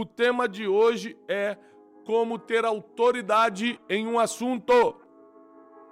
O 0.00 0.06
tema 0.06 0.48
de 0.48 0.68
hoje 0.68 1.18
é 1.26 1.56
como 2.06 2.38
ter 2.38 2.64
autoridade 2.64 3.80
em 3.88 4.06
um 4.06 4.16
assunto. 4.16 4.94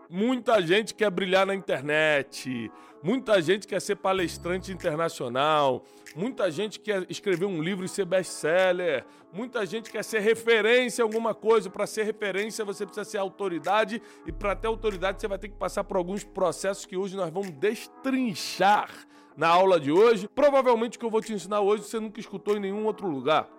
Muita 0.09 0.63
gente 0.63 0.95
quer 0.95 1.11
brilhar 1.11 1.45
na 1.45 1.57
internet, 1.57 2.71
muita 3.03 3.43
gente 3.43 3.67
quer 3.67 3.81
ser 3.81 3.97
palestrante 3.97 4.71
internacional, 4.71 5.83
muita 6.15 6.53
gente 6.53 6.79
quer 6.79 7.05
escrever 7.11 7.47
um 7.47 7.61
livro 7.61 7.85
e 7.85 7.89
ser 7.89 8.05
best-seller, 8.05 9.05
muita 9.33 9.67
gente 9.67 9.91
quer 9.91 10.05
ser 10.05 10.21
referência 10.21 11.03
em 11.03 11.05
alguma 11.05 11.35
coisa. 11.35 11.69
Para 11.69 11.85
ser 11.85 12.05
referência, 12.05 12.65
você 12.65 12.87
precisa 12.87 13.03
ser 13.11 13.19
autoridade, 13.19 14.01
e 14.25 14.31
para 14.31 14.55
ter 14.55 14.69
autoridade, 14.69 15.21
você 15.21 15.27
vai 15.27 15.39
ter 15.39 15.49
que 15.49 15.57
passar 15.57 15.83
por 15.83 15.97
alguns 15.97 16.23
processos 16.23 16.87
que 16.87 16.97
hoje 16.97 17.17
nós 17.17 17.33
vamos 17.33 17.51
destrinchar 17.51 18.89
na 19.37 19.49
aula 19.49 19.81
de 19.81 19.91
hoje. 19.91 20.29
Provavelmente 20.29 20.97
o 20.97 21.01
que 21.01 21.07
eu 21.07 21.11
vou 21.11 21.21
te 21.21 21.33
ensinar 21.33 21.61
hoje 21.61 21.83
você 21.83 21.99
nunca 21.99 22.21
escutou 22.21 22.57
em 22.57 22.61
nenhum 22.61 22.87
outro 22.87 23.09
lugar. 23.09 23.56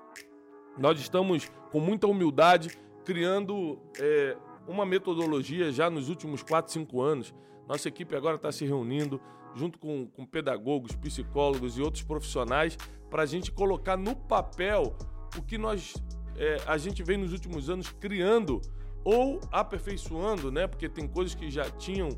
Nós 0.77 0.99
estamos 0.99 1.49
com 1.71 1.79
muita 1.79 2.07
humildade 2.07 2.77
criando 3.03 3.79
é, 3.99 4.37
uma 4.67 4.85
metodologia 4.85 5.71
já 5.71 5.89
nos 5.89 6.09
últimos 6.09 6.43
4, 6.43 6.71
5 6.71 7.01
anos. 7.01 7.33
Nossa 7.67 7.87
equipe 7.87 8.15
agora 8.15 8.35
está 8.35 8.51
se 8.51 8.65
reunindo 8.65 9.19
junto 9.55 9.79
com, 9.79 10.07
com 10.07 10.25
pedagogos, 10.25 10.95
psicólogos 10.95 11.77
e 11.77 11.81
outros 11.81 12.03
profissionais 12.03 12.77
para 13.09 13.23
a 13.23 13.25
gente 13.25 13.51
colocar 13.51 13.97
no 13.97 14.15
papel 14.15 14.95
o 15.37 15.41
que 15.41 15.57
nós 15.57 15.95
é, 16.37 16.57
a 16.67 16.77
gente 16.77 17.01
vem 17.01 17.17
nos 17.17 17.31
últimos 17.31 17.69
anos 17.69 17.89
criando 17.89 18.61
ou 19.03 19.39
aperfeiçoando, 19.51 20.51
né? 20.51 20.67
Porque 20.67 20.87
tem 20.87 21.07
coisas 21.07 21.33
que 21.33 21.49
já 21.49 21.69
tinham 21.71 22.09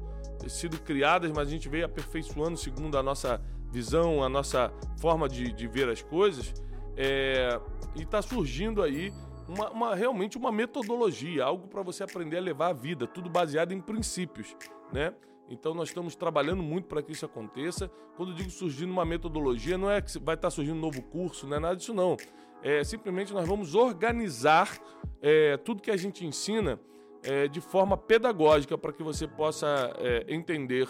sido 0.47 0.79
criadas, 0.79 1.31
mas 1.31 1.47
a 1.47 1.51
gente 1.51 1.69
veio 1.69 1.85
aperfeiçoando 1.85 2.57
segundo 2.57 2.97
a 2.97 3.03
nossa 3.03 3.41
visão, 3.71 4.23
a 4.23 4.29
nossa 4.29 4.73
forma 4.99 5.29
de, 5.29 5.51
de 5.51 5.67
ver 5.67 5.87
as 5.87 6.01
coisas. 6.01 6.53
É, 7.01 7.57
e 7.95 8.01
está 8.01 8.21
surgindo 8.21 8.83
aí 8.83 9.13
uma, 9.47 9.69
uma, 9.71 9.95
realmente 9.95 10.37
uma 10.37 10.51
metodologia, 10.51 11.45
algo 11.45 11.65
para 11.69 11.81
você 11.81 12.03
aprender 12.03 12.35
a 12.35 12.41
levar 12.41 12.67
a 12.67 12.73
vida, 12.73 13.07
tudo 13.07 13.29
baseado 13.29 13.71
em 13.71 13.79
princípios, 13.79 14.53
né? 14.91 15.13
Então 15.49 15.73
nós 15.73 15.87
estamos 15.87 16.13
trabalhando 16.13 16.61
muito 16.61 16.89
para 16.89 17.01
que 17.01 17.13
isso 17.13 17.25
aconteça. 17.25 17.89
Quando 18.17 18.35
digo 18.35 18.49
surgindo 18.49 18.91
uma 18.91 19.05
metodologia, 19.05 19.77
não 19.77 19.89
é 19.89 20.01
que 20.01 20.11
vai 20.19 20.35
estar 20.35 20.47
tá 20.47 20.51
surgindo 20.51 20.75
um 20.75 20.81
novo 20.81 21.01
curso, 21.01 21.47
não 21.47 21.55
é 21.55 21.59
nada 21.61 21.75
disso 21.77 21.93
não. 21.93 22.17
É 22.61 22.83
simplesmente 22.83 23.33
nós 23.33 23.47
vamos 23.47 23.75
organizar 23.75 24.77
é, 25.21 25.55
tudo 25.55 25.81
que 25.81 25.89
a 25.89 25.97
gente 25.97 26.25
ensina 26.25 26.77
é, 27.23 27.47
de 27.47 27.61
forma 27.61 27.95
pedagógica 27.95 28.77
para 28.77 28.91
que 28.91 29.01
você 29.01 29.25
possa 29.25 29.95
é, 29.99 30.25
entender 30.27 30.87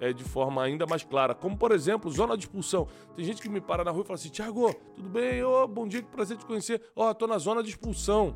é, 0.00 0.12
de 0.12 0.24
forma 0.24 0.62
ainda 0.62 0.86
mais 0.86 1.02
clara. 1.02 1.34
Como, 1.34 1.56
por 1.56 1.72
exemplo, 1.72 2.10
zona 2.10 2.36
de 2.36 2.44
expulsão. 2.44 2.86
Tem 3.16 3.24
gente 3.24 3.42
que 3.42 3.48
me 3.48 3.60
para 3.60 3.84
na 3.84 3.90
rua 3.90 4.02
e 4.02 4.06
fala 4.06 4.16
assim: 4.16 4.28
Tiago, 4.28 4.74
tudo 4.94 5.08
bem? 5.08 5.42
Oh, 5.42 5.66
bom 5.66 5.86
dia, 5.86 6.02
que 6.02 6.08
prazer 6.08 6.36
te 6.36 6.46
conhecer. 6.46 6.82
Ó, 6.94 7.08
oh, 7.08 7.14
tô 7.14 7.26
na 7.26 7.38
zona 7.38 7.62
de 7.62 7.70
expulsão. 7.70 8.34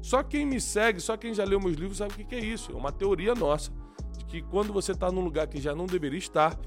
Só 0.00 0.22
quem 0.22 0.46
me 0.46 0.60
segue, 0.60 1.00
só 1.00 1.16
quem 1.16 1.34
já 1.34 1.44
leu 1.44 1.60
meus 1.60 1.76
livros 1.76 1.98
sabe 1.98 2.12
o 2.14 2.26
que 2.26 2.34
é 2.34 2.40
isso. 2.40 2.72
É 2.72 2.74
uma 2.74 2.92
teoria 2.92 3.34
nossa. 3.34 3.72
De 4.16 4.24
que 4.24 4.42
quando 4.42 4.72
você 4.72 4.92
está 4.92 5.10
num 5.10 5.22
lugar 5.22 5.46
que 5.46 5.60
já 5.60 5.74
não 5.74 5.86
deveria 5.86 6.18
estar, 6.18 6.58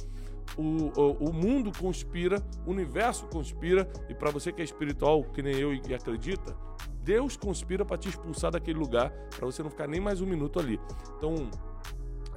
o, 0.57 0.91
o, 0.99 1.29
o 1.29 1.33
mundo 1.33 1.71
conspira, 1.77 2.43
o 2.65 2.71
universo 2.71 3.25
conspira, 3.27 3.89
e 4.09 4.13
para 4.13 4.31
você 4.31 4.51
que 4.51 4.61
é 4.61 4.65
espiritual, 4.65 5.23
que 5.23 5.41
nem 5.41 5.55
eu 5.55 5.73
e 5.73 5.93
acredita, 5.93 6.55
Deus 7.03 7.35
conspira 7.35 7.83
para 7.83 7.97
te 7.97 8.09
expulsar 8.09 8.51
daquele 8.51 8.77
lugar, 8.77 9.11
para 9.35 9.45
você 9.45 9.63
não 9.63 9.69
ficar 9.69 9.87
nem 9.87 9.99
mais 9.99 10.21
um 10.21 10.25
minuto 10.25 10.59
ali. 10.59 10.79
Então, 11.17 11.49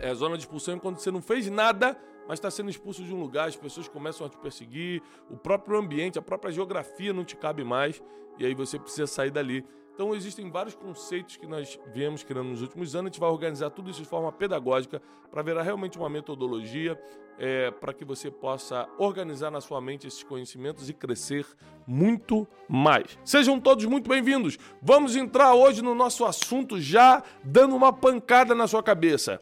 é, 0.05 0.15
zona 0.15 0.37
de 0.37 0.43
expulsão 0.43 0.79
quando 0.79 0.99
você 0.99 1.11
não 1.11 1.23
fez 1.23 1.49
nada, 1.49 1.99
mas 2.29 2.39
está 2.39 2.51
sendo 2.51 2.69
expulso 2.69 3.03
de 3.03 3.15
um 3.15 3.19
lugar, 3.19 3.49
as 3.49 3.57
pessoas 3.57 3.89
começam 3.89 4.27
a 4.27 4.29
te 4.29 4.37
perseguir, 4.37 5.03
o 5.31 5.37
próprio 5.37 5.79
ambiente, 5.79 6.19
a 6.19 6.23
própria 6.23 6.53
geografia 6.53 7.11
não 7.11 7.25
te 7.25 7.35
cabe 7.35 7.65
mais, 7.65 8.03
e 8.39 8.45
aí 8.45 8.55
você 8.55 8.79
precisa 8.79 9.07
sair 9.07 9.31
dali. 9.31 9.65
Então 9.95 10.15
existem 10.15 10.51
vários 10.51 10.75
conceitos 10.75 11.39
que 11.39 11.47
nós 11.47 11.79
viemos 11.95 12.23
criando 12.23 12.49
nos 12.49 12.61
últimos 12.61 12.95
anos. 12.95 13.07
A 13.07 13.13
gente 13.13 13.21
vai 13.21 13.31
organizar 13.31 13.71
tudo 13.71 13.91
isso 13.91 14.03
de 14.03 14.09
forma 14.09 14.31
pedagógica 14.31 15.01
para 15.31 15.41
virar 15.41 15.63
realmente 15.63 15.97
uma 15.97 16.11
metodologia 16.11 17.01
é, 17.39 17.71
para 17.71 17.95
que 17.95 18.05
você 18.05 18.31
possa 18.31 18.89
organizar 18.99 19.51
na 19.51 19.61
sua 19.61 19.81
mente 19.81 20.07
esses 20.07 20.23
conhecimentos 20.23 20.91
e 20.91 20.93
crescer 20.93 21.47
muito 21.87 22.47
mais. 22.69 23.17
Sejam 23.25 23.59
todos 23.59 23.85
muito 23.85 24.09
bem-vindos. 24.09 24.59
Vamos 24.83 25.17
entrar 25.17 25.55
hoje 25.55 25.81
no 25.81 25.95
nosso 25.95 26.25
assunto 26.25 26.81
já 26.81 27.23
dando 27.43 27.75
uma 27.75 27.93
pancada 27.93 28.55
na 28.55 28.67
sua 28.67 28.83
cabeça. 28.83 29.41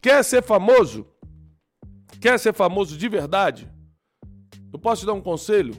Quer 0.00 0.24
ser 0.24 0.42
famoso? 0.42 1.06
Quer 2.20 2.38
ser 2.38 2.52
famoso 2.52 2.96
de 2.96 3.08
verdade? 3.08 3.70
Eu 4.72 4.78
posso 4.78 5.02
te 5.02 5.06
dar 5.06 5.12
um 5.12 5.20
conselho? 5.20 5.74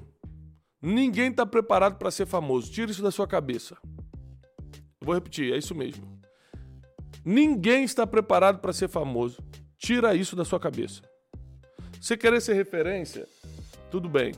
Ninguém 0.82 1.30
está 1.32 1.46
preparado 1.46 1.98
para 1.98 2.12
ser 2.12 2.26
famoso. 2.26 2.72
Tira 2.72 2.92
isso 2.92 3.02
da 3.02 3.12
sua 3.12 3.28
cabeça. 3.28 3.78
Eu 5.00 5.06
vou 5.06 5.16
repetir, 5.16 5.54
é 5.54 5.58
isso 5.58 5.74
mesmo. 5.74 6.18
Ninguém 7.24 7.84
está 7.84 8.06
preparado 8.08 8.60
para 8.60 8.72
ser 8.74 8.88
famoso. 8.88 9.44
Tira 9.78 10.16
isso 10.16 10.36
da 10.36 10.46
sua 10.46 10.60
cabeça. 10.60 11.02
Você 12.00 12.16
querer 12.16 12.42
ser 12.42 12.54
referência, 12.54 13.28
tudo 13.92 14.08
bem. 14.08 14.34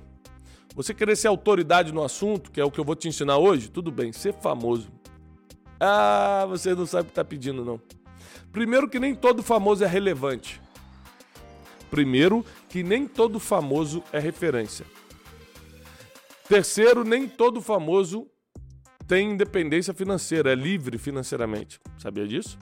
Você 0.75 0.93
querer 0.93 1.15
ser 1.15 1.27
autoridade 1.27 1.91
no 1.91 2.03
assunto, 2.03 2.51
que 2.51 2.59
é 2.59 2.63
o 2.63 2.71
que 2.71 2.79
eu 2.79 2.85
vou 2.85 2.95
te 2.95 3.07
ensinar 3.07 3.37
hoje, 3.37 3.69
tudo 3.69 3.91
bem. 3.91 4.11
Ser 4.11 4.33
famoso. 4.33 4.91
Ah, 5.79 6.45
você 6.47 6.73
não 6.73 6.85
sabe 6.85 7.03
o 7.03 7.05
que 7.05 7.11
está 7.11 7.23
pedindo, 7.23 7.63
não. 7.63 7.79
Primeiro, 8.51 8.89
que 8.89 8.99
nem 8.99 9.13
todo 9.13 9.43
famoso 9.43 9.83
é 9.83 9.87
relevante. 9.87 10.61
Primeiro, 11.89 12.45
que 12.69 12.83
nem 12.83 13.07
todo 13.07 13.39
famoso 13.39 14.03
é 14.11 14.19
referência. 14.19 14.85
Terceiro, 16.47 17.03
nem 17.03 17.27
todo 17.27 17.61
famoso 17.61 18.27
tem 19.07 19.31
independência 19.31 19.93
financeira, 19.93 20.51
é 20.51 20.55
livre 20.55 20.97
financeiramente. 20.97 21.79
Sabia 21.97 22.27
disso? 22.27 22.59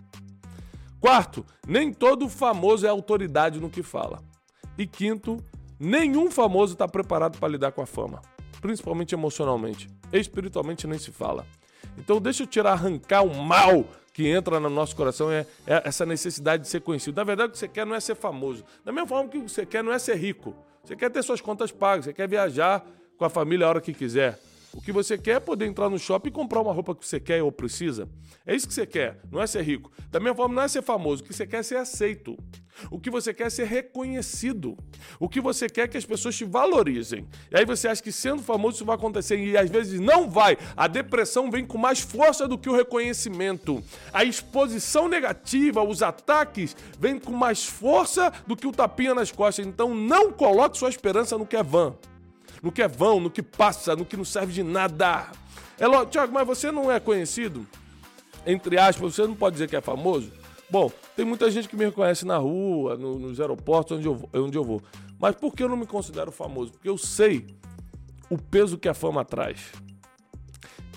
Quarto, 1.00 1.46
nem 1.68 1.94
todo 1.94 2.30
famoso 2.30 2.86
é 2.86 2.90
autoridade 2.90 3.60
no 3.60 3.70
que 3.70 3.84
fala. 3.84 4.24
E 4.78 4.88
quinto, 4.88 5.38
nenhum 5.80 6.32
famoso 6.32 6.74
está 6.74 6.88
preparado 6.88 7.38
para 7.38 7.50
lidar 7.50 7.72
com 7.72 7.82
a 7.82 7.86
fama, 7.86 8.22
principalmente 8.62 9.14
emocionalmente. 9.14 9.90
Espiritualmente 10.12 10.88
nem 10.88 10.98
se 10.98 11.12
fala. 11.12 11.46
Então 11.98 12.22
deixa 12.22 12.44
eu 12.44 12.48
tirar, 12.48 12.74
arrancar 12.74 13.24
o 13.24 13.44
mal 13.44 13.86
que 14.18 14.28
entra 14.28 14.60
no 14.60 14.68
nosso 14.68 14.96
coração 14.96 15.32
é, 15.32 15.46
é, 15.68 15.84
essa 15.86 16.04
necessidade 16.04 16.64
de 16.64 16.70
ser 16.70 16.82
conhecido. 16.82 17.16
Na 17.16 17.24
verdade, 17.24 17.50
o 17.50 17.52
que 17.52 17.60
você 17.60 17.68
quer 17.68 17.86
não 17.86 17.94
é 17.94 18.00
ser 18.00 18.16
famoso. 18.16 18.66
Da 18.84 18.92
mesma 18.92 19.06
forma 19.06 19.30
que 19.30 19.38
o 19.38 19.44
que 19.44 19.52
você 19.52 19.64
quer 19.64 19.84
não 19.84 19.94
é 19.94 20.00
ser 20.00 20.16
rico. 20.16 20.56
Você 20.84 20.96
quer 20.96 21.12
ter 21.12 21.22
suas 21.22 21.40
contas 21.40 21.72
pagas, 21.72 22.06
você 22.06 22.14
quer 22.14 22.28
viajar 22.28 22.84
com 23.16 23.26
a 23.26 23.30
família 23.30 23.68
a 23.68 23.70
hora 23.70 23.80
que 23.80 23.94
quiser. 23.94 24.40
O 24.78 24.82
que 24.82 24.92
você 24.92 25.18
quer 25.18 25.38
é 25.38 25.40
poder 25.40 25.66
entrar 25.66 25.90
no 25.90 25.98
shopping 25.98 26.30
e 26.30 26.32
comprar 26.32 26.62
uma 26.62 26.72
roupa 26.72 26.94
que 26.94 27.06
você 27.06 27.20
quer 27.20 27.42
ou 27.42 27.52
precisa. 27.52 28.08
É 28.46 28.56
isso 28.56 28.68
que 28.68 28.74
você 28.76 28.86
quer, 28.86 29.20
não 29.32 29.42
é 29.42 29.48
ser 29.48 29.64
rico. 29.64 29.92
Da 30.12 30.20
mesma 30.20 30.36
forma, 30.36 30.54
não 30.54 30.62
é 30.62 30.68
ser 30.68 30.84
famoso. 30.84 31.24
O 31.24 31.26
que 31.26 31.34
você 31.34 31.48
quer 31.48 31.58
é 31.58 31.64
ser 31.64 31.78
aceito. 31.78 32.38
O 32.92 33.00
que 33.00 33.10
você 33.10 33.34
quer 33.34 33.48
é 33.48 33.50
ser 33.50 33.66
reconhecido. 33.66 34.78
O 35.20 35.28
que 35.28 35.42
você 35.42 35.68
quer 35.68 35.82
é 35.82 35.88
que 35.88 35.98
as 35.98 36.06
pessoas 36.06 36.36
te 36.38 36.46
valorizem. 36.46 37.28
E 37.52 37.58
aí 37.58 37.66
você 37.66 37.88
acha 37.88 38.04
que 38.04 38.12
sendo 38.12 38.44
famoso 38.44 38.76
isso 38.76 38.86
vai 38.86 38.96
acontecer 38.96 39.40
e 39.40 39.58
às 39.58 39.68
vezes 39.68 40.00
não 40.00 40.30
vai. 40.30 40.56
A 40.78 40.88
depressão 40.88 41.50
vem 41.50 41.66
com 41.66 41.80
mais 41.80 42.00
força 42.00 42.48
do 42.48 42.56
que 42.56 42.70
o 42.70 42.76
reconhecimento. 42.76 43.84
A 44.14 44.24
exposição 44.24 45.08
negativa, 45.08 45.82
os 45.82 46.04
ataques, 46.04 46.78
vêm 47.00 47.18
com 47.18 47.32
mais 47.32 47.66
força 47.66 48.32
do 48.46 48.56
que 48.56 48.68
o 48.68 48.72
tapinha 48.72 49.16
nas 49.16 49.32
costas. 49.32 49.66
Então 49.66 49.96
não 49.96 50.32
coloque 50.32 50.78
sua 50.78 50.90
esperança 50.90 51.36
no 51.36 51.48
que 51.48 51.56
é 51.56 51.64
vã 51.64 51.96
no 52.62 52.72
que 52.72 52.82
é 52.82 52.88
vão, 52.88 53.20
no 53.20 53.30
que 53.30 53.44
passa, 53.44 53.96
no 53.96 54.06
que 54.06 54.18
não 54.18 54.26
serve 54.26 54.54
de 54.54 54.64
nada. 54.64 55.32
É 55.80 55.88
lógico, 55.88 56.12
Tiago, 56.12 56.34
mas 56.34 56.48
você 56.48 56.72
não 56.72 56.92
é 56.92 57.00
conhecido? 57.00 57.66
Entre 58.46 58.78
aspas, 58.80 59.16
você 59.16 59.28
não 59.28 59.36
pode 59.36 59.54
dizer 59.54 59.68
que 59.68 59.76
é 59.76 59.82
famoso? 59.82 60.32
Bom, 60.70 60.92
tem 61.16 61.26
muita 61.26 61.50
gente 61.50 61.68
que 61.70 61.76
me 61.76 61.86
reconhece 61.86 62.26
na 62.26 62.38
rua, 62.38 62.98
no, 62.98 63.18
nos 63.18 63.40
aeroportos, 63.40 63.98
onde 63.98 64.08
eu, 64.08 64.30
onde 64.34 64.58
eu 64.58 64.64
vou. 64.64 64.82
Mas 65.20 65.36
por 65.36 65.54
que 65.54 65.64
eu 65.64 65.70
não 65.70 65.78
me 65.78 65.86
considero 65.86 66.32
famoso? 66.32 66.72
Porque 66.72 66.90
eu 66.90 66.98
sei 66.98 67.48
o 68.30 68.38
peso 68.38 68.78
que 68.78 68.90
a 68.90 68.94
fama 68.94 69.24
traz. 69.24 69.72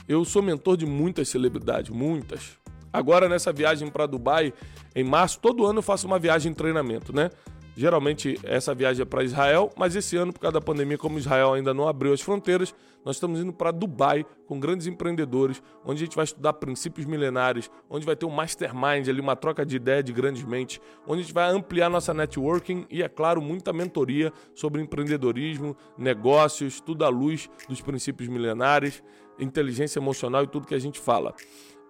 Eu 0.08 0.24
sou 0.24 0.42
mentor 0.42 0.76
de 0.76 0.86
muitas 0.86 1.28
celebridades, 1.28 1.90
muitas. 1.90 2.58
Agora, 2.92 3.28
nessa 3.28 3.52
viagem 3.52 3.88
para 3.88 4.06
Dubai, 4.06 4.52
em 4.94 5.04
março, 5.04 5.38
todo 5.38 5.64
ano 5.64 5.78
eu 5.78 5.82
faço 5.82 6.06
uma 6.06 6.18
viagem 6.18 6.50
de 6.50 6.58
treinamento, 6.58 7.14
né? 7.14 7.30
Geralmente 7.76 8.38
essa 8.42 8.74
viagem 8.74 9.02
é 9.02 9.04
para 9.04 9.24
Israel, 9.24 9.70
mas 9.76 9.96
esse 9.96 10.16
ano, 10.16 10.32
por 10.32 10.40
causa 10.40 10.54
da 10.54 10.60
pandemia, 10.60 10.98
como 10.98 11.18
Israel 11.18 11.54
ainda 11.54 11.72
não 11.72 11.88
abriu 11.88 12.12
as 12.12 12.20
fronteiras, 12.20 12.74
nós 13.04 13.16
estamos 13.16 13.40
indo 13.40 13.52
para 13.52 13.70
Dubai 13.70 14.26
com 14.46 14.60
grandes 14.60 14.86
empreendedores, 14.86 15.62
onde 15.84 16.02
a 16.02 16.04
gente 16.04 16.16
vai 16.16 16.24
estudar 16.24 16.52
princípios 16.54 17.06
milenares, 17.06 17.70
onde 17.88 18.04
vai 18.04 18.14
ter 18.14 18.26
um 18.26 18.30
mastermind 18.30 19.08
ali, 19.08 19.20
uma 19.20 19.36
troca 19.36 19.64
de 19.64 19.76
ideia 19.76 20.02
de 20.02 20.12
grandes 20.12 20.42
mentes, 20.42 20.80
onde 21.06 21.20
a 21.20 21.22
gente 21.22 21.34
vai 21.34 21.50
ampliar 21.50 21.88
nossa 21.88 22.12
networking 22.12 22.86
e, 22.90 23.02
é 23.02 23.08
claro, 23.08 23.40
muita 23.40 23.72
mentoria 23.72 24.32
sobre 24.54 24.82
empreendedorismo, 24.82 25.76
negócios, 25.96 26.80
tudo 26.80 27.04
à 27.04 27.08
luz 27.08 27.48
dos 27.68 27.80
princípios 27.80 28.28
milenares, 28.28 29.02
inteligência 29.38 29.98
emocional 29.98 30.44
e 30.44 30.46
tudo 30.46 30.66
que 30.66 30.74
a 30.74 30.78
gente 30.78 31.00
fala. 31.00 31.34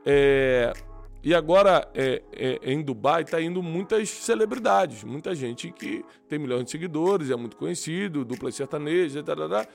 É, 0.06 0.73
e 1.22 1.34
agora, 1.34 1.87
é, 1.94 2.22
é, 2.32 2.72
em 2.72 2.82
Dubai, 2.82 3.22
está 3.22 3.40
indo 3.40 3.62
muitas 3.62 4.08
celebridades, 4.08 5.05
muita 5.05 5.34
gente 5.34 5.70
que 5.70 6.02
tem 6.28 6.38
milhões 6.38 6.64
de 6.64 6.70
seguidores, 6.70 7.31
é 7.31 7.37
muito 7.37 7.56
conhecido, 7.56 8.25
dupla 8.25 8.50
sertaneja, 8.50 9.22
tarará. 9.22 9.67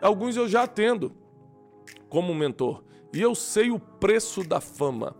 alguns 0.00 0.36
eu 0.36 0.48
já 0.48 0.62
atendo. 0.62 1.12
como 2.08 2.34
mentor. 2.34 2.82
E 3.12 3.20
eu 3.20 3.34
sei 3.34 3.70
o 3.70 3.78
preço 3.78 4.42
da 4.42 4.60
fama. 4.60 5.14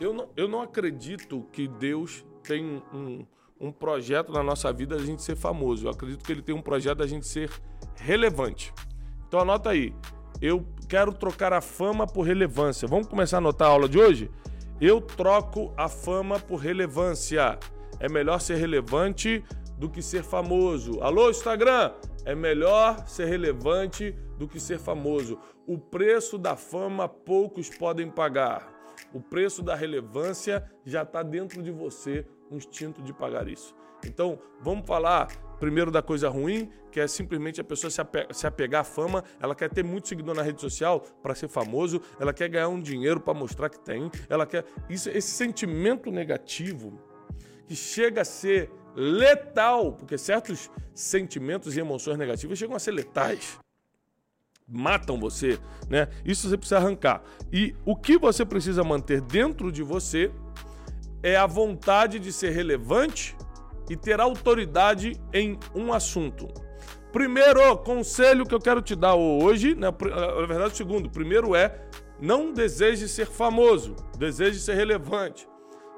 Eu 0.00 0.12
não, 0.12 0.28
eu 0.36 0.48
não 0.48 0.60
acredito 0.60 1.46
que 1.52 1.68
Deus 1.68 2.24
tem 2.42 2.82
um, 2.92 3.24
um 3.60 3.70
projeto 3.70 4.32
na 4.32 4.42
nossa 4.42 4.72
vida 4.72 4.96
da 4.96 5.04
gente 5.04 5.22
ser 5.22 5.36
famoso. 5.36 5.86
Eu 5.86 5.90
acredito 5.90 6.24
que 6.24 6.32
Ele 6.32 6.42
tem 6.42 6.54
um 6.54 6.62
projeto 6.62 6.98
da 6.98 7.06
gente 7.06 7.26
ser 7.26 7.50
relevante. 7.96 8.72
Então 9.28 9.40
anota 9.40 9.70
aí. 9.70 9.94
Eu 10.40 10.66
quero 10.88 11.12
trocar 11.12 11.52
a 11.52 11.60
fama 11.60 12.06
por 12.06 12.22
relevância. 12.22 12.88
Vamos 12.88 13.06
começar 13.06 13.36
a 13.36 13.38
anotar 13.38 13.68
a 13.68 13.70
aula 13.70 13.88
de 13.88 13.98
hoje? 13.98 14.30
Eu 14.84 15.00
troco 15.00 15.72
a 15.76 15.88
fama 15.88 16.40
por 16.40 16.56
relevância. 16.56 17.56
É 18.00 18.08
melhor 18.08 18.40
ser 18.40 18.56
relevante 18.56 19.44
do 19.78 19.88
que 19.88 20.02
ser 20.02 20.24
famoso. 20.24 21.00
Alô, 21.00 21.30
Instagram? 21.30 21.92
É 22.24 22.34
melhor 22.34 23.06
ser 23.06 23.26
relevante 23.26 24.10
do 24.36 24.48
que 24.48 24.58
ser 24.58 24.80
famoso. 24.80 25.38
O 25.68 25.78
preço 25.78 26.36
da 26.36 26.56
fama 26.56 27.08
poucos 27.08 27.70
podem 27.70 28.10
pagar. 28.10 28.72
O 29.14 29.20
preço 29.20 29.62
da 29.62 29.76
relevância 29.76 30.68
já 30.84 31.02
está 31.02 31.22
dentro 31.22 31.62
de 31.62 31.70
você, 31.70 32.26
um 32.50 32.56
instinto 32.56 33.00
de 33.02 33.12
pagar 33.12 33.46
isso. 33.46 33.76
Então, 34.04 34.36
vamos 34.60 34.84
falar 34.84 35.28
primeiro 35.62 35.92
da 35.92 36.02
coisa 36.02 36.28
ruim, 36.28 36.68
que 36.90 36.98
é 36.98 37.06
simplesmente 37.06 37.60
a 37.60 37.64
pessoa 37.64 37.88
se 37.88 38.46
apegar 38.48 38.80
à 38.80 38.84
fama, 38.84 39.22
ela 39.40 39.54
quer 39.54 39.70
ter 39.70 39.84
muito 39.84 40.08
seguidor 40.08 40.34
na 40.34 40.42
rede 40.42 40.60
social 40.60 41.00
para 41.22 41.36
ser 41.36 41.46
famoso, 41.46 42.02
ela 42.18 42.32
quer 42.32 42.48
ganhar 42.48 42.66
um 42.66 42.80
dinheiro 42.80 43.20
para 43.20 43.32
mostrar 43.32 43.68
que 43.68 43.78
tem, 43.78 44.10
ela 44.28 44.44
quer 44.44 44.64
isso, 44.90 45.08
esse 45.08 45.30
sentimento 45.30 46.10
negativo 46.10 46.98
que 47.64 47.76
chega 47.76 48.22
a 48.22 48.24
ser 48.24 48.72
letal, 48.96 49.92
porque 49.92 50.18
certos 50.18 50.68
sentimentos 50.92 51.76
e 51.76 51.80
emoções 51.80 52.18
negativas 52.18 52.58
chegam 52.58 52.74
a 52.74 52.80
ser 52.80 52.90
letais. 52.90 53.56
Matam 54.66 55.16
você, 55.16 55.60
né? 55.88 56.08
Isso 56.24 56.48
você 56.48 56.58
precisa 56.58 56.78
arrancar. 56.78 57.22
E 57.52 57.72
o 57.84 57.94
que 57.94 58.18
você 58.18 58.44
precisa 58.44 58.82
manter 58.82 59.20
dentro 59.20 59.70
de 59.70 59.84
você 59.84 60.28
é 61.22 61.36
a 61.36 61.46
vontade 61.46 62.18
de 62.18 62.32
ser 62.32 62.50
relevante 62.50 63.36
e 63.88 63.96
ter 63.96 64.20
autoridade 64.20 65.20
em 65.32 65.58
um 65.74 65.92
assunto. 65.92 66.48
Primeiro 67.12 67.76
conselho 67.78 68.46
que 68.46 68.54
eu 68.54 68.60
quero 68.60 68.80
te 68.80 68.96
dar 68.96 69.14
hoje, 69.14 69.74
né, 69.74 69.88
na 69.90 70.46
verdade, 70.46 70.76
segundo, 70.76 71.10
primeiro 71.10 71.54
é 71.54 71.88
não 72.18 72.52
deseje 72.52 73.08
ser 73.08 73.26
famoso, 73.26 73.94
deseje 74.16 74.60
ser 74.60 74.74
relevante. 74.74 75.46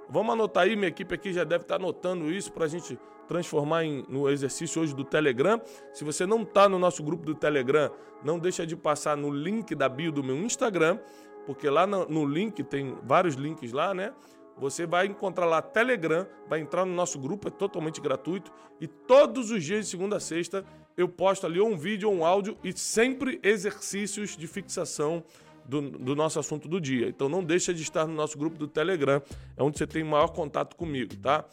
Vamos 0.09 0.33
anotar 0.33 0.65
aí, 0.65 0.75
minha 0.75 0.89
equipe 0.89 1.15
aqui 1.15 1.33
já 1.33 1.45
deve 1.45 1.63
estar 1.63 1.77
anotando 1.77 2.31
isso 2.31 2.53
para 2.53 2.65
a 2.65 2.69
gente 2.69 2.99
transformar 3.29 3.85
em, 3.85 4.05
no 4.09 4.29
exercício 4.29 4.83
hoje 4.83 4.95
do 4.95 5.05
Telegram. 5.05 5.61
Se 5.93 6.05
você 6.05 6.27
não 6.27 6.43
está 6.43 6.69
no 6.69 6.79
nosso 6.79 7.03
grupo 7.03 7.25
do 7.25 7.35
Telegram, 7.35 7.91
não 8.23 8.39
deixa 8.39 8.67
de 8.67 8.77
passar 8.77 9.17
no 9.17 9.31
link 9.31 9.75
da 9.75 9.89
bio 9.89 10.13
do 10.13 10.23
meu 10.23 10.37
Instagram, 10.37 10.99
porque 11.47 11.69
lá 11.69 11.87
no, 11.87 12.07
no 12.07 12.27
link 12.27 12.63
tem 12.65 12.97
vários 13.03 13.35
links 13.35 13.73
lá, 13.73 13.95
né? 13.95 14.13
Você 14.59 14.87
vai 14.87 15.07
encontrar 15.07 15.47
lá 15.47 15.61
Telegram, 15.61 16.27
vai 16.49 16.61
entrar 16.61 16.85
no 16.85 16.95
nosso 16.95 17.19
grupo, 17.19 17.49
é 17.49 17.51
totalmente 17.51 18.01
gratuito. 18.01 18.53
E 18.81 18.87
todos 18.87 19.51
os 19.51 19.65
dias, 19.65 19.85
de 19.85 19.91
segunda 19.91 20.17
a 20.17 20.21
sexta, 20.21 20.65
eu 20.97 21.09
posto 21.09 21.47
ali 21.47 21.61
um 21.61 21.77
vídeo 21.77 22.09
ou 22.09 22.15
um 22.15 22.25
áudio 22.25 22.57
e 22.63 22.73
sempre 22.73 23.41
exercícios 23.43 24.37
de 24.37 24.47
fixação 24.47 25.25
do, 25.65 25.91
do, 25.91 26.15
nosso 26.15 26.39
assunto 26.39 26.69
do 26.69 26.81
dia. 26.81 27.09
Então 27.09 27.29
não 27.29 27.43
deixa 27.43 27.75
de 27.75 27.83
estar 27.83 28.07
no 28.07 28.15
nosso 28.15 28.39
grupo 28.39 28.57
do 28.57 28.69
Telegram, 28.69 29.21
é 29.57 29.63
onde 29.63 29.79
você 29.79 29.87
tem 29.87 30.05
maior 30.05 30.29
contato 30.29 30.77
comigo, 30.77 31.17
tá? 31.17 31.45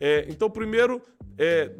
É, 0.00 0.26
então, 0.28 0.50
primeiro, 0.50 1.00
é, 1.38 1.72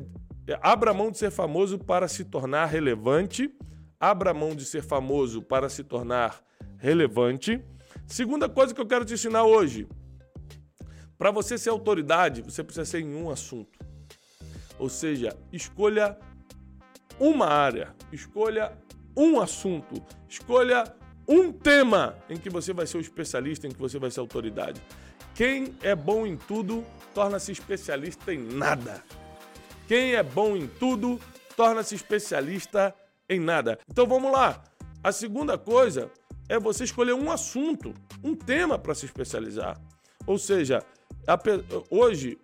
é, 0.46 0.58
abra 0.62 0.94
mão 0.94 1.10
de 1.10 1.18
ser 1.18 1.30
famoso 1.30 1.78
para 1.78 2.08
se 2.08 2.24
tornar 2.24 2.66
relevante. 2.66 3.50
Abra 3.98 4.34
mão 4.34 4.54
de 4.54 4.64
ser 4.64 4.82
famoso 4.82 5.42
para 5.42 5.68
se 5.68 5.84
tornar 5.84 6.42
relevante. 6.78 7.62
Segunda 8.06 8.48
coisa 8.48 8.74
que 8.74 8.80
eu 8.80 8.86
quero 8.86 9.04
te 9.04 9.14
ensinar 9.14 9.44
hoje, 9.44 9.88
para 11.18 11.30
você 11.30 11.56
ser 11.56 11.70
autoridade, 11.70 12.42
você 12.42 12.62
precisa 12.62 12.84
ser 12.84 13.00
em 13.00 13.14
um 13.14 13.30
assunto. 13.30 13.78
Ou 14.78 14.88
seja, 14.88 15.36
escolha 15.52 16.18
uma 17.18 17.46
área, 17.46 17.94
escolha 18.12 18.72
um 19.16 19.40
assunto, 19.40 20.02
escolha 20.28 20.84
um 21.28 21.52
tema 21.52 22.16
em 22.28 22.36
que 22.36 22.50
você 22.50 22.72
vai 22.72 22.86
ser 22.86 22.98
o 22.98 23.00
especialista, 23.00 23.66
em 23.66 23.70
que 23.70 23.78
você 23.78 23.98
vai 23.98 24.10
ser 24.10 24.20
autoridade. 24.20 24.80
Quem 25.34 25.74
é 25.82 25.94
bom 25.94 26.26
em 26.26 26.36
tudo 26.36 26.84
torna-se 27.14 27.52
especialista 27.52 28.32
em 28.32 28.38
nada. 28.38 29.02
Quem 29.86 30.14
é 30.14 30.22
bom 30.22 30.56
em 30.56 30.66
tudo 30.66 31.20
torna-se 31.56 31.94
especialista 31.94 32.94
em 33.28 33.40
nada. 33.40 33.78
Então 33.88 34.06
vamos 34.06 34.32
lá. 34.32 34.62
A 35.02 35.12
segunda 35.12 35.56
coisa 35.56 36.10
é 36.48 36.58
você 36.58 36.84
escolher 36.84 37.14
um 37.14 37.30
assunto, 37.30 37.94
um 38.22 38.34
tema 38.34 38.78
para 38.78 38.94
se 38.94 39.06
especializar. 39.06 39.80
Ou 40.26 40.38
seja, 40.38 40.82
hoje 41.90 42.38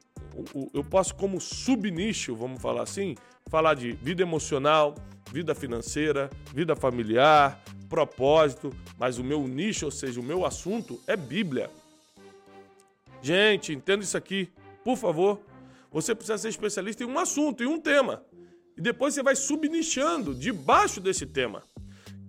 eu 0.73 0.85
posso, 0.85 1.15
como 1.15 1.41
subnicho, 1.41 2.35
vamos 2.35 2.61
falar 2.61 2.83
assim, 2.83 3.17
falar 3.49 3.75
de 3.75 3.93
vida 3.93 4.23
emocional, 4.23 4.95
vida 5.33 5.55
financeira, 5.55 6.31
vida 6.55 6.75
familiar, 6.75 7.62
propósito, 7.89 8.73
mas 8.99 9.19
o 9.19 9.25
meu 9.25 9.47
nicho, 9.47 9.87
ou 9.87 9.91
seja, 9.91 10.21
o 10.21 10.23
meu 10.23 10.47
assunto 10.47 11.01
é 11.07 11.17
Bíblia. 11.17 11.71
Gente, 13.23 13.73
entenda 13.73 14.03
isso 14.03 14.17
aqui, 14.17 14.49
por 14.85 14.97
favor. 14.97 15.41
Você 15.91 16.15
precisa 16.15 16.39
ser 16.39 16.49
especialista 16.49 17.03
em 17.03 17.07
um 17.07 17.19
assunto, 17.19 17.62
em 17.62 17.67
um 17.67 17.81
tema. 17.81 18.25
E 18.77 18.81
depois 18.81 19.12
você 19.12 19.23
vai 19.23 19.35
subnichando 19.35 20.35
debaixo 20.35 21.01
desse 21.01 21.27
tema. 21.27 21.62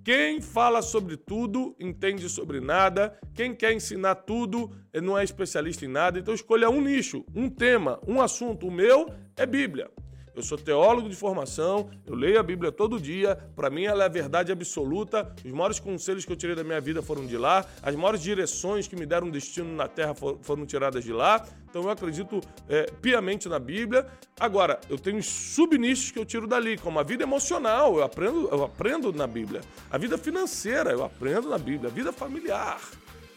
Quem 0.04 0.42
fala 0.42 0.82
sobre 0.82 1.16
tudo 1.16 1.76
entende 1.80 2.28
sobre 2.28 2.60
nada. 2.60 3.20
Quem 3.36 3.54
quer 3.54 3.74
ensinar 3.74 4.16
tudo 4.16 4.72
não 4.96 5.18
é 5.18 5.24
especialista 5.24 5.86
em 5.86 5.88
nada. 5.88 6.18
Então 6.18 6.34
escolha 6.34 6.70
um 6.70 6.82
nicho, 6.82 7.24
um 7.36 7.48
tema, 7.48 8.00
um 8.08 8.20
assunto. 8.20 8.68
O 8.68 8.72
meu 8.72 9.08
é 9.38 9.46
Bíblia. 9.46 9.92
Eu 10.36 10.42
sou 10.42 10.58
teólogo 10.58 11.10
de 11.10 11.16
formação, 11.16 11.90
eu 12.06 12.16
leio 12.16 12.40
a 12.40 12.44
Bíblia 12.44 12.72
todo 12.72 13.00
dia, 13.00 13.36
para 13.56 13.70
mim 13.70 13.84
ela 13.84 14.04
é 14.04 14.06
a 14.06 14.10
verdade 14.10 14.52
absoluta. 14.52 15.34
Os 15.44 15.52
maiores 15.52 15.80
conselhos 15.80 16.26
que 16.26 16.32
eu 16.32 16.36
tirei 16.36 16.56
da 16.56 16.64
minha 16.64 16.80
vida 16.80 17.02
foram 17.02 17.26
de 17.26 17.38
lá, 17.38 17.66
as 17.82 17.96
maiores 17.96 18.22
direções 18.22 18.88
que 18.88 18.96
me 18.96 19.06
deram 19.06 19.30
destino 19.30 19.76
na 19.76 19.88
terra 19.88 20.14
foram 20.16 20.66
tiradas 20.66 21.04
de 21.04 21.12
lá. 21.12 21.46
Então 21.70 21.84
eu 21.84 21.90
acredito 21.90 22.42
é, 22.68 22.84
piamente 23.02 23.48
na 23.48 23.58
Bíblia. 23.58 24.06
Agora, 24.40 24.80
eu 24.90 24.98
tenho 24.98 25.22
subnichos 25.24 26.12
que 26.12 26.20
eu 26.20 26.26
tiro 26.26 26.46
dali, 26.46 26.78
como 26.78 27.00
a 27.00 27.04
vida 27.04 27.24
emocional, 27.24 27.98
eu 27.98 28.04
aprendo, 28.04 28.50
eu 28.50 28.64
aprendo 28.64 29.14
na 29.14 29.26
Bíblia. 29.26 29.62
A 29.90 29.98
vida 29.98 30.18
financeira, 30.18 30.92
eu 30.92 31.04
aprendo 31.04 31.50
na 31.50 31.58
Bíblia. 31.58 31.90
A 31.90 31.94
vida 31.94 32.12
familiar 32.12 32.80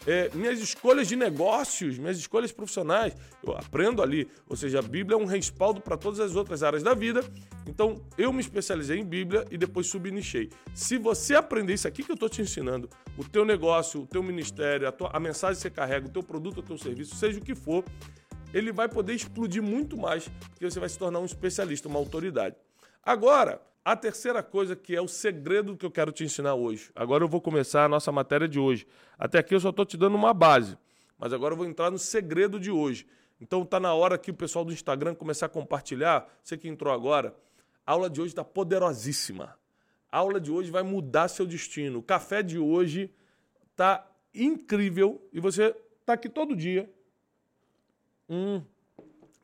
é, 0.05 0.29
minhas 0.33 0.59
escolhas 0.59 1.07
de 1.07 1.15
negócios, 1.15 1.97
minhas 1.97 2.17
escolhas 2.17 2.51
profissionais, 2.51 3.15
eu 3.43 3.53
aprendo 3.53 4.01
ali. 4.01 4.27
Ou 4.47 4.55
seja, 4.55 4.79
a 4.79 4.81
Bíblia 4.81 5.15
é 5.15 5.19
um 5.19 5.25
respaldo 5.25 5.81
para 5.81 5.97
todas 5.97 6.19
as 6.19 6.35
outras 6.35 6.63
áreas 6.63 6.83
da 6.83 6.93
vida. 6.93 7.23
Então, 7.67 8.01
eu 8.17 8.31
me 8.31 8.41
especializei 8.41 8.99
em 8.99 9.05
Bíblia 9.05 9.45
e 9.49 9.57
depois 9.57 9.87
subnichei. 9.87 10.49
Se 10.73 10.97
você 10.97 11.35
aprender 11.35 11.73
isso 11.73 11.87
aqui 11.87 12.03
que 12.03 12.11
eu 12.11 12.15
estou 12.15 12.29
te 12.29 12.41
ensinando, 12.41 12.89
o 13.17 13.23
teu 13.23 13.43
negócio, 13.43 14.01
o 14.01 14.07
teu 14.07 14.21
ministério, 14.21 14.87
a, 14.87 14.91
tua, 14.91 15.09
a 15.11 15.19
mensagem 15.19 15.55
que 15.55 15.61
você 15.61 15.69
carrega, 15.69 16.07
o 16.07 16.11
teu 16.11 16.23
produto, 16.23 16.59
o 16.59 16.63
teu 16.63 16.77
serviço, 16.77 17.15
seja 17.15 17.39
o 17.39 17.41
que 17.41 17.55
for, 17.55 17.83
ele 18.53 18.71
vai 18.71 18.87
poder 18.87 19.13
explodir 19.13 19.61
muito 19.61 19.97
mais, 19.97 20.27
porque 20.49 20.69
você 20.69 20.79
vai 20.79 20.87
se 20.87 20.97
tornar 20.97 21.19
um 21.19 21.25
especialista, 21.25 21.87
uma 21.87 21.99
autoridade. 21.99 22.55
Agora, 23.03 23.61
a 23.85 23.95
terceira 23.95 24.41
coisa 24.41 24.75
que 24.75 24.95
é 24.95 24.99
o 24.99 25.07
segredo 25.07 25.77
que 25.77 25.85
eu 25.85 25.91
quero 25.91 26.11
te 26.11 26.23
ensinar 26.23 26.55
hoje. 26.55 26.89
Agora 26.95 27.23
eu 27.23 27.27
vou 27.27 27.39
começar 27.39 27.85
a 27.85 27.87
nossa 27.87 28.11
matéria 28.11 28.47
de 28.47 28.57
hoje. 28.57 28.87
Até 29.15 29.37
aqui 29.37 29.53
eu 29.53 29.59
só 29.59 29.69
estou 29.69 29.85
te 29.85 29.95
dando 29.95 30.15
uma 30.15 30.33
base, 30.33 30.75
mas 31.19 31.31
agora 31.31 31.53
eu 31.53 31.57
vou 31.57 31.67
entrar 31.67 31.91
no 31.91 31.99
segredo 31.99 32.59
de 32.59 32.71
hoje. 32.71 33.05
Então 33.39 33.63
tá 33.63 33.79
na 33.79 33.93
hora 33.93 34.17
que 34.17 34.31
o 34.31 34.33
pessoal 34.33 34.65
do 34.65 34.73
Instagram 34.73 35.13
começar 35.13 35.45
a 35.45 35.49
compartilhar. 35.49 36.27
Você 36.43 36.57
que 36.57 36.67
entrou 36.67 36.91
agora, 36.91 37.35
a 37.85 37.91
aula 37.91 38.09
de 38.09 38.19
hoje 38.19 38.31
está 38.31 38.43
poderosíssima. 38.43 39.55
A 40.11 40.17
aula 40.17 40.41
de 40.41 40.51
hoje 40.51 40.71
vai 40.71 40.81
mudar 40.81 41.27
seu 41.27 41.45
destino. 41.45 41.99
O 41.99 42.03
café 42.03 42.41
de 42.41 42.57
hoje 42.57 43.13
tá 43.75 44.03
incrível 44.33 45.23
e 45.31 45.39
você 45.39 45.75
tá 46.03 46.13
aqui 46.13 46.27
todo 46.27 46.55
dia. 46.55 46.91
Hum, 48.27 48.63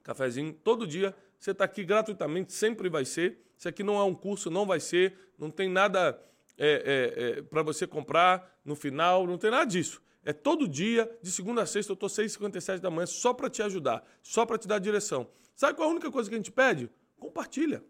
cafezinho 0.01 0.51
todo 0.51 0.87
dia. 0.87 1.15
Você 1.37 1.51
está 1.51 1.63
aqui 1.65 1.83
gratuitamente, 1.83 2.53
sempre 2.53 2.89
vai 2.89 3.05
ser. 3.05 3.50
Isso 3.61 3.69
aqui 3.69 3.83
não 3.83 3.95
é 3.95 4.03
um 4.03 4.15
curso, 4.15 4.49
não 4.49 4.65
vai 4.65 4.79
ser, 4.79 5.15
não 5.37 5.51
tem 5.51 5.69
nada 5.69 6.19
é, 6.57 6.67
é, 6.67 7.23
é, 7.23 7.41
para 7.43 7.61
você 7.61 7.85
comprar 7.85 8.59
no 8.65 8.75
final, 8.75 9.27
não 9.27 9.37
tem 9.37 9.51
nada 9.51 9.65
disso. 9.65 10.01
É 10.25 10.33
todo 10.33 10.67
dia, 10.67 11.07
de 11.21 11.31
segunda 11.31 11.61
a 11.61 11.65
sexta, 11.67 11.91
eu 11.91 11.93
estou 11.93 12.09
6h57 12.09 12.79
da 12.79 12.89
manhã 12.89 13.05
só 13.05 13.35
para 13.35 13.51
te 13.51 13.61
ajudar, 13.61 14.03
só 14.23 14.47
para 14.47 14.57
te 14.57 14.67
dar 14.67 14.79
direção. 14.79 15.29
Sabe 15.55 15.75
qual 15.75 15.87
é 15.87 15.91
a 15.91 15.93
única 15.93 16.09
coisa 16.09 16.27
que 16.27 16.33
a 16.33 16.39
gente 16.39 16.51
pede? 16.51 16.89
Compartilha. 17.19 17.83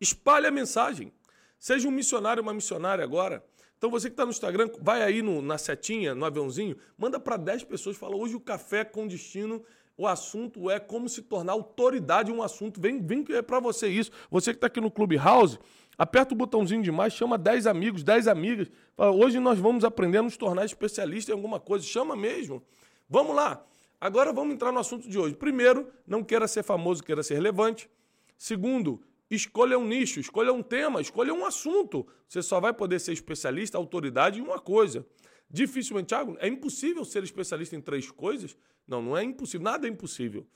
Espalhe 0.00 0.46
a 0.46 0.50
mensagem. 0.52 1.12
Seja 1.58 1.88
um 1.88 1.90
missionário, 1.90 2.40
uma 2.40 2.54
missionária 2.54 3.02
agora. 3.02 3.44
Então 3.78 3.90
você 3.90 4.08
que 4.08 4.12
está 4.12 4.24
no 4.24 4.30
Instagram, 4.30 4.70
vai 4.80 5.02
aí 5.02 5.22
no, 5.22 5.42
na 5.42 5.58
setinha, 5.58 6.14
no 6.14 6.24
aviãozinho, 6.24 6.76
manda 6.96 7.18
para 7.18 7.36
10 7.36 7.64
pessoas, 7.64 7.96
fala 7.96 8.14
hoje 8.14 8.36
o 8.36 8.40
café 8.40 8.84
com 8.84 9.08
destino 9.08 9.60
o 9.98 10.06
assunto 10.06 10.70
é 10.70 10.78
como 10.78 11.08
se 11.08 11.22
tornar 11.22 11.52
autoridade 11.54 12.30
em 12.30 12.34
um 12.34 12.40
assunto. 12.40 12.80
Vem, 12.80 13.04
vem 13.04 13.24
é 13.30 13.42
para 13.42 13.58
você 13.58 13.88
isso. 13.88 14.12
Você 14.30 14.52
que 14.52 14.56
está 14.56 14.68
aqui 14.68 14.80
no 14.80 14.92
Clubhouse, 14.92 15.58
aperta 15.98 16.34
o 16.34 16.36
botãozinho 16.36 16.84
de 16.84 16.92
mais, 16.92 17.12
chama 17.12 17.36
10 17.36 17.66
amigos, 17.66 18.04
10 18.04 18.28
amigas. 18.28 18.70
Fala, 18.96 19.10
hoje 19.10 19.40
nós 19.40 19.58
vamos 19.58 19.84
aprender 19.84 20.18
a 20.18 20.22
nos 20.22 20.36
tornar 20.36 20.64
especialistas 20.64 21.30
em 21.30 21.36
alguma 21.36 21.58
coisa. 21.58 21.84
Chama 21.84 22.14
mesmo. 22.14 22.62
Vamos 23.10 23.34
lá. 23.34 23.66
Agora 24.00 24.32
vamos 24.32 24.54
entrar 24.54 24.70
no 24.70 24.78
assunto 24.78 25.08
de 25.08 25.18
hoje. 25.18 25.34
Primeiro, 25.34 25.90
não 26.06 26.22
queira 26.22 26.46
ser 26.46 26.62
famoso, 26.62 27.02
queira 27.02 27.24
ser 27.24 27.34
relevante. 27.34 27.90
Segundo, 28.38 29.02
escolha 29.28 29.76
um 29.76 29.84
nicho, 29.84 30.20
escolha 30.20 30.52
um 30.52 30.62
tema, 30.62 31.00
escolha 31.00 31.34
um 31.34 31.44
assunto. 31.44 32.06
Você 32.28 32.40
só 32.40 32.60
vai 32.60 32.72
poder 32.72 33.00
ser 33.00 33.12
especialista, 33.12 33.76
autoridade 33.76 34.38
em 34.38 34.42
uma 34.42 34.60
coisa. 34.60 35.04
Dificilmente, 35.50 36.08
Thiago, 36.08 36.36
é 36.38 36.46
impossível 36.46 37.04
ser 37.04 37.24
especialista 37.24 37.74
em 37.74 37.80
três 37.80 38.08
coisas? 38.12 38.56
Não, 38.88 39.02
não 39.02 39.16
é 39.16 39.22
impossível, 39.22 39.64
nada 39.64 39.86
é 39.86 39.90
impossível. 39.90 40.46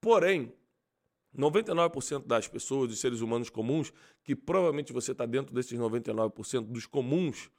Porém, 0.00 0.52
99% 1.36 2.26
das 2.26 2.48
pessoas, 2.48 2.88
dos 2.88 2.98
seres 2.98 3.20
humanos 3.20 3.50
comuns, 3.50 3.92
que 4.22 4.34
provavelmente 4.34 4.92
você 4.92 5.12
está 5.12 5.26
dentro 5.26 5.54
desses 5.54 5.78
99% 5.78 6.62
dos 6.62 6.86
comuns, 6.86 7.50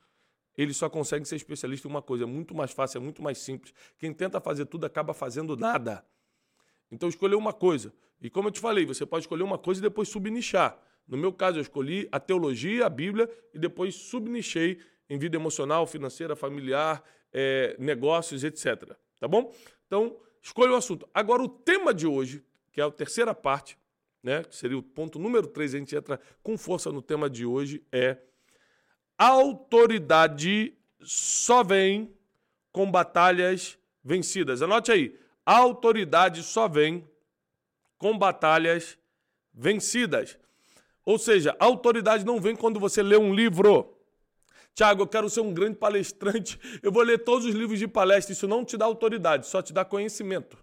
eles 0.58 0.77
só 0.77 0.89
conseguem 0.89 1.25
ser 1.25 1.36
especialista 1.36 1.88
em 1.88 1.91
uma 1.91 2.01
coisa. 2.01 2.24
É 2.24 2.27
muito 2.27 2.55
mais 2.55 2.72
fácil, 2.72 2.98
é 2.98 3.01
muito 3.01 3.22
mais 3.22 3.38
simples. 3.38 3.74
Quem 4.00 4.13
tenta 4.13 4.41
fazer 4.41 4.65
tudo 4.65 4.86
acaba 4.86 5.13
fazendo 5.13 5.55
nada. 5.55 6.03
Então, 6.89 7.10
escolher 7.10 7.36
uma 7.36 7.53
coisa. 7.53 7.94
E 8.22 8.29
como 8.29 8.48
eu 8.48 8.51
te 8.51 8.60
falei, 8.60 8.86
você 8.86 9.05
pode 9.05 9.24
escolher 9.24 9.44
uma 9.44 9.58
coisa 9.58 9.82
e 9.82 9.84
depois 9.84 10.08
subnichar. 10.08 10.79
No 11.08 11.17
meu 11.17 11.34
caso, 11.34 11.58
eu 11.58 11.62
escolhi 11.62 12.08
a 12.12 12.20
teologia, 12.20 12.86
a 12.86 12.89
Bíblia, 12.89 13.29
e 13.53 13.60
depois 13.60 13.96
subnichei 13.96 14.79
em 15.10 15.20
vida 15.20 15.36
emocional, 15.36 15.86
financeira, 15.86 16.36
familiar, 16.36 17.03
é, 17.34 17.75
negócios, 17.77 18.44
etc. 18.44 18.96
Tá 19.20 19.27
bom? 19.27 19.53
Então, 19.88 20.15
escolha 20.42 20.74
o 20.74 20.75
assunto. 20.75 21.08
Agora, 21.13 21.42
o 21.44 21.50
tema 21.50 21.94
de 21.94 22.08
hoje, 22.08 22.44
que 22.72 22.82
é 22.82 22.84
a 22.84 22.92
terceira 22.92 23.34
parte, 23.34 23.77
né, 24.22 24.44
que 24.44 24.56
seria 24.56 24.77
o 24.77 24.84
ponto 24.84 25.20
número 25.20 25.48
3, 25.48 25.75
a 25.75 25.77
gente 25.77 25.96
entra 25.96 26.20
com 26.42 26.58
força 26.58 26.92
no 26.92 27.01
tema 27.01 27.30
de 27.30 27.46
hoje, 27.46 27.84
é 27.92 28.18
autoridade 29.18 30.74
só 31.00 31.63
vem 31.63 32.13
com 32.72 32.89
batalhas 32.89 33.77
vencidas. 34.04 34.62
Anote 34.62 34.92
aí, 34.92 35.18
autoridade 35.46 36.44
só 36.44 36.68
vem 36.68 37.08
com 37.98 38.18
batalhas 38.18 38.98
vencidas. 39.54 40.38
Ou 41.06 41.18
seja, 41.18 41.56
autoridade 41.60 42.25
não 42.25 42.42
vem 42.42 42.56
quando 42.56 42.80
você 42.80 43.01
lê 43.01 43.15
um 43.15 43.34
livro. 43.34 43.95
Tiago, 44.75 45.03
eu 45.03 45.08
quero 45.08 45.29
ser 45.29 45.39
um 45.39 45.53
grande 45.53 45.77
palestrante, 45.77 46.60
eu 46.84 46.91
vou 46.91 47.01
ler 47.01 47.20
todos 47.20 47.46
os 47.46 47.55
livros 47.55 47.79
de 47.79 47.88
palestra. 47.88 48.34
Isso 48.34 48.46
não 48.46 48.65
te 48.65 48.75
dá 48.75 48.84
autoridade, 48.84 49.48
só 49.48 49.62
te 49.62 49.72
dá 49.72 49.86
conhecimento. 49.86 50.58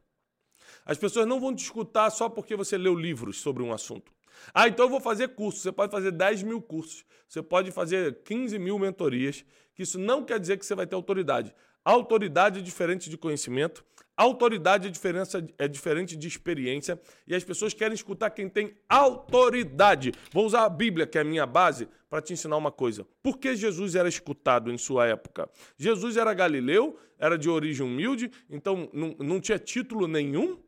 As 0.85 0.99
pessoas 0.99 1.26
não 1.26 1.40
vão 1.40 1.54
te 1.54 1.64
escutar 1.64 2.11
só 2.11 2.28
porque 2.28 2.54
você 2.54 2.76
leu 2.76 2.95
livros 2.95 3.40
sobre 3.40 3.62
um 3.62 3.73
assunto. 3.73 4.12
Ah, 4.52 4.69
então 4.69 4.85
eu 4.85 4.90
vou 4.90 5.00
fazer 5.00 5.28
curso. 5.28 5.61
Você 5.61 5.73
pode 5.73 5.90
fazer 5.90 6.11
10 6.11 6.42
mil 6.42 6.61
cursos. 6.61 7.04
Você 7.26 7.42
pode 7.42 7.71
fazer 7.71 8.23
15 8.23 8.59
mil 8.59 8.78
mentorias. 8.78 9.45
Que 9.75 9.83
isso 9.83 9.99
não 9.99 10.25
quer 10.25 10.38
dizer 10.38 10.59
que 10.59 10.66
você 10.66 10.75
vai 10.75 10.87
ter 10.87 10.95
autoridade. 10.95 11.54
Autoridade 11.85 12.59
é 12.59 12.62
diferente 12.62 13.09
de 13.09 13.16
conhecimento. 13.16 13.85
Autoridade 14.16 14.88
é, 14.88 14.90
diferença, 14.90 15.47
é 15.59 15.66
diferente 15.66 16.16
de 16.16 16.28
experiência. 16.28 17.00
E 17.26 17.35
as 17.35 17.42
pessoas 17.42 17.73
querem 17.73 17.95
escutar 17.95 18.31
quem 18.31 18.49
tem 18.49 18.75
autoridade. 18.88 20.12
Vou 20.33 20.45
usar 20.45 20.64
a 20.64 20.69
Bíblia, 20.69 21.07
que 21.07 21.16
é 21.16 21.23
a 21.23 21.25
minha 21.25 21.47
base, 21.47 21.88
para 22.11 22.21
te 22.21 22.33
ensinar 22.33 22.59
uma 22.59 22.71
coisa. 22.71 23.07
Por 23.23 23.38
que 23.38 23.57
Jesus 23.57 23.95
era 23.95 24.09
escutado 24.09 24.71
em 24.71 24.76
sua 24.76 25.07
época? 25.07 25.49
Jesus 25.78 26.19
era 26.19 26.35
galileu, 26.35 26.99
era 27.19 27.38
de 27.38 27.49
origem 27.49 27.87
humilde, 27.87 28.31
então 28.50 28.90
não, 28.92 29.16
não 29.19 29.40
tinha 29.40 29.59
título 29.59 30.07
nenhum. 30.07 30.59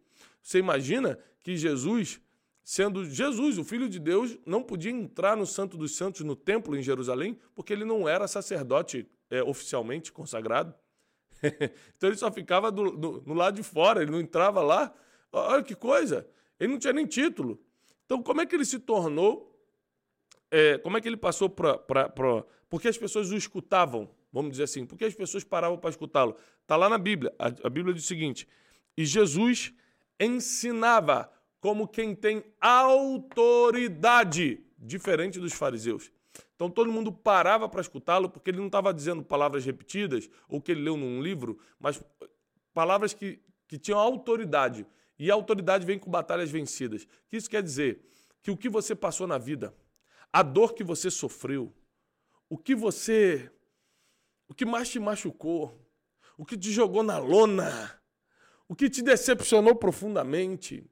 Você 0.41 0.59
imagina 0.59 1.19
que 1.43 1.55
Jesus, 1.55 2.19
sendo 2.63 3.05
Jesus, 3.05 3.59
o 3.59 3.65
Filho 3.65 3.91
de 3.91 3.99
Deus, 3.99 4.39
não 4.47 4.63
podia 4.63 4.91
entrar 4.91 5.37
no 5.37 5.45
Santo 5.45 5.77
dos 5.77 5.95
Santos, 5.95 6.23
no 6.23 6.35
templo 6.35 6.75
em 6.75 6.83
Jerusalém, 6.83 7.39
porque 7.55 7.75
ele 7.75 7.85
não 7.85 8.09
era 8.09 8.27
sacerdote 8.27 9.07
é, 9.31 9.43
oficialmente 9.43 10.11
consagrado. 10.11 10.75
então 11.97 12.09
ele 12.09 12.17
só 12.17 12.31
ficava 12.31 12.73
do, 12.73 12.93
do, 12.93 13.23
no 13.27 13.35
lado 13.35 13.57
de 13.57 13.63
fora, 13.63 14.03
ele 14.03 14.11
não 14.11 14.21
entrava 14.21 14.63
lá. 14.63 14.93
Olha 15.33 15.63
que 15.63 15.75
coisa! 15.75 16.27
Ele 16.59 16.73
não 16.73 16.79
tinha 16.79 16.93
nem 16.93 17.07
título. 17.07 17.61
Então, 18.07 18.23
como 18.23 18.41
é 18.41 18.47
que 18.47 18.55
ele 18.55 18.65
se 18.65 18.79
tornou? 18.79 19.53
É, 20.51 20.79
como 20.79 20.97
é 20.97 21.01
que 21.01 21.09
ele 21.09 21.17
passou 21.17 21.51
para. 21.51 21.79
Porque 22.69 22.89
as 22.89 22.97
pessoas 22.97 23.31
o 23.31 23.37
escutavam, 23.37 24.11
vamos 24.33 24.53
dizer 24.53 24.65
assim. 24.65 24.87
Porque 24.87 25.05
as 25.05 25.15
pessoas 25.15 25.45
paravam 25.45 25.79
para 25.79 25.91
escutá-lo. 25.91 26.37
Está 26.63 26.77
lá 26.77 26.89
na 26.89 26.99
Bíblia. 26.99 27.35
A, 27.39 27.47
a 27.47 27.71
Bíblia 27.71 27.95
diz 27.95 28.05
o 28.05 28.07
seguinte: 28.07 28.49
E 28.97 29.05
Jesus 29.05 29.73
ensinava 30.19 31.31
como 31.61 31.89
quem 31.89 32.15
tem 32.15 32.45
autoridade, 32.61 34.61
diferente 34.79 35.41
dos 35.41 35.55
fariseus. 35.55 36.13
Então 36.55 36.71
todo 36.71 36.91
mundo 36.91 37.13
parava 37.13 37.69
para 37.69 37.81
escutá-lo 37.81 38.29
porque 38.29 38.51
ele 38.51 38.59
não 38.59 38.67
estava 38.67 38.93
dizendo 38.93 39.23
palavras 39.23 39.65
repetidas 39.65 40.29
ou 40.49 40.61
que 40.61 40.73
ele 40.73 40.83
leu 40.83 40.97
num 40.97 41.21
livro, 41.21 41.59
mas 41.79 42.03
palavras 42.73 43.13
que, 43.13 43.41
que 43.67 43.79
tinham 43.79 43.99
autoridade. 43.99 44.87
E 45.19 45.31
a 45.31 45.35
autoridade 45.35 45.87
vem 45.87 45.99
com 45.99 46.11
batalhas 46.11 46.51
vencidas. 46.51 47.07
Que 47.29 47.37
isso 47.37 47.49
quer 47.49 47.63
dizer? 47.63 48.05
Que 48.43 48.51
o 48.51 48.57
que 48.57 48.69
você 48.69 48.95
passou 48.95 49.27
na 49.27 49.39
vida, 49.39 49.75
a 50.33 50.43
dor 50.43 50.75
que 50.75 50.83
você 50.83 51.11
sofreu, 51.11 51.73
o 52.49 52.59
que 52.59 52.75
você. 52.75 53.51
O 54.47 54.55
que 54.55 54.67
mais 54.67 54.91
te 54.91 55.01
machucou, 55.01 55.81
o 56.37 56.45
que 56.45 56.57
te 56.57 56.71
jogou 56.71 57.03
na 57.03 57.17
lona, 57.17 57.99
o 58.69 58.75
que 58.75 58.91
te 58.91 59.01
decepcionou 59.01 59.75
profundamente, 59.75 60.85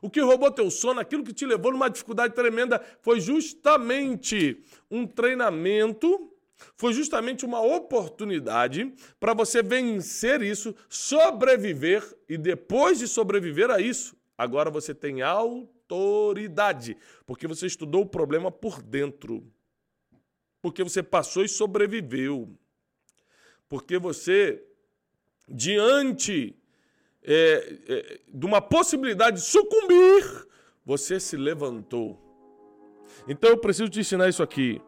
o 0.00 0.10
que 0.10 0.20
roubou 0.20 0.50
teu 0.50 0.70
sono, 0.70 1.00
aquilo 1.00 1.24
que 1.24 1.32
te 1.32 1.46
levou 1.46 1.72
numa 1.72 1.88
dificuldade 1.88 2.34
tremenda, 2.34 2.80
foi 3.00 3.20
justamente 3.20 4.62
um 4.90 5.06
treinamento, 5.06 6.32
foi 6.76 6.92
justamente 6.92 7.44
uma 7.44 7.60
oportunidade 7.60 8.92
para 9.20 9.34
você 9.34 9.62
vencer 9.62 10.42
isso, 10.42 10.74
sobreviver 10.88 12.04
e 12.28 12.36
depois 12.36 12.98
de 12.98 13.06
sobreviver 13.06 13.70
a 13.70 13.80
isso, 13.80 14.16
agora 14.36 14.70
você 14.70 14.94
tem 14.94 15.22
autoridade, 15.22 16.96
porque 17.26 17.46
você 17.46 17.66
estudou 17.66 18.02
o 18.02 18.06
problema 18.06 18.50
por 18.50 18.82
dentro. 18.82 19.46
Porque 20.60 20.82
você 20.82 21.02
passou 21.02 21.44
e 21.44 21.48
sobreviveu. 21.48 22.52
Porque 23.68 23.96
você 23.96 24.64
diante 25.48 26.57
é, 27.30 27.74
é, 27.88 28.20
de 28.26 28.46
uma 28.46 28.60
possibilidade 28.62 29.36
de 29.36 29.42
sucumbir, 29.42 30.46
você 30.84 31.20
se 31.20 31.36
levantou. 31.36 32.18
Então 33.28 33.50
eu 33.50 33.58
preciso 33.58 33.90
te 33.90 34.00
ensinar 34.00 34.30
isso 34.30 34.42
aqui. 34.42 34.80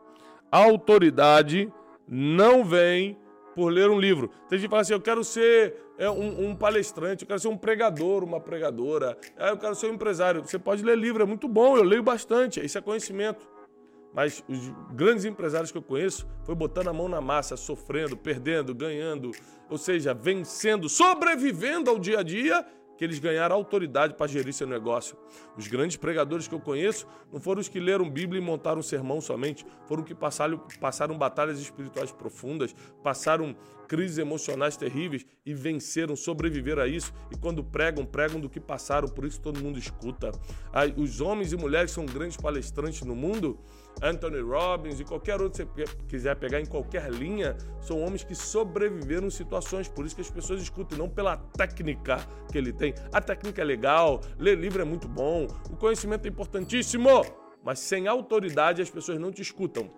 A 0.51 0.59
autoridade 0.59 1.71
não 2.09 2.65
vem 2.65 3.19
por 3.55 3.71
ler 3.71 3.91
um 3.91 4.01
livro. 4.01 4.29
Tem 4.49 4.59
gente 4.59 4.69
que 4.69 4.71
fala 4.71 4.81
assim: 4.81 4.95
eu 4.95 5.01
quero 5.01 5.23
ser 5.23 5.77
é, 5.99 6.09
um, 6.09 6.49
um, 6.49 6.57
palestrante, 6.57 7.25
eu 7.25 7.29
quero 7.29 7.39
ser 7.39 7.49
um 7.49 7.59
pregador, 7.59 8.25
uma 8.25 8.41
pregadora, 8.41 9.19
é, 9.37 9.51
eu 9.51 9.59
quero 9.59 9.75
ser 9.75 9.91
um 9.91 9.95
empresário. 9.95 10.41
Você 10.43 10.59
pode 10.59 10.83
ler 10.83 10.97
livro, 10.97 11.23
é 11.23 11.27
muito 11.27 11.47
bom, 11.47 11.77
eu 11.77 11.85
leio 11.85 12.03
bastante, 12.03 12.65
isso 12.65 12.79
é 12.79 12.81
conhecimento. 12.81 13.47
Mas 14.13 14.43
os 14.49 14.69
grandes 14.93 15.25
empresários 15.25 15.71
que 15.71 15.79
eu 15.79 15.83
conheço 15.83 16.27
foi 16.45 16.55
botando 16.55 16.89
a 16.89 16.93
mão 16.93 17.09
na 17.09 17.21
massa, 17.21 17.57
sofrendo, 17.57 18.17
perdendo, 18.17 18.75
ganhando, 18.75 19.31
ou 19.69 19.79
seja, 19.79 20.13
vencendo, 20.13 20.89
sobrevivendo 20.89 21.91
ao 21.91 21.99
dia 21.99 22.21
a 22.21 22.23
dia, 22.23 22.67
que 23.01 23.05
eles 23.05 23.19
ganharam 23.19 23.57
autoridade 23.57 24.13
para 24.13 24.27
gerir 24.27 24.53
seu 24.53 24.67
negócio. 24.67 25.17
Os 25.57 25.67
grandes 25.67 25.97
pregadores 25.97 26.47
que 26.47 26.55
eu 26.55 26.61
conheço 26.61 27.07
não 27.33 27.41
foram 27.41 27.63
os 27.63 27.67
que 27.67 27.81
leram 27.81 28.11
Bíblia 28.11 28.39
e 28.39 28.45
montaram 28.45 28.81
um 28.81 28.83
sermão 28.83 29.23
somente, 29.23 29.65
foram 29.87 30.03
os 30.03 30.07
que 30.07 30.15
passaram, 30.15 30.59
passaram 30.79 31.17
batalhas 31.17 31.59
espirituais 31.59 32.13
profundas, 32.13 32.75
passaram 33.03 33.57
crises 33.89 34.19
emocionais 34.19 34.77
terríveis 34.77 35.25
e 35.47 35.55
venceram, 35.55 36.15
sobreviveram 36.15 36.83
a 36.83 36.87
isso. 36.87 37.11
E 37.33 37.39
quando 37.39 37.65
pregam, 37.65 38.05
pregam 38.05 38.39
do 38.39 38.51
que 38.51 38.61
passaram, 38.61 39.09
por 39.09 39.25
isso 39.25 39.41
todo 39.41 39.63
mundo 39.63 39.79
escuta. 39.79 40.31
Os 40.95 41.23
homens 41.23 41.55
e 41.55 41.57
mulheres 41.57 41.93
que 41.93 41.95
são 41.95 42.05
grandes 42.05 42.37
palestrantes 42.37 43.01
no 43.01 43.17
mundo 43.17 43.59
Anthony 44.03 44.41
Robbins 44.41 45.01
e 45.01 45.05
qualquer 45.05 45.41
outro 45.41 45.67
que 45.67 45.87
você 45.87 45.97
quiser 46.09 46.37
pegar 46.37 46.61
em 46.61 46.67
qualquer 46.67 47.11
linha, 47.11 47.57
são 47.81 48.01
homens 48.01 48.25
que 48.25 48.35
sobreviveram 48.35 49.31
situações. 49.31 49.89
Por 49.89 50.07
isso 50.07 50.15
que 50.15 50.23
as 50.23 50.31
pessoas 50.31 50.63
escutam, 50.63 50.97
não 50.97 51.09
pela 51.09 51.37
técnica 51.37 52.19
que 52.51 52.59
ele 52.59 52.73
tem. 52.73 52.95
A 53.13 53.21
técnica 53.21 53.61
é 53.61 53.65
legal, 53.65 54.21
ler 54.39 54.59
livro 54.59 54.81
é 54.81 54.85
muito 54.85 55.09
bom, 55.09 55.47
o 55.71 55.77
conhecimento 55.77 56.27
é 56.27 56.29
importantíssimo, 56.29 57.25
mas 57.63 57.79
sem 57.79 58.09
autoridade 58.09 58.81
as 58.81 58.91
pessoas 58.91 59.19
não 59.19 59.31
te 59.31 59.43
escutam. 59.43 59.91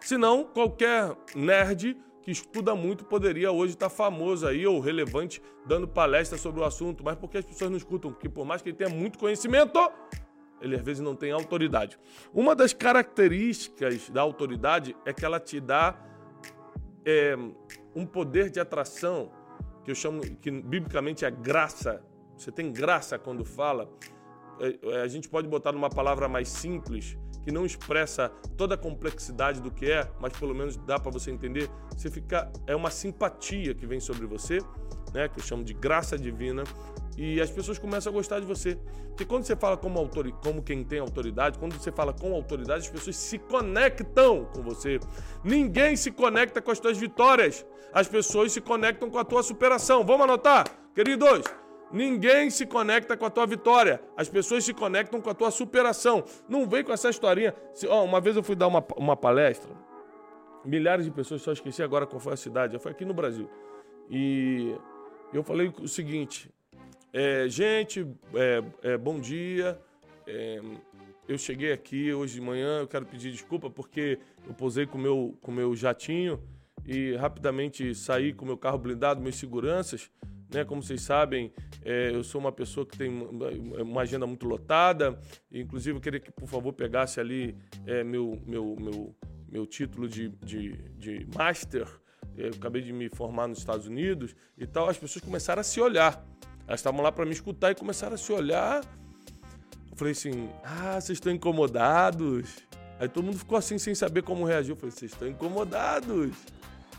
Senão, 0.00 0.44
qualquer 0.44 1.16
nerd 1.34 1.96
que 2.22 2.30
estuda 2.30 2.74
muito 2.74 3.04
poderia 3.04 3.50
hoje 3.50 3.74
estar 3.74 3.88
famoso 3.88 4.46
aí 4.46 4.66
ou 4.66 4.78
relevante 4.78 5.42
dando 5.66 5.88
palestra 5.88 6.36
sobre 6.36 6.60
o 6.60 6.64
assunto, 6.64 7.02
mas 7.02 7.16
porque 7.16 7.38
as 7.38 7.44
pessoas 7.44 7.70
não 7.70 7.78
escutam? 7.78 8.12
Porque 8.12 8.28
por 8.28 8.44
mais 8.44 8.60
que 8.60 8.68
ele 8.68 8.76
tenha 8.76 8.90
muito 8.90 9.18
conhecimento, 9.18 9.78
ele 10.60 10.76
às 10.76 10.82
vezes 10.82 11.02
não 11.02 11.16
tem 11.16 11.32
autoridade. 11.32 11.98
Uma 12.32 12.54
das 12.54 12.72
características 12.72 14.10
da 14.10 14.20
autoridade 14.20 14.96
é 15.04 15.12
que 15.12 15.24
ela 15.24 15.40
te 15.40 15.60
dá 15.60 15.98
é, 17.04 17.36
um 17.94 18.06
poder 18.06 18.50
de 18.50 18.60
atração, 18.60 19.30
que 19.84 19.90
eu 19.90 19.94
chamo, 19.94 20.20
que 20.36 20.50
biblicamente 20.50 21.24
é 21.24 21.30
graça. 21.30 22.02
Você 22.36 22.52
tem 22.52 22.72
graça 22.72 23.18
quando 23.18 23.44
fala. 23.44 23.90
É, 24.60 24.78
é, 24.82 25.02
a 25.02 25.08
gente 25.08 25.28
pode 25.28 25.48
botar 25.48 25.72
numa 25.72 25.88
palavra 25.88 26.28
mais 26.28 26.48
simples, 26.48 27.16
que 27.42 27.50
não 27.50 27.64
expressa 27.64 28.28
toda 28.56 28.74
a 28.74 28.78
complexidade 28.78 29.60
do 29.60 29.70
que 29.70 29.90
é, 29.90 30.10
mas 30.20 30.34
pelo 30.34 30.54
menos 30.54 30.76
dá 30.76 30.98
para 30.98 31.10
você 31.10 31.30
entender. 31.30 31.70
Você 31.96 32.10
fica 32.10 32.50
é 32.66 32.76
uma 32.76 32.90
simpatia 32.90 33.74
que 33.74 33.86
vem 33.86 33.98
sobre 33.98 34.26
você, 34.26 34.58
né, 35.14 35.28
que 35.28 35.40
eu 35.40 35.44
chamo 35.44 35.64
de 35.64 35.72
graça 35.72 36.18
divina, 36.18 36.64
e 37.16 37.40
as 37.40 37.50
pessoas 37.50 37.78
começam 37.78 38.12
a 38.12 38.14
gostar 38.14 38.40
de 38.40 38.46
você. 38.46 38.78
Porque 39.08 39.24
quando 39.24 39.44
você 39.44 39.56
fala 39.56 39.76
como, 39.76 39.98
autor, 39.98 40.30
como 40.42 40.62
quem 40.62 40.82
tem 40.84 40.98
autoridade, 40.98 41.58
quando 41.58 41.74
você 41.74 41.92
fala 41.92 42.12
com 42.12 42.32
autoridade, 42.34 42.80
as 42.80 42.90
pessoas 42.90 43.16
se 43.16 43.38
conectam 43.38 44.46
com 44.54 44.62
você. 44.62 44.98
Ninguém 45.44 45.96
se 45.96 46.10
conecta 46.10 46.62
com 46.62 46.70
as 46.70 46.78
tuas 46.78 46.96
vitórias. 46.96 47.66
As 47.92 48.08
pessoas 48.08 48.52
se 48.52 48.60
conectam 48.60 49.10
com 49.10 49.18
a 49.18 49.24
tua 49.24 49.42
superação. 49.42 50.04
Vamos 50.04 50.22
anotar, 50.22 50.66
queridos? 50.94 51.42
Ninguém 51.92 52.50
se 52.50 52.64
conecta 52.64 53.16
com 53.16 53.26
a 53.26 53.30
tua 53.30 53.46
vitória. 53.46 54.00
As 54.16 54.28
pessoas 54.28 54.64
se 54.64 54.72
conectam 54.72 55.20
com 55.20 55.28
a 55.28 55.34
tua 55.34 55.50
superação. 55.50 56.24
Não 56.48 56.66
vem 56.66 56.84
com 56.84 56.92
essa 56.92 57.10
historinha. 57.10 57.54
Se, 57.74 57.86
ó, 57.86 58.04
uma 58.04 58.20
vez 58.20 58.36
eu 58.36 58.42
fui 58.42 58.54
dar 58.54 58.68
uma, 58.68 58.84
uma 58.96 59.16
palestra, 59.16 59.74
milhares 60.64 61.04
de 61.04 61.10
pessoas, 61.10 61.42
só 61.42 61.52
esqueci 61.52 61.82
agora 61.82 62.06
qual 62.06 62.20
foi 62.20 62.32
a 62.32 62.36
cidade, 62.36 62.78
foi 62.78 62.92
aqui 62.92 63.04
no 63.04 63.12
Brasil. 63.12 63.50
E 64.08 64.74
eu 65.32 65.42
falei 65.42 65.72
o 65.80 65.88
seguinte: 65.88 66.52
é, 67.12 67.48
gente, 67.48 68.06
é, 68.34 68.62
é, 68.82 68.98
bom 68.98 69.18
dia. 69.18 69.78
É, 70.26 70.60
eu 71.28 71.38
cheguei 71.38 71.72
aqui 71.72 72.12
hoje 72.12 72.34
de 72.34 72.40
manhã, 72.40 72.80
eu 72.80 72.88
quero 72.88 73.06
pedir 73.06 73.30
desculpa 73.30 73.70
porque 73.70 74.18
eu 74.46 74.54
posei 74.54 74.86
com 74.86 74.98
meu, 74.98 75.18
o 75.26 75.32
com 75.34 75.52
meu 75.52 75.74
jatinho 75.76 76.42
e 76.84 77.14
rapidamente 77.14 77.94
saí 77.94 78.32
com 78.32 78.44
meu 78.44 78.56
carro 78.56 78.78
blindado, 78.78 79.20
meus 79.20 79.36
seguranças. 79.36 80.10
Né? 80.52 80.64
Como 80.64 80.82
vocês 80.82 81.02
sabem, 81.02 81.52
é, 81.84 82.10
eu 82.12 82.24
sou 82.24 82.40
uma 82.40 82.52
pessoa 82.52 82.84
que 82.84 82.98
tem 82.98 83.08
uma 83.08 84.02
agenda 84.02 84.26
muito 84.26 84.46
lotada. 84.46 85.18
Inclusive, 85.52 85.96
eu 85.96 86.00
queria 86.00 86.20
que, 86.20 86.32
por 86.32 86.48
favor, 86.48 86.72
pegasse 86.72 87.20
ali 87.20 87.56
é, 87.86 88.02
meu, 88.02 88.40
meu, 88.46 88.76
meu, 88.80 89.16
meu 89.48 89.66
título 89.66 90.08
de, 90.08 90.28
de, 90.44 90.72
de 90.98 91.26
master. 91.34 91.86
Eu 92.36 92.50
acabei 92.50 92.82
de 92.82 92.92
me 92.92 93.08
formar 93.08 93.46
nos 93.48 93.58
Estados 93.58 93.86
Unidos 93.86 94.34
e 94.56 94.66
tal. 94.66 94.88
As 94.88 94.98
pessoas 94.98 95.24
começaram 95.24 95.60
a 95.60 95.64
se 95.64 95.80
olhar. 95.80 96.24
Elas 96.70 96.78
estavam 96.78 97.02
lá 97.02 97.10
para 97.10 97.26
me 97.26 97.32
escutar 97.32 97.72
e 97.72 97.74
começaram 97.74 98.14
a 98.14 98.16
se 98.16 98.32
olhar. 98.32 98.84
Eu 99.90 99.96
falei 99.96 100.12
assim: 100.12 100.48
Ah, 100.62 101.00
vocês 101.00 101.16
estão 101.16 101.32
incomodados? 101.32 102.48
Aí 103.00 103.08
todo 103.08 103.24
mundo 103.24 103.38
ficou 103.38 103.58
assim, 103.58 103.76
sem 103.76 103.92
saber 103.92 104.22
como 104.22 104.44
reagir. 104.44 104.70
Eu 104.70 104.76
falei: 104.76 104.92
Vocês 104.92 105.10
estão 105.10 105.26
incomodados. 105.26 106.30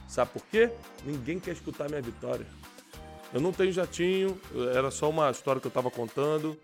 Sabe 0.10 0.32
por 0.32 0.44
quê? 0.48 0.70
Ninguém 1.06 1.40
quer 1.40 1.52
escutar 1.52 1.88
minha 1.88 2.02
vitória. 2.02 2.46
Eu 3.34 3.40
não 3.40 3.54
tenho 3.54 3.72
jatinho, 3.72 4.38
era 4.76 4.92
só 4.92 5.10
uma 5.10 5.32
história 5.32 5.62
que 5.62 5.68
eu 5.68 5.70
estava 5.70 5.90
contando. 5.90 6.60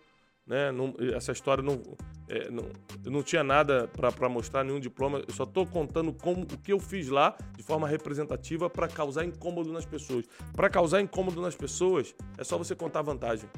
Né? 0.46 0.70
Essa 1.16 1.32
história 1.32 1.64
não, 1.64 1.82
é, 2.30 2.52
não, 2.52 2.70
eu 3.04 3.12
não 3.12 3.24
tinha 3.24 3.44
nada 3.44 3.88
para 3.88 4.28
mostrar, 4.28 4.64
nenhum 4.64 4.80
diploma. 4.80 5.24
Eu 5.28 5.34
só 5.34 5.44
estou 5.44 5.66
contando 5.66 6.12
como, 6.14 6.44
o 6.44 6.58
que 6.58 6.74
eu 6.74 6.80
fiz 6.80 7.08
lá 7.08 7.36
de 7.56 7.64
forma 7.64 7.88
representativa 7.88 8.70
para 8.70 8.88
causar 8.88 9.26
incômodo 9.26 9.72
nas 9.72 9.86
pessoas. 9.86 10.26
Para 10.54 10.70
causar 10.70 11.02
incômodo 11.02 11.42
nas 11.42 11.56
pessoas, 11.56 12.14
é 12.38 12.44
só 12.44 12.58
você 12.58 12.76
contar 12.76 13.02
vantagem. 13.02 13.50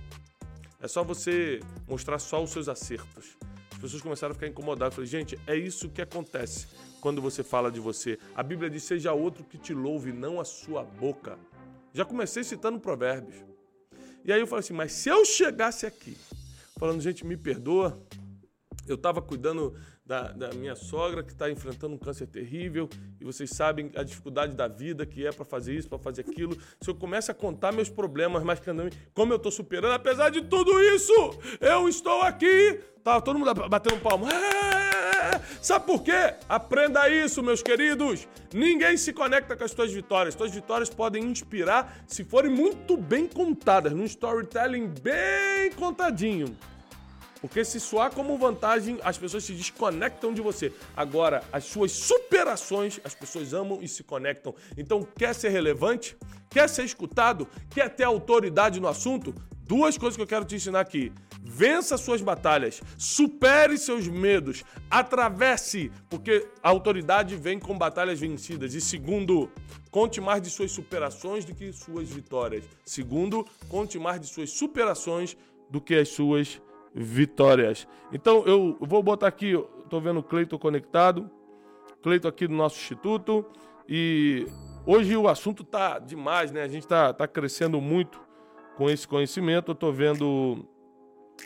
É 0.81 0.87
só 0.87 1.03
você 1.03 1.59
mostrar 1.87 2.19
só 2.19 2.43
os 2.43 2.51
seus 2.51 2.69
acertos. 2.69 3.37
As 3.71 3.77
pessoas 3.79 4.01
começaram 4.01 4.31
a 4.31 4.35
ficar 4.35 4.47
incomodadas. 4.47 4.93
Eu 4.93 4.95
falei, 4.95 5.09
gente, 5.09 5.39
é 5.47 5.55
isso 5.55 5.89
que 5.89 6.01
acontece 6.01 6.67
quando 7.01 7.21
você 7.21 7.43
fala 7.43 7.71
de 7.71 7.79
você. 7.79 8.19
A 8.35 8.43
Bíblia 8.43 8.69
diz: 8.69 8.83
seja 8.83 9.13
outro 9.13 9.43
que 9.43 9.57
te 9.57 9.73
louve, 9.73 10.11
não 10.11 10.39
a 10.39 10.45
sua 10.45 10.83
boca. 10.83 11.37
Já 11.93 12.05
comecei 12.05 12.43
citando 12.43 12.79
provérbios. 12.79 13.43
E 14.23 14.31
aí 14.31 14.39
eu 14.39 14.47
falei 14.47 14.59
assim, 14.59 14.73
mas 14.73 14.91
se 14.91 15.09
eu 15.09 15.25
chegasse 15.25 15.85
aqui, 15.85 16.15
falando, 16.77 17.01
gente, 17.01 17.25
me 17.25 17.35
perdoa, 17.35 17.99
eu 18.91 18.95
estava 18.95 19.21
cuidando 19.21 19.73
da, 20.05 20.31
da, 20.31 20.49
minha 20.53 20.75
sogra 20.75 21.23
que 21.23 21.31
está 21.31 21.49
enfrentando 21.49 21.93
um 21.93 21.97
câncer 21.97 22.25
terrível 22.25 22.89
e 23.19 23.25
vocês 23.25 23.51
sabem 23.51 23.91
a 23.95 24.03
dificuldade 24.03 24.55
da 24.55 24.67
vida 24.67 25.05
que 25.05 25.25
é 25.25 25.31
para 25.31 25.45
fazer 25.45 25.75
isso, 25.75 25.87
para 25.87 25.99
fazer 25.99 26.21
aquilo. 26.21 26.57
Se 26.81 26.89
eu 26.89 26.95
começo 26.95 27.31
a 27.31 27.33
contar 27.33 27.71
meus 27.71 27.89
problemas, 27.89 28.43
mas 28.43 28.59
como 29.13 29.33
eu 29.33 29.37
estou 29.37 29.51
superando, 29.51 29.93
apesar 29.93 30.29
de 30.29 30.41
tudo 30.41 30.81
isso, 30.81 31.13
eu 31.59 31.87
estou 31.87 32.21
aqui. 32.21 32.79
Tá 33.03 33.21
todo 33.21 33.39
mundo 33.39 33.53
batendo 33.69 33.99
palma. 34.01 34.29
É! 34.31 34.99
Sabe 35.61 35.85
por 35.85 36.03
quê? 36.03 36.35
Aprenda 36.47 37.09
isso, 37.09 37.43
meus 37.43 37.61
queridos. 37.61 38.27
Ninguém 38.53 38.97
se 38.97 39.13
conecta 39.13 39.55
com 39.55 39.63
as 39.63 39.73
tuas 39.73 39.91
vitórias. 39.91 40.35
Tuas 40.35 40.51
vitórias 40.51 40.89
podem 40.89 41.23
inspirar 41.23 42.03
se 42.07 42.23
forem 42.23 42.51
muito 42.51 42.95
bem 42.97 43.27
contadas, 43.27 43.91
num 43.93 44.05
storytelling 44.05 44.87
bem 45.01 45.71
contadinho. 45.75 46.57
Porque 47.41 47.63
se 47.63 47.79
soar 47.79 48.13
como 48.13 48.37
vantagem, 48.37 48.99
as 49.03 49.17
pessoas 49.17 49.43
se 49.43 49.53
desconectam 49.53 50.33
de 50.33 50.41
você. 50.41 50.73
Agora, 50.95 51.43
as 51.51 51.65
suas 51.65 51.91
superações, 51.91 52.99
as 53.03 53.15
pessoas 53.15 53.53
amam 53.53 53.79
e 53.81 53.87
se 53.87 54.03
conectam. 54.03 54.53
Então, 54.77 55.07
quer 55.17 55.33
ser 55.33 55.49
relevante? 55.49 56.17
Quer 56.49 56.67
ser 56.67 56.83
escutado? 56.83 57.47
Quer 57.69 57.89
ter 57.89 58.03
autoridade 58.03 58.79
no 58.79 58.87
assunto? 58.87 59.33
Duas 59.61 59.97
coisas 59.97 60.15
que 60.17 60.23
eu 60.23 60.27
quero 60.27 60.45
te 60.45 60.55
ensinar 60.55 60.79
aqui. 60.79 61.13
Vença 61.41 61.97
suas 61.97 62.21
batalhas, 62.21 62.81
supere 62.97 63.77
seus 63.77 64.07
medos, 64.07 64.63
atravesse, 64.89 65.91
porque 66.09 66.47
a 66.61 66.69
autoridade 66.69 67.35
vem 67.35 67.59
com 67.59 67.77
batalhas 67.77 68.19
vencidas. 68.19 68.73
E 68.73 68.81
segundo, 68.81 69.49
conte 69.89 70.19
mais 70.19 70.41
de 70.41 70.49
suas 70.49 70.71
superações 70.71 71.45
do 71.45 71.55
que 71.55 71.71
suas 71.71 72.09
vitórias. 72.09 72.65
Segundo, 72.83 73.45
conte 73.69 73.97
mais 73.97 74.19
de 74.19 74.27
suas 74.27 74.49
superações 74.49 75.37
do 75.69 75.79
que 75.79 75.95
as 75.95 76.09
suas 76.09 76.47
vitórias 76.47 76.68
vitórias. 76.93 77.87
Então 78.11 78.43
eu 78.45 78.77
vou 78.79 79.01
botar 79.03 79.27
aqui, 79.27 79.53
estou 79.83 80.01
vendo 80.01 80.19
o 80.19 80.23
Cleiton 80.23 80.57
conectado, 80.57 81.29
Cleiton 82.01 82.27
aqui 82.27 82.47
do 82.47 82.53
nosso 82.53 82.77
instituto 82.77 83.45
e 83.87 84.45
hoje 84.85 85.15
o 85.15 85.27
assunto 85.27 85.63
tá 85.63 85.99
demais, 85.99 86.51
né? 86.51 86.63
A 86.63 86.67
gente 86.67 86.87
tá, 86.87 87.13
tá 87.13 87.27
crescendo 87.27 87.79
muito 87.81 88.21
com 88.77 88.89
esse 88.89 89.07
conhecimento. 89.07 89.71
Eu 89.71 89.73
estou 89.73 89.91
vendo 89.91 90.65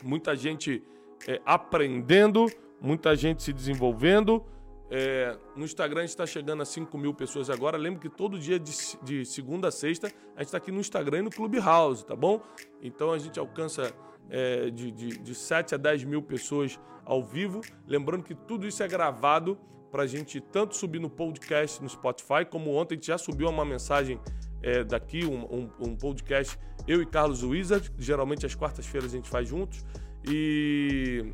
muita 0.03 0.35
gente 0.35 0.83
é, 1.27 1.41
aprendendo, 1.45 2.45
muita 2.79 3.15
gente 3.15 3.41
se 3.41 3.51
desenvolvendo. 3.51 4.43
É, 4.91 5.35
no 5.55 5.65
Instagram 5.65 6.01
a 6.01 6.03
gente 6.03 6.09
está 6.09 6.25
chegando 6.25 6.61
a 6.61 6.65
5 6.65 6.95
mil 6.97 7.13
pessoas 7.13 7.49
agora. 7.49 7.77
Lembro 7.77 7.99
que 7.99 8.09
todo 8.09 8.37
dia 8.37 8.59
de, 8.59 8.71
de 9.01 9.25
segunda 9.25 9.69
a 9.69 9.71
sexta 9.71 10.07
a 10.35 10.39
gente 10.39 10.47
está 10.47 10.57
aqui 10.57 10.71
no 10.71 10.79
Instagram 10.79 11.19
e 11.19 11.21
no 11.23 11.29
Clubhouse, 11.31 12.05
tá 12.05 12.15
bom? 12.15 12.41
Então 12.81 13.11
a 13.11 13.17
gente 13.17 13.39
alcança 13.39 13.91
é, 14.29 14.69
de, 14.69 14.91
de, 14.91 15.17
de 15.17 15.35
7 15.35 15.75
a 15.75 15.77
10 15.77 16.03
mil 16.03 16.21
pessoas 16.21 16.79
ao 17.05 17.23
vivo. 17.23 17.61
Lembrando 17.87 18.23
que 18.23 18.33
tudo 18.33 18.67
isso 18.67 18.81
é 18.83 18.87
gravado 18.87 19.57
para 19.91 20.03
a 20.03 20.07
gente 20.07 20.41
tanto 20.41 20.75
subir 20.75 20.99
no 20.99 21.09
podcast 21.09 21.81
no 21.81 21.87
Spotify, 21.87 22.43
como 22.49 22.73
ontem 22.73 22.95
a 22.95 22.97
gente 22.97 23.07
já 23.07 23.17
subiu 23.17 23.47
uma 23.47 23.63
mensagem 23.63 24.19
é, 24.63 24.83
daqui, 24.83 25.25
um, 25.25 25.43
um, 25.43 25.69
um, 25.79 25.95
podcast, 25.95 26.57
eu 26.87 27.01
e 27.01 27.05
Carlos 27.05 27.43
Wizard, 27.43 27.91
geralmente 27.99 28.45
às 28.45 28.55
quartas-feiras 28.55 29.13
a 29.13 29.17
gente 29.17 29.29
faz 29.29 29.47
juntos. 29.47 29.85
E, 30.25 31.33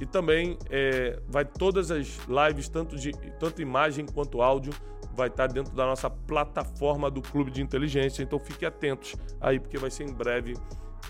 e 0.00 0.06
também 0.06 0.58
é, 0.70 1.18
vai 1.26 1.44
todas 1.44 1.90
as 1.90 2.20
lives, 2.28 2.68
tanto, 2.68 2.96
de, 2.96 3.12
tanto 3.40 3.60
imagem 3.62 4.06
quanto 4.06 4.42
áudio, 4.42 4.72
vai 5.14 5.28
estar 5.28 5.46
dentro 5.46 5.74
da 5.74 5.86
nossa 5.86 6.10
plataforma 6.10 7.10
do 7.10 7.22
Clube 7.22 7.50
de 7.50 7.62
Inteligência. 7.62 8.22
Então 8.22 8.38
fiquem 8.38 8.68
atentos 8.68 9.16
aí, 9.40 9.58
porque 9.58 9.78
vai 9.78 9.90
ser 9.90 10.04
em 10.04 10.12
breve 10.12 10.54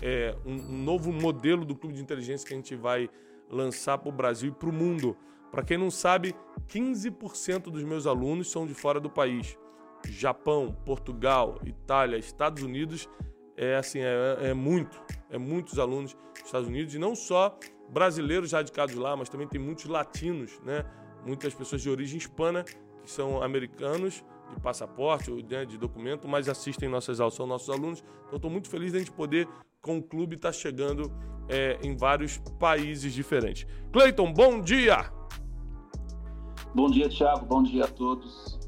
é, 0.01 0.35
um, 0.45 0.53
um 0.53 0.83
novo 0.83 1.11
modelo 1.11 1.65
do 1.65 1.75
clube 1.75 1.95
de 1.95 2.01
inteligência 2.01 2.47
que 2.47 2.53
a 2.53 2.57
gente 2.57 2.75
vai 2.75 3.09
lançar 3.49 3.97
para 3.97 4.09
o 4.09 4.11
Brasil 4.11 4.49
e 4.49 4.53
para 4.53 4.69
o 4.69 4.73
mundo. 4.73 5.17
Para 5.51 5.63
quem 5.63 5.77
não 5.77 5.89
sabe, 5.89 6.35
15% 6.67 7.63
dos 7.63 7.83
meus 7.83 8.05
alunos 8.05 8.51
são 8.51 8.65
de 8.65 8.73
fora 8.73 8.99
do 8.99 9.09
país. 9.09 9.57
Japão, 10.07 10.75
Portugal, 10.85 11.59
Itália, 11.65 12.17
Estados 12.17 12.63
Unidos, 12.63 13.09
é 13.55 13.75
assim, 13.75 13.99
é, 13.99 14.49
é 14.49 14.53
muito, 14.53 15.01
é 15.29 15.37
muitos 15.37 15.79
alunos 15.79 16.13
dos 16.13 16.45
Estados 16.45 16.67
Unidos 16.67 16.93
e 16.93 16.99
não 16.99 17.15
só 17.15 17.57
brasileiros 17.89 18.51
radicados 18.51 18.95
lá, 18.95 19.15
mas 19.15 19.29
também 19.29 19.47
tem 19.47 19.59
muitos 19.59 19.85
latinos, 19.85 20.59
né? 20.63 20.85
Muitas 21.25 21.53
pessoas 21.53 21.81
de 21.81 21.89
origem 21.89 22.17
hispana 22.17 22.63
que 22.63 23.09
são 23.09 23.41
americanos 23.41 24.23
de 24.53 24.61
passaporte 24.61 25.31
ou 25.31 25.37
né, 25.37 25.65
de 25.65 25.77
documento, 25.77 26.27
mas 26.27 26.47
assistem 26.47 26.87
nossas 26.87 27.19
aulas, 27.19 27.33
são 27.33 27.47
nossos 27.47 27.69
alunos. 27.69 28.03
Então, 28.27 28.35
estou 28.35 28.51
muito 28.51 28.69
feliz 28.69 28.91
de 28.91 28.97
a 28.97 28.99
gente 28.99 29.11
poder 29.11 29.47
com 29.87 29.99
o 29.99 30.03
clube 30.03 30.35
está 30.35 30.51
chegando 30.51 31.09
é, 31.47 31.79
em 31.81 31.95
vários 31.95 32.37
países 32.59 33.13
diferentes. 33.13 33.65
Cleiton, 33.93 34.33
bom 34.33 34.59
dia! 34.59 35.09
Bom 36.75 36.87
dia, 36.87 37.07
Thiago. 37.07 37.45
Bom 37.45 37.63
dia 37.63 37.85
a 37.85 37.87
todos. 37.87 38.59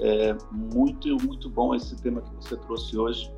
É 0.00 0.36
muito, 0.52 1.08
muito 1.26 1.50
bom 1.50 1.74
esse 1.74 2.00
tema 2.00 2.22
que 2.22 2.32
você 2.36 2.56
trouxe 2.56 2.96
hoje, 2.96 3.34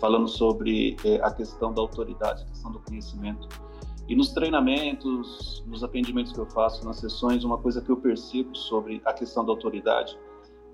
falando 0.00 0.28
sobre 0.28 0.96
é, 1.04 1.16
a 1.16 1.32
questão 1.32 1.74
da 1.74 1.82
autoridade, 1.82 2.44
a 2.44 2.46
questão 2.46 2.70
do 2.70 2.78
conhecimento. 2.78 3.48
E 4.08 4.14
nos 4.14 4.30
treinamentos, 4.32 5.64
nos 5.66 5.82
atendimentos 5.82 6.32
que 6.32 6.38
eu 6.38 6.46
faço, 6.46 6.84
nas 6.86 7.00
sessões, 7.00 7.42
uma 7.42 7.58
coisa 7.58 7.82
que 7.82 7.90
eu 7.90 7.96
percebo 7.96 8.56
sobre 8.56 9.02
a 9.04 9.12
questão 9.12 9.44
da 9.44 9.50
autoridade 9.50 10.16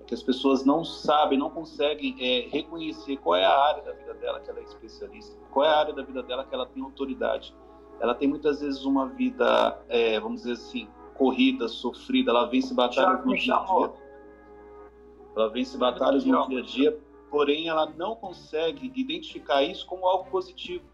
que 0.07 0.13
as 0.13 0.23
pessoas 0.23 0.63
não 0.63 0.85
sabem, 0.85 1.37
não 1.37 1.49
conseguem 1.49 2.15
é, 2.19 2.47
reconhecer 2.49 3.17
qual 3.17 3.35
é 3.35 3.45
a 3.45 3.59
área 3.67 3.83
da 3.83 3.91
vida 3.91 4.13
dela 4.13 4.39
que 4.39 4.49
ela 4.49 4.59
é 4.59 4.63
especialista, 4.63 5.37
qual 5.51 5.65
é 5.65 5.69
a 5.69 5.77
área 5.77 5.93
da 5.93 6.01
vida 6.01 6.23
dela 6.23 6.45
que 6.45 6.55
ela 6.55 6.65
tem 6.65 6.81
autoridade. 6.81 7.53
Ela 7.99 8.15
tem 8.15 8.27
muitas 8.27 8.61
vezes 8.61 8.85
uma 8.85 9.07
vida, 9.09 9.77
é, 9.89 10.17
vamos 10.19 10.43
dizer 10.43 10.53
assim, 10.53 10.87
corrida, 11.15 11.67
sofrida, 11.67 12.31
ela 12.31 12.45
vence 12.45 12.73
batalhas 12.73 13.25
no 13.25 13.35
dia 13.35 13.53
a 13.53 13.65
dia. 13.65 13.91
Ela 15.35 15.49
vence 15.49 15.77
batalhas 15.77 16.23
no 16.23 16.47
dia 16.47 16.59
a 16.59 16.63
dia, 16.63 16.99
porém 17.29 17.67
ela 17.67 17.85
não 17.97 18.15
consegue 18.15 18.91
identificar 18.95 19.61
isso 19.61 19.85
como 19.85 20.07
algo 20.07 20.29
positivo 20.29 20.85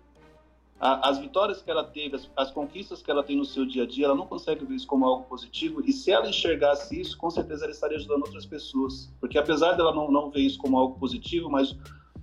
as 0.79 1.17
vitórias 1.17 1.61
que 1.61 1.71
ela 1.71 1.83
teve, 1.83 2.15
as, 2.15 2.29
as, 2.35 2.51
conquistas 2.51 3.01
que 3.01 3.09
ela 3.09 3.23
tem 3.23 3.37
no 3.37 3.45
seu 3.45 3.65
dia 3.65 3.83
a 3.83 3.87
dia, 3.87 4.05
ela 4.05 4.15
não 4.15 4.27
consegue 4.27 4.65
ver 4.65 4.75
isso 4.75 4.87
como 4.87 5.05
algo 5.05 5.23
positivo. 5.23 5.81
E 5.85 5.93
se 5.93 6.11
ela 6.11 6.27
enxergasse 6.27 6.99
isso, 6.99 7.17
com 7.17 7.29
certeza 7.29 7.63
ela 7.63 7.71
estaria 7.71 7.97
ajudando 7.97 8.23
outras 8.23 8.45
pessoas. 8.45 9.09
Porque 9.19 9.37
apesar 9.37 9.73
dela 9.73 9.95
não, 9.95 10.11
não 10.11 10.29
ver 10.29 10.41
isso 10.41 10.57
como 10.57 10.77
algo 10.77 10.99
positivo, 10.99 11.49
mas 11.49 11.75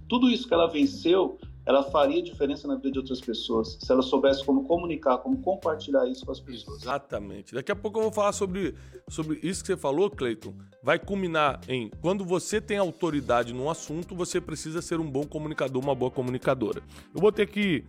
tudo 0.08 0.28
isso 0.28 0.46
que 0.46 0.52
ela 0.52 0.66
venceu, 0.66 1.38
ela 1.64 1.82
faria 1.84 2.22
diferença 2.22 2.66
na 2.66 2.74
vida 2.74 2.90
de 2.90 2.98
outras 2.98 3.20
pessoas. 3.20 3.78
Se 3.80 3.90
ela 3.92 4.02
soubesse 4.02 4.44
como 4.44 4.64
comunicar, 4.64 5.18
como 5.18 5.40
compartilhar 5.40 6.06
isso 6.08 6.26
com 6.26 6.32
as 6.32 6.40
pessoas. 6.40 6.82
Exatamente. 6.82 7.54
Daqui 7.54 7.70
a 7.70 7.76
pouco 7.76 7.98
eu 7.98 8.04
vou 8.04 8.12
falar 8.12 8.32
sobre, 8.32 8.74
sobre 9.08 9.38
isso 9.42 9.62
que 9.62 9.68
você 9.68 9.76
falou, 9.76 10.10
Cleiton. 10.10 10.52
Vai 10.82 10.98
culminar 10.98 11.60
em 11.68 11.90
quando 12.00 12.24
você 12.24 12.60
tem 12.60 12.78
autoridade 12.78 13.54
num 13.54 13.70
assunto, 13.70 14.14
você 14.14 14.40
precisa 14.40 14.82
ser 14.82 14.98
um 14.98 15.08
bom 15.08 15.24
comunicador, 15.24 15.82
uma 15.82 15.94
boa 15.94 16.10
comunicadora. 16.10 16.82
Eu 17.14 17.20
vou 17.20 17.30
ter 17.30 17.46
que 17.46 17.84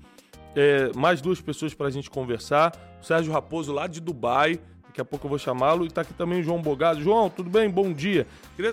é, 0.56 0.91
mais 0.96 1.22
duas 1.22 1.39
pessoas 1.41 1.74
para 1.74 1.88
a 1.88 1.89
gente 1.89 2.10
conversar. 2.10 2.76
O 3.02 3.06
Sérgio 3.06 3.32
Raposo, 3.32 3.72
lá 3.72 3.88
de 3.88 4.00
Dubai. 4.00 4.60
Daqui 4.88 5.00
a 5.00 5.06
pouco 5.06 5.26
eu 5.26 5.30
vou 5.30 5.39
chamá-lo. 5.39 5.86
E 5.86 5.88
está 5.88 6.02
aqui 6.02 6.13
também 6.13 6.41
o 6.41 6.44
João 6.44 6.62
Bogado. 6.62 7.02
João, 7.02 7.30
tudo 7.30 7.50
bem? 7.50 7.70
Bom 7.70 7.94
dia. 7.94 8.28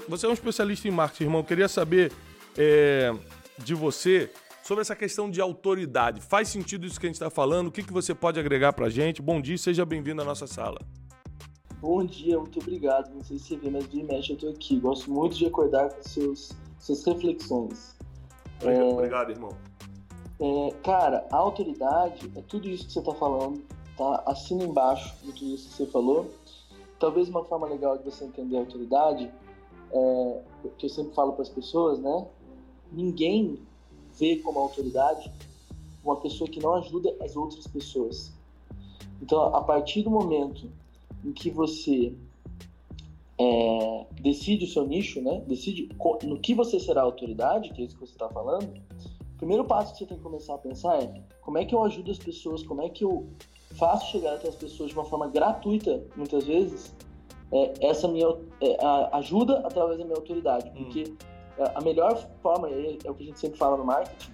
Você 0.08 0.26
é 0.26 0.28
um 0.28 0.32
especialista 0.32 0.88
em 0.88 0.90
marketing, 0.90 1.24
irmão. 1.24 1.42
Queria 1.42 1.68
saber 1.68 2.12
é, 2.56 3.14
de 3.58 3.74
você 3.74 4.30
sobre 4.62 4.82
essa 4.82 4.94
questão 4.94 5.30
de 5.30 5.40
autoridade. 5.40 6.20
Faz 6.20 6.48
sentido 6.48 6.86
isso 6.86 7.00
que 7.00 7.06
a 7.06 7.08
gente 7.08 7.14
está 7.14 7.30
falando? 7.30 7.68
O 7.68 7.72
que, 7.72 7.82
que 7.82 7.92
você 7.92 8.14
pode 8.14 8.38
agregar 8.38 8.72
para 8.72 8.86
a 8.86 8.90
gente? 8.90 9.22
Bom 9.22 9.40
dia, 9.40 9.56
seja 9.56 9.86
bem-vindo 9.86 10.20
à 10.20 10.24
nossa 10.24 10.46
sala. 10.46 10.78
Bom 11.80 12.04
dia, 12.04 12.38
muito 12.38 12.58
obrigado. 12.58 13.14
Não 13.14 13.22
sei 13.22 13.38
se 13.38 13.46
você 13.46 13.56
vê, 13.56 13.70
mas 13.70 13.88
de 13.88 14.02
mexe 14.02 14.32
eu 14.32 14.34
estou 14.34 14.50
aqui. 14.50 14.78
Gosto 14.78 15.10
muito 15.10 15.36
de 15.36 15.46
acordar 15.46 15.88
com 15.88 16.02
seus, 16.02 16.52
suas 16.80 17.04
reflexões. 17.06 17.96
Obrigado, 18.60 18.84
é... 18.84 18.92
obrigado 18.92 19.30
irmão. 19.30 19.67
É, 20.40 20.70
cara, 20.84 21.26
a 21.32 21.36
autoridade 21.36 22.30
é 22.36 22.42
tudo 22.42 22.68
isso 22.68 22.86
que 22.86 22.92
você 22.92 23.00
está 23.00 23.14
falando, 23.14 23.62
tá? 23.96 24.22
Assina 24.26 24.64
embaixo 24.64 25.16
de 25.24 25.32
tudo 25.32 25.54
isso 25.54 25.68
que 25.68 25.74
você 25.74 25.86
falou. 25.86 26.30
Talvez 26.98 27.28
uma 27.28 27.44
forma 27.44 27.66
legal 27.66 27.98
de 27.98 28.04
você 28.04 28.24
entender 28.24 28.56
a 28.56 28.60
autoridade, 28.60 29.30
é, 29.92 30.42
que 30.78 30.86
eu 30.86 30.90
sempre 30.90 31.14
falo 31.14 31.32
para 31.32 31.42
as 31.42 31.48
pessoas, 31.48 31.98
né? 31.98 32.26
Ninguém 32.92 33.58
vê 34.18 34.36
como 34.36 34.58
autoridade 34.60 35.30
uma 36.04 36.16
pessoa 36.16 36.48
que 36.48 36.60
não 36.60 36.74
ajuda 36.74 37.14
as 37.20 37.36
outras 37.36 37.66
pessoas. 37.66 38.32
Então, 39.20 39.54
a 39.54 39.62
partir 39.62 40.02
do 40.02 40.10
momento 40.10 40.70
em 41.24 41.32
que 41.32 41.50
você 41.50 42.14
é, 43.36 44.06
decide 44.20 44.64
o 44.64 44.68
seu 44.68 44.86
nicho, 44.86 45.20
né? 45.20 45.42
Decide 45.46 45.88
no 46.24 46.38
que 46.38 46.54
você 46.54 46.78
será 46.78 47.02
autoridade, 47.02 47.72
que 47.72 47.82
é 47.82 47.84
isso 47.84 47.94
que 47.94 48.06
você 48.06 48.12
está 48.12 48.28
falando, 48.28 48.72
primeiro 49.38 49.64
passo 49.64 49.92
que 49.92 49.98
você 50.00 50.06
tem 50.06 50.16
que 50.16 50.22
começar 50.22 50.54
a 50.54 50.58
pensar 50.58 51.02
é 51.02 51.22
como 51.40 51.58
é 51.58 51.64
que 51.64 51.74
eu 51.74 51.82
ajudo 51.84 52.10
as 52.10 52.18
pessoas, 52.18 52.62
como 52.62 52.82
é 52.82 52.88
que 52.88 53.04
eu 53.04 53.28
faço 53.76 54.10
chegar 54.10 54.34
até 54.34 54.48
as 54.48 54.56
pessoas 54.56 54.90
de 54.90 54.96
uma 54.96 55.04
forma 55.04 55.28
gratuita, 55.28 56.04
muitas 56.16 56.44
vezes, 56.44 56.94
é, 57.52 57.74
essa 57.80 58.08
minha 58.08 58.28
é, 58.60 58.76
ajuda 59.12 59.60
através 59.60 59.98
da 59.98 60.04
minha 60.04 60.16
autoridade. 60.16 60.68
Hum. 60.70 60.84
Porque 60.84 61.14
é, 61.56 61.72
a 61.74 61.80
melhor 61.80 62.16
forma, 62.42 62.68
é, 62.68 62.98
é 63.04 63.10
o 63.10 63.14
que 63.14 63.22
a 63.22 63.26
gente 63.26 63.38
sempre 63.38 63.58
fala 63.58 63.76
no 63.76 63.84
marketing, 63.84 64.32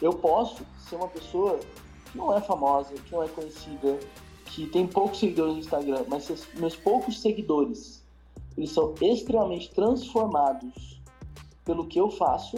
eu 0.00 0.12
posso 0.12 0.64
ser 0.78 0.96
uma 0.96 1.08
pessoa 1.08 1.58
que 2.10 2.16
não 2.18 2.36
é 2.36 2.40
famosa, 2.40 2.94
que 2.94 3.12
não 3.12 3.22
é 3.22 3.28
conhecida, 3.28 3.98
que 4.46 4.66
tem 4.66 4.86
poucos 4.86 5.18
seguidores 5.18 5.54
no 5.54 5.60
Instagram, 5.60 6.04
mas 6.08 6.46
meus 6.54 6.76
poucos 6.76 7.20
seguidores, 7.20 8.04
eles 8.56 8.70
são 8.70 8.94
extremamente 9.00 9.70
transformados 9.72 11.02
pelo 11.64 11.86
que 11.86 11.98
eu 11.98 12.10
faço 12.10 12.56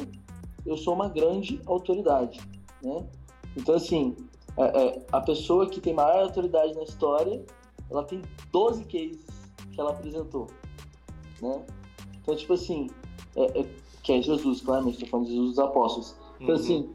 eu 0.66 0.76
sou 0.76 0.94
uma 0.94 1.08
grande 1.08 1.60
autoridade, 1.66 2.40
né? 2.82 3.06
Então, 3.56 3.74
assim, 3.74 4.16
é, 4.56 4.64
é, 4.64 5.06
a 5.12 5.20
pessoa 5.20 5.68
que 5.68 5.80
tem 5.80 5.94
maior 5.94 6.24
autoridade 6.24 6.74
na 6.74 6.82
história, 6.82 7.44
ela 7.90 8.04
tem 8.04 8.22
12 8.52 8.84
cases 8.84 9.24
que 9.72 9.80
ela 9.80 9.90
apresentou, 9.90 10.48
né? 11.40 11.64
Então, 12.20 12.34
tipo 12.34 12.52
assim, 12.54 12.88
é, 13.36 13.60
é 13.60 13.66
que 14.02 14.12
é 14.12 14.22
Jesus, 14.22 14.60
claramente, 14.60 14.94
estou 14.94 15.08
falando 15.08 15.26
de 15.26 15.32
Jesus 15.32 15.50
dos 15.50 15.58
apóstolos. 15.58 16.16
Então, 16.40 16.54
uhum. 16.54 16.60
assim, 16.60 16.90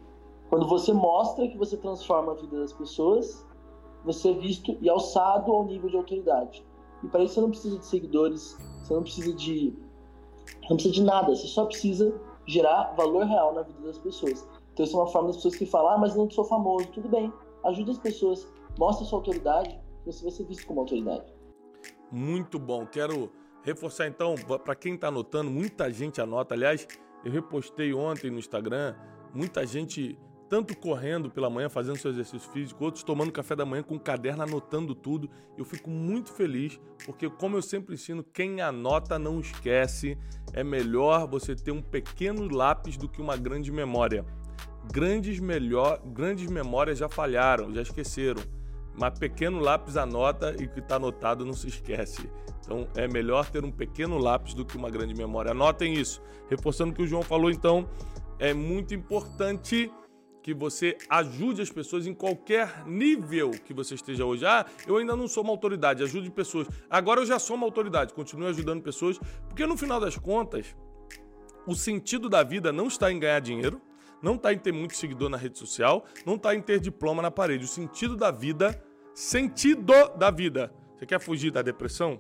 quando 0.50 0.68
você 0.68 0.94
mostra 0.94 1.48
que 1.48 1.58
você 1.58 1.78
transforma 1.78 2.34
a 2.34 2.36
vida 2.36 2.60
das 2.60 2.74
pessoas, 2.74 3.46
você 4.04 4.30
é 4.30 4.34
visto 4.34 4.78
e 4.82 4.90
alçado 4.90 5.52
ao 5.52 5.66
nível 5.66 5.90
de 5.90 5.96
autoridade. 5.96 6.64
E 7.04 7.08
para 7.08 7.24
isso 7.24 7.36
você 7.36 7.42
não 7.42 7.50
precisa 7.50 7.78
de 7.78 7.86
seguidores, 7.86 8.58
você 8.84 8.94
não 8.94 9.04
precisa 9.04 9.34
de 9.34 9.74
não 10.70 10.76
precisa 10.76 10.94
de 10.94 11.04
nada, 11.04 11.36
você 11.36 11.48
só 11.48 11.66
precisa 11.66 12.14
gerar 12.48 12.94
valor 12.96 13.26
real 13.26 13.54
na 13.54 13.62
vida 13.64 13.80
das 13.82 13.98
pessoas. 13.98 14.48
Então, 14.74 14.86
isso 14.86 14.96
é 14.96 15.00
uma 15.00 15.08
forma 15.08 15.28
das 15.28 15.38
pessoas 15.38 15.56
que 15.56 15.66
falam, 15.66 15.94
ah, 15.94 15.98
mas 15.98 16.16
não 16.16 16.30
sou 16.30 16.46
famoso. 16.46 16.88
Tudo 16.88 17.10
bem, 17.10 17.32
ajuda 17.66 17.92
as 17.92 18.00
pessoas, 18.00 18.48
mostra 18.80 19.06
sua 19.06 19.20
autoridade, 19.20 19.80
você 20.06 20.24
vai 20.24 20.32
ser 20.32 20.46
visto 20.46 20.66
como 20.66 20.82
autoridade. 20.82 21.34
Muito 22.12 22.58
bom. 22.60 22.86
Quero 22.86 23.32
reforçar 23.64 24.08
então, 24.08 24.36
para 24.64 24.76
quem 24.76 24.96
está 24.96 25.08
anotando, 25.08 25.52
muita 25.52 25.92
gente 25.92 26.20
anota. 26.22 26.56
Aliás, 26.56 26.88
eu 27.24 27.32
repostei 27.32 27.94
ontem 27.94 28.32
no 28.32 28.40
Instagram, 28.40 28.96
muita 29.34 29.66
gente 29.66 30.18
tanto 30.52 30.76
correndo 30.76 31.32
pela 31.32 31.50
manhã, 31.50 31.70
fazendo 31.70 31.98
seu 31.98 32.12
exercício 32.12 32.52
físico, 32.52 32.84
outros 32.84 33.06
tomando 33.06 33.32
café 33.32 33.56
da 33.56 33.66
manhã 33.66 33.82
com 33.82 33.96
um 33.96 33.98
caderno, 33.98 34.44
anotando 34.44 34.94
tudo. 34.94 35.30
Eu 35.58 35.64
fico 35.64 35.90
muito 35.90 36.30
feliz, 36.30 36.78
porque, 37.06 37.30
como 37.30 37.56
eu 37.56 37.62
sempre 37.62 37.94
ensino, 37.94 38.22
quem 38.22 38.60
anota 38.60 39.18
não 39.18 39.40
esquece. 39.40 40.18
É 40.52 40.62
melhor 40.62 41.26
você 41.26 41.56
ter 41.56 41.72
um 41.72 41.82
pequeno 41.82 42.54
lápis 42.54 42.98
do 42.98 43.08
que 43.08 43.22
uma 43.22 43.38
grande 43.38 43.72
memória. 43.72 44.26
Grandes, 44.92 45.40
melhor, 45.40 46.02
grandes 46.06 46.52
memórias 46.52 46.98
já 46.98 47.08
falharam, 47.08 47.74
já 47.74 47.82
esqueceram. 47.82 48.44
Mas 49.00 49.18
pequeno 49.18 49.58
lápis 49.58 49.96
anota 49.96 50.54
e 50.62 50.68
que 50.68 50.80
está 50.82 50.98
anotado 50.98 51.46
não 51.46 51.54
se 51.54 51.70
esquece. 51.70 52.30
Então 52.60 52.90
é 52.94 53.08
melhor 53.08 53.50
ter 53.50 53.64
um 53.64 53.72
pequeno 53.72 54.18
lápis 54.18 54.54
do 54.54 54.66
que 54.66 54.76
uma 54.76 54.90
grande 54.90 55.16
memória. 55.16 55.52
Anotem 55.52 55.94
isso. 55.94 56.22
Reforçando 56.50 56.92
o 56.92 56.94
que 56.94 57.04
o 57.04 57.08
João 57.08 57.24
falou, 57.24 57.50
então, 57.50 57.90
é 58.38 58.54
muito 58.54 58.94
importante 58.94 59.90
que 60.42 60.54
você 60.54 60.98
ajude 61.10 61.62
as 61.62 61.70
pessoas 61.70 62.08
em 62.08 62.14
qualquer 62.14 62.86
nível 62.88 63.52
que 63.52 63.74
você 63.74 63.96
esteja 63.96 64.26
hoje. 64.26 64.46
Ah, 64.46 64.66
eu 64.88 64.98
ainda 64.98 65.16
não 65.16 65.28
sou 65.28 65.44
uma 65.44 65.52
autoridade, 65.52 66.04
ajude 66.04 66.32
pessoas. 66.32 66.68
Agora 66.90 67.22
eu 67.22 67.26
já 67.26 67.38
sou 67.38 67.56
uma 67.56 67.66
autoridade, 67.66 68.14
continue 68.14 68.48
ajudando 68.48 68.82
pessoas, 68.82 69.20
porque 69.48 69.66
no 69.66 69.78
final 69.78 70.00
das 70.00 70.18
contas, 70.18 70.76
o 71.68 71.76
sentido 71.76 72.28
da 72.28 72.42
vida 72.44 72.72
não 72.72 72.88
está 72.88 73.12
em 73.12 73.20
ganhar 73.20 73.40
dinheiro, 73.40 73.80
não 74.22 74.36
está 74.36 74.52
em 74.52 74.58
ter 74.58 74.72
muito 74.72 74.96
seguidor 74.96 75.30
na 75.30 75.38
rede 75.38 75.58
social, 75.58 76.06
não 76.26 76.36
está 76.36 76.56
em 76.56 76.62
ter 76.62 76.80
diploma 76.80 77.22
na 77.22 77.32
parede. 77.32 77.66
O 77.66 77.68
sentido 77.68 78.16
da 78.16 78.32
vida, 78.32 78.84
sentido 79.14 79.94
da 80.18 80.32
vida. 80.32 80.74
Você 80.96 81.06
quer 81.06 81.20
fugir 81.20 81.52
da 81.52 81.62
depressão, 81.62 82.20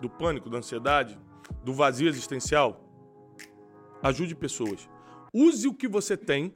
do 0.00 0.08
pânico, 0.08 0.50
da 0.50 0.58
ansiedade, 0.58 1.18
do 1.64 1.72
vazio 1.72 2.08
existencial? 2.08 2.80
Ajude 4.02 4.34
pessoas. 4.34 4.88
Use 5.32 5.66
o 5.66 5.74
que 5.74 5.88
você 5.88 6.16
tem 6.16 6.52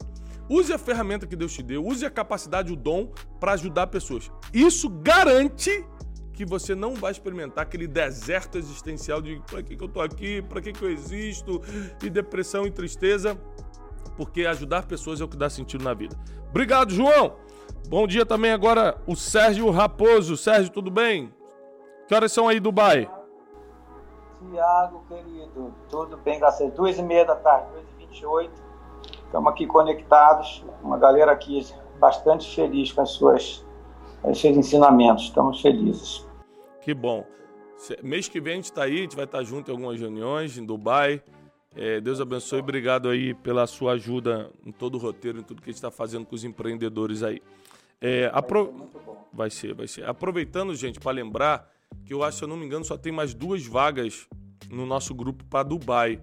Use 0.49 0.73
a 0.73 0.77
ferramenta 0.79 1.27
que 1.27 1.35
Deus 1.35 1.53
te 1.53 1.61
deu, 1.61 1.85
use 1.85 2.03
a 2.03 2.09
capacidade, 2.09 2.73
o 2.73 2.75
dom 2.75 3.11
para 3.39 3.53
ajudar 3.53 3.87
pessoas. 3.87 4.31
Isso 4.51 4.89
garante 4.89 5.85
que 6.33 6.43
você 6.43 6.73
não 6.73 6.95
vai 6.95 7.11
experimentar 7.11 7.63
aquele 7.63 7.85
deserto 7.85 8.57
existencial 8.57 9.21
de 9.21 9.41
para 9.49 9.61
que, 9.61 9.75
que 9.75 9.83
eu 9.83 9.87
tô 9.87 10.01
aqui, 10.01 10.41
para 10.41 10.61
que, 10.61 10.71
que 10.73 10.81
eu 10.81 10.89
existo, 10.89 11.61
e 12.01 12.09
depressão 12.09 12.65
e 12.65 12.71
tristeza, 12.71 13.39
porque 14.17 14.45
ajudar 14.45 14.87
pessoas 14.87 15.21
é 15.21 15.23
o 15.23 15.27
que 15.27 15.37
dá 15.37 15.49
sentido 15.49 15.83
na 15.83 15.93
vida. 15.93 16.17
Obrigado, 16.49 16.91
João! 16.91 17.35
Bom 17.87 18.07
dia 18.07 18.25
também 18.25 18.51
agora 18.51 18.99
o 19.05 19.15
Sérgio 19.15 19.69
Raposo. 19.69 20.35
Sérgio, 20.37 20.71
tudo 20.71 20.89
bem? 20.89 21.33
Que 22.07 22.15
horas 22.15 22.31
são 22.31 22.47
aí, 22.47 22.59
Dubai? 22.59 23.09
Tiago, 24.39 25.03
querido, 25.07 25.73
tudo 25.89 26.17
bem, 26.17 26.39
graças 26.39 26.61
a 26.61 26.63
Deus. 26.65 26.75
Duas 26.75 26.97
e 26.97 27.03
meia 27.03 27.25
da 27.25 27.35
tarde, 27.35 27.67
duas 27.71 27.83
e 27.83 28.05
vinte 28.05 28.19
e 28.19 28.25
oito. 28.25 28.68
Estamos 29.29 29.51
aqui 29.51 29.67
conectados, 29.67 30.65
uma 30.83 30.97
galera 30.97 31.31
aqui 31.31 31.63
bastante 31.99 32.55
feliz 32.55 32.91
com 32.91 33.01
as 33.01 33.11
suas, 33.11 33.63
os 34.23 34.41
seus 34.41 34.57
ensinamentos. 34.57 35.25
Estamos 35.25 35.61
felizes. 35.61 36.27
Que 36.81 36.95
bom. 36.95 37.23
Mês 38.01 38.27
que 38.27 38.41
vem 38.41 38.53
a 38.53 38.55
gente 38.55 38.65
está 38.65 38.85
aí, 38.85 38.97
a 38.97 39.01
gente 39.01 39.15
vai 39.15 39.25
estar 39.25 39.37
tá 39.37 39.43
junto 39.43 39.69
em 39.69 39.71
algumas 39.71 39.99
reuniões 39.99 40.57
em 40.57 40.65
Dubai. 40.65 41.21
É, 41.75 42.01
Deus 42.01 42.19
abençoe, 42.19 42.59
obrigado 42.59 43.07
aí 43.07 43.35
pela 43.35 43.67
sua 43.67 43.91
ajuda 43.91 44.49
em 44.65 44.71
todo 44.71 44.95
o 44.95 44.97
roteiro, 44.97 45.37
em 45.37 45.43
tudo 45.43 45.61
que 45.61 45.69
a 45.69 45.71
gente 45.71 45.77
está 45.77 45.91
fazendo 45.91 46.25
com 46.25 46.33
os 46.33 46.43
empreendedores 46.43 47.21
aí. 47.21 47.39
É, 48.01 48.31
apro... 48.33 48.89
vai 49.31 49.51
ser, 49.51 49.75
vai 49.75 49.87
ser. 49.87 50.09
Aproveitando, 50.09 50.73
gente, 50.73 50.99
para 50.99 51.11
lembrar 51.11 51.69
que 52.03 52.15
eu 52.15 52.23
acho, 52.23 52.39
se 52.39 52.43
eu 52.43 52.47
não 52.47 52.57
me 52.57 52.65
engano, 52.65 52.83
só 52.83 52.97
tem 52.97 53.11
mais 53.11 53.35
duas 53.35 53.63
vagas 53.63 54.27
no 54.71 54.87
nosso 54.87 55.13
grupo 55.13 55.45
para 55.45 55.61
Dubai. 55.61 56.19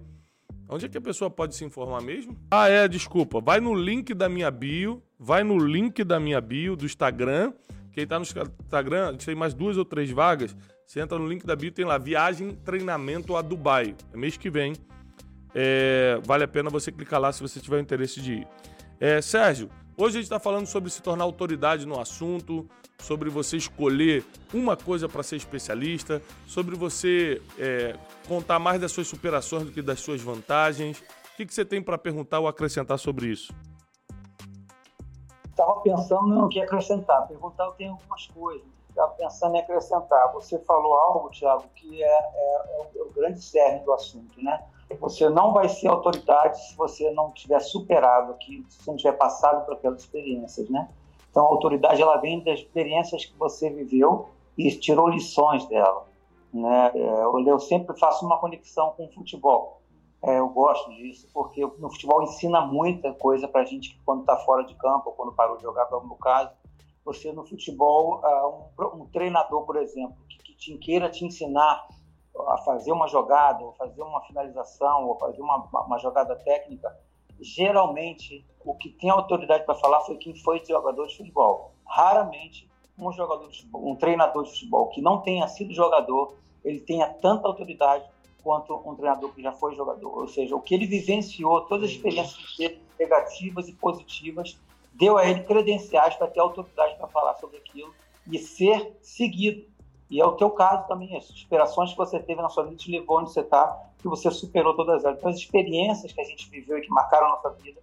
Onde 0.69 0.85
é 0.85 0.89
que 0.89 0.97
a 0.97 1.01
pessoa 1.01 1.29
pode 1.29 1.55
se 1.55 1.63
informar 1.63 2.01
mesmo? 2.01 2.37
Ah, 2.51 2.67
é, 2.67 2.87
desculpa. 2.87 3.39
Vai 3.39 3.59
no 3.59 3.73
link 3.73 4.13
da 4.13 4.27
minha 4.27 4.51
bio, 4.51 5.01
vai 5.17 5.43
no 5.43 5.57
link 5.57 6.03
da 6.03 6.19
minha 6.19 6.41
bio 6.41 6.75
do 6.75 6.85
Instagram. 6.85 7.53
Quem 7.91 8.05
tá 8.05 8.19
no 8.19 8.23
Instagram, 8.23 9.15
tem 9.15 9.33
mais 9.33 9.53
duas 9.53 9.77
ou 9.77 9.85
três 9.85 10.11
vagas. 10.11 10.55
Você 10.85 10.99
entra 10.99 11.17
no 11.17 11.27
link 11.27 11.45
da 11.45 11.55
bio, 11.55 11.71
tem 11.71 11.85
lá 11.85 11.97
viagem, 11.97 12.53
treinamento 12.63 13.35
a 13.35 13.41
Dubai. 13.41 13.95
É 14.13 14.17
mês 14.17 14.37
que 14.37 14.49
vem. 14.49 14.73
É, 15.55 16.19
vale 16.23 16.43
a 16.43 16.47
pena 16.47 16.69
você 16.69 16.91
clicar 16.91 17.19
lá 17.19 17.31
se 17.31 17.41
você 17.41 17.59
tiver 17.59 17.79
interesse 17.79 18.21
de 18.21 18.33
ir. 18.33 18.47
É, 18.99 19.21
Sérgio, 19.21 19.69
hoje 19.97 20.17
a 20.17 20.21
gente 20.21 20.23
está 20.23 20.39
falando 20.39 20.67
sobre 20.67 20.89
se 20.89 21.01
tornar 21.01 21.23
autoridade 21.23 21.85
no 21.85 21.99
assunto, 21.99 22.67
sobre 22.99 23.29
você 23.29 23.57
escolher 23.57 24.23
uma 24.53 24.77
coisa 24.77 25.09
para 25.09 25.23
ser 25.23 25.35
especialista, 25.35 26.21
sobre 26.45 26.75
você 26.75 27.41
é, 27.57 27.95
contar 28.27 28.59
mais 28.59 28.79
das 28.79 28.91
suas 28.91 29.07
superações 29.07 29.65
do 29.65 29.71
que 29.71 29.81
das 29.81 29.99
suas 29.99 30.21
vantagens. 30.21 30.99
O 30.99 31.37
que, 31.37 31.45
que 31.45 31.53
você 31.53 31.65
tem 31.65 31.81
para 31.81 31.97
perguntar 31.97 32.39
ou 32.39 32.47
acrescentar 32.47 32.97
sobre 32.97 33.27
isso? 33.27 33.53
Estava 35.49 35.79
pensando 35.81 36.27
no 36.27 36.49
que 36.49 36.61
acrescentar. 36.61 37.27
Perguntar 37.27 37.65
eu 37.65 37.71
tenho 37.71 37.91
algumas 37.93 38.27
coisas. 38.27 38.67
Estava 38.89 39.11
pensando 39.13 39.55
em 39.55 39.59
acrescentar. 39.59 40.31
Você 40.33 40.59
falou 40.59 40.93
algo, 40.93 41.29
Tiago, 41.29 41.65
que 41.75 42.03
é, 42.03 42.07
é, 42.07 42.89
é 42.95 43.01
o 43.01 43.11
grande 43.11 43.41
cerne 43.41 43.83
do 43.83 43.91
assunto, 43.91 44.41
né? 44.41 44.63
Você 44.99 45.29
não 45.29 45.53
vai 45.53 45.67
ser 45.67 45.87
autoridade 45.87 46.65
se 46.65 46.75
você 46.75 47.11
não 47.11 47.31
tiver 47.31 47.59
superado 47.59 48.31
aquilo, 48.31 48.65
se 48.69 48.87
não 48.87 48.95
tiver 48.95 49.13
passado 49.13 49.65
por 49.65 49.73
aquelas 49.73 50.01
experiências, 50.01 50.69
né? 50.69 50.89
Então, 51.29 51.45
a 51.45 51.49
autoridade 51.49 52.01
ela 52.01 52.17
vem 52.17 52.43
das 52.43 52.59
experiências 52.59 53.25
que 53.25 53.37
você 53.37 53.69
viveu 53.69 54.29
e 54.57 54.71
tirou 54.71 55.07
lições 55.07 55.65
dela. 55.67 56.07
Né? 56.53 56.91
É, 56.95 57.23
eu 57.23 57.59
sempre 57.59 57.97
faço 57.99 58.25
uma 58.25 58.39
conexão 58.39 58.93
com 58.97 59.05
o 59.05 59.11
futebol. 59.11 59.81
É, 60.23 60.39
eu 60.39 60.49
gosto 60.49 60.89
disso 60.95 61.27
porque 61.31 61.61
no 61.61 61.91
futebol 61.91 62.23
ensina 62.23 62.61
muita 62.61 63.13
coisa 63.13 63.47
para 63.47 63.61
a 63.61 63.65
gente 63.65 63.99
quando 64.03 64.21
está 64.21 64.35
fora 64.37 64.63
de 64.63 64.73
campo 64.75 65.09
ou 65.09 65.15
quando 65.15 65.31
parou 65.31 65.57
de 65.57 65.63
jogar, 65.63 65.85
como 65.85 66.07
no 66.07 66.15
caso. 66.15 66.49
Você 67.05 67.31
no 67.31 67.45
futebol, 67.45 68.19
ah, 68.23 68.47
um, 68.47 69.03
um 69.03 69.05
treinador, 69.05 69.63
por 69.63 69.77
exemplo, 69.77 70.17
que, 70.27 70.37
que 70.39 70.53
te 70.55 70.77
queira 70.77 71.09
te 71.09 71.23
ensinar 71.23 71.87
a 72.47 72.57
fazer 72.59 72.91
uma 72.91 73.07
jogada, 73.07 73.63
ou 73.63 73.73
fazer 73.73 74.01
uma 74.01 74.21
finalização, 74.21 75.07
ou 75.07 75.17
fazer 75.17 75.41
uma, 75.41 75.57
uma 75.85 75.97
jogada 75.97 76.35
técnica, 76.35 76.95
geralmente 77.39 78.45
o 78.63 78.75
que 78.75 78.89
tem 78.89 79.09
autoridade 79.09 79.65
para 79.65 79.75
falar 79.75 80.01
foi 80.01 80.17
quem 80.17 80.35
foi 80.35 80.63
jogador 80.65 81.07
de 81.07 81.17
futebol. 81.17 81.71
Raramente 81.85 82.67
um 82.97 83.11
jogador 83.11 83.47
de 83.49 83.57
futebol, 83.57 83.89
um 83.89 83.95
treinador 83.95 84.43
de 84.43 84.51
futebol 84.51 84.87
que 84.87 85.01
não 85.01 85.21
tenha 85.21 85.47
sido 85.47 85.73
jogador, 85.73 86.35
ele 86.65 86.79
tenha 86.79 87.07
tanta 87.07 87.47
autoridade 87.47 88.03
quanto 88.43 88.73
um 88.73 88.95
treinador 88.95 89.33
que 89.33 89.41
já 89.41 89.51
foi 89.51 89.75
jogador. 89.75 90.19
Ou 90.19 90.27
seja, 90.27 90.55
o 90.55 90.61
que 90.61 90.73
ele 90.73 90.87
vivenciou, 90.87 91.61
todas 91.61 91.85
as 91.85 91.91
experiências 91.91 92.37
negativas 92.99 93.67
e 93.67 93.73
positivas, 93.73 94.57
deu 94.93 95.17
a 95.17 95.27
ele 95.27 95.43
credenciais 95.43 96.15
para 96.15 96.27
ter 96.27 96.39
autoridade 96.39 96.95
para 96.97 97.07
falar 97.07 97.35
sobre 97.35 97.57
aquilo 97.57 97.93
e 98.31 98.39
ser 98.39 98.97
seguido 99.01 99.63
e 100.09 100.21
é 100.21 100.25
o 100.25 100.33
teu 100.33 100.49
caso 100.49 100.87
também, 100.87 101.15
as 101.17 101.29
inspirações 101.29 101.91
que 101.91 101.97
você 101.97 102.19
teve 102.19 102.41
na 102.41 102.49
sua 102.49 102.63
vida 102.63 102.77
te 102.77 102.89
levou 102.89 103.19
onde 103.19 103.31
você 103.31 103.41
está, 103.41 103.77
que 103.97 104.07
você 104.07 104.31
superou 104.31 104.73
todas 104.73 105.03
elas. 105.03 105.17
Então, 105.17 105.29
as 105.29 105.35
experiências 105.35 106.13
que 106.13 106.21
a 106.21 106.23
gente 106.23 106.49
viveu 106.49 106.77
e 106.77 106.81
que 106.81 106.89
marcaram 106.89 107.27
a 107.27 107.29
nossa 107.31 107.49
vida, 107.61 107.81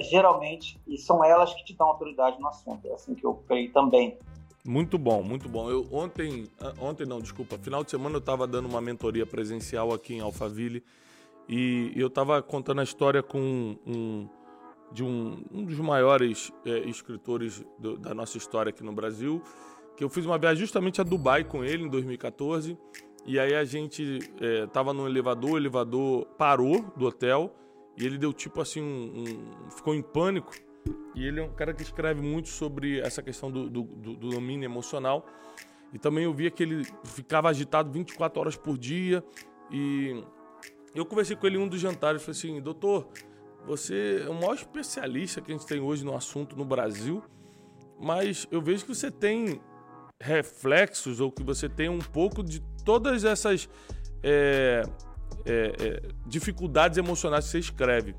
geralmente, 0.00 0.78
e 0.86 0.96
são 0.96 1.24
elas 1.24 1.52
que 1.54 1.64
te 1.64 1.74
dão 1.74 1.88
autoridade 1.88 2.38
no 2.40 2.48
assunto. 2.48 2.86
É 2.86 2.94
assim 2.94 3.14
que 3.14 3.24
eu 3.24 3.34
creio 3.48 3.72
também. 3.72 4.16
Muito 4.64 4.98
bom, 4.98 5.22
muito 5.22 5.48
bom. 5.48 5.68
Eu 5.70 5.86
ontem, 5.90 6.48
ah, 6.60 6.74
ontem 6.80 7.06
não, 7.06 7.20
desculpa, 7.20 7.58
final 7.58 7.82
de 7.82 7.90
semana 7.90 8.16
eu 8.16 8.20
estava 8.20 8.46
dando 8.46 8.68
uma 8.68 8.80
mentoria 8.80 9.26
presencial 9.26 9.92
aqui 9.92 10.14
em 10.14 10.20
Alphaville 10.20 10.84
e 11.48 11.92
eu 11.96 12.08
estava 12.08 12.42
contando 12.42 12.80
a 12.80 12.84
história 12.84 13.22
com 13.22 13.76
um, 13.86 14.28
de 14.92 15.02
um, 15.02 15.42
um 15.50 15.64
dos 15.64 15.78
maiores 15.78 16.52
é, 16.66 16.80
escritores 16.80 17.64
do, 17.78 17.96
da 17.96 18.12
nossa 18.12 18.36
história 18.36 18.70
aqui 18.70 18.84
no 18.84 18.92
Brasil 18.92 19.42
que 19.98 20.04
eu 20.04 20.08
fiz 20.08 20.24
uma 20.24 20.38
viagem 20.38 20.60
justamente 20.60 21.00
a 21.00 21.04
Dubai 21.04 21.42
com 21.42 21.64
ele 21.64 21.82
em 21.82 21.88
2014. 21.88 22.78
E 23.26 23.36
aí 23.36 23.52
a 23.52 23.64
gente 23.64 24.20
é, 24.40 24.64
tava 24.68 24.92
no 24.92 25.08
elevador, 25.08 25.50
o 25.54 25.56
elevador 25.56 26.24
parou 26.38 26.82
do 26.96 27.04
hotel 27.04 27.52
e 27.96 28.06
ele 28.06 28.16
deu 28.16 28.32
tipo 28.32 28.60
assim, 28.60 28.80
um, 28.80 29.24
um, 29.66 29.70
ficou 29.72 29.96
em 29.96 30.00
pânico. 30.00 30.52
E 31.16 31.26
ele 31.26 31.40
é 31.40 31.42
um 31.42 31.52
cara 31.52 31.74
que 31.74 31.82
escreve 31.82 32.22
muito 32.22 32.48
sobre 32.48 33.00
essa 33.00 33.20
questão 33.24 33.50
do, 33.50 33.68
do, 33.68 33.82
do, 33.82 34.14
do 34.14 34.28
domínio 34.30 34.64
emocional. 34.64 35.26
E 35.92 35.98
também 35.98 36.22
eu 36.22 36.32
via 36.32 36.48
que 36.48 36.62
ele 36.62 36.86
ficava 37.02 37.48
agitado 37.48 37.90
24 37.90 38.40
horas 38.40 38.56
por 38.56 38.78
dia. 38.78 39.24
E 39.68 40.22
eu 40.94 41.04
conversei 41.04 41.34
com 41.34 41.44
ele 41.44 41.58
em 41.58 41.60
um 41.60 41.66
dos 41.66 41.80
jantares 41.80 42.22
e 42.22 42.24
falei 42.24 42.38
assim: 42.38 42.60
doutor, 42.62 43.08
você 43.66 44.22
é 44.24 44.30
o 44.30 44.34
maior 44.34 44.54
especialista 44.54 45.40
que 45.40 45.50
a 45.50 45.56
gente 45.56 45.66
tem 45.66 45.80
hoje 45.80 46.04
no 46.04 46.14
assunto 46.14 46.56
no 46.56 46.64
Brasil, 46.64 47.20
mas 47.98 48.46
eu 48.52 48.62
vejo 48.62 48.86
que 48.86 48.94
você 48.94 49.10
tem 49.10 49.60
reflexos 50.20 51.20
ou 51.20 51.30
que 51.30 51.42
você 51.42 51.68
tenha 51.68 51.92
um 51.92 51.98
pouco 51.98 52.42
de 52.42 52.60
todas 52.84 53.24
essas 53.24 53.68
é, 54.22 54.82
é, 55.46 55.72
é, 55.80 56.02
dificuldades 56.26 56.98
emocionais 56.98 57.44
que 57.44 57.50
você 57.52 57.58
escreve. 57.58 58.14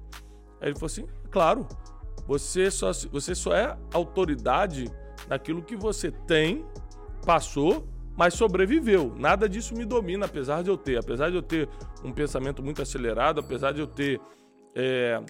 Aí 0.61 0.69
ele 0.69 0.75
falou 0.75 0.87
assim: 0.87 1.07
claro, 1.29 1.67
você 2.25 2.69
só, 2.71 2.91
você 3.11 3.35
só 3.35 3.53
é 3.53 3.77
autoridade 3.93 4.85
naquilo 5.27 5.61
que 5.61 5.75
você 5.75 6.11
tem, 6.11 6.65
passou, 7.25 7.87
mas 8.17 8.33
sobreviveu. 8.33 9.13
Nada 9.17 9.47
disso 9.47 9.75
me 9.75 9.85
domina, 9.85 10.25
apesar 10.25 10.63
de 10.63 10.69
eu 10.69 10.77
ter. 10.77 10.97
Apesar 10.97 11.29
de 11.29 11.35
eu 11.35 11.41
ter 11.41 11.69
um 12.03 12.11
pensamento 12.11 12.61
muito 12.63 12.81
acelerado, 12.81 13.39
apesar 13.39 13.71
de 13.71 13.81
eu 13.81 13.87
ter. 13.87 14.19
É, 14.75 15.21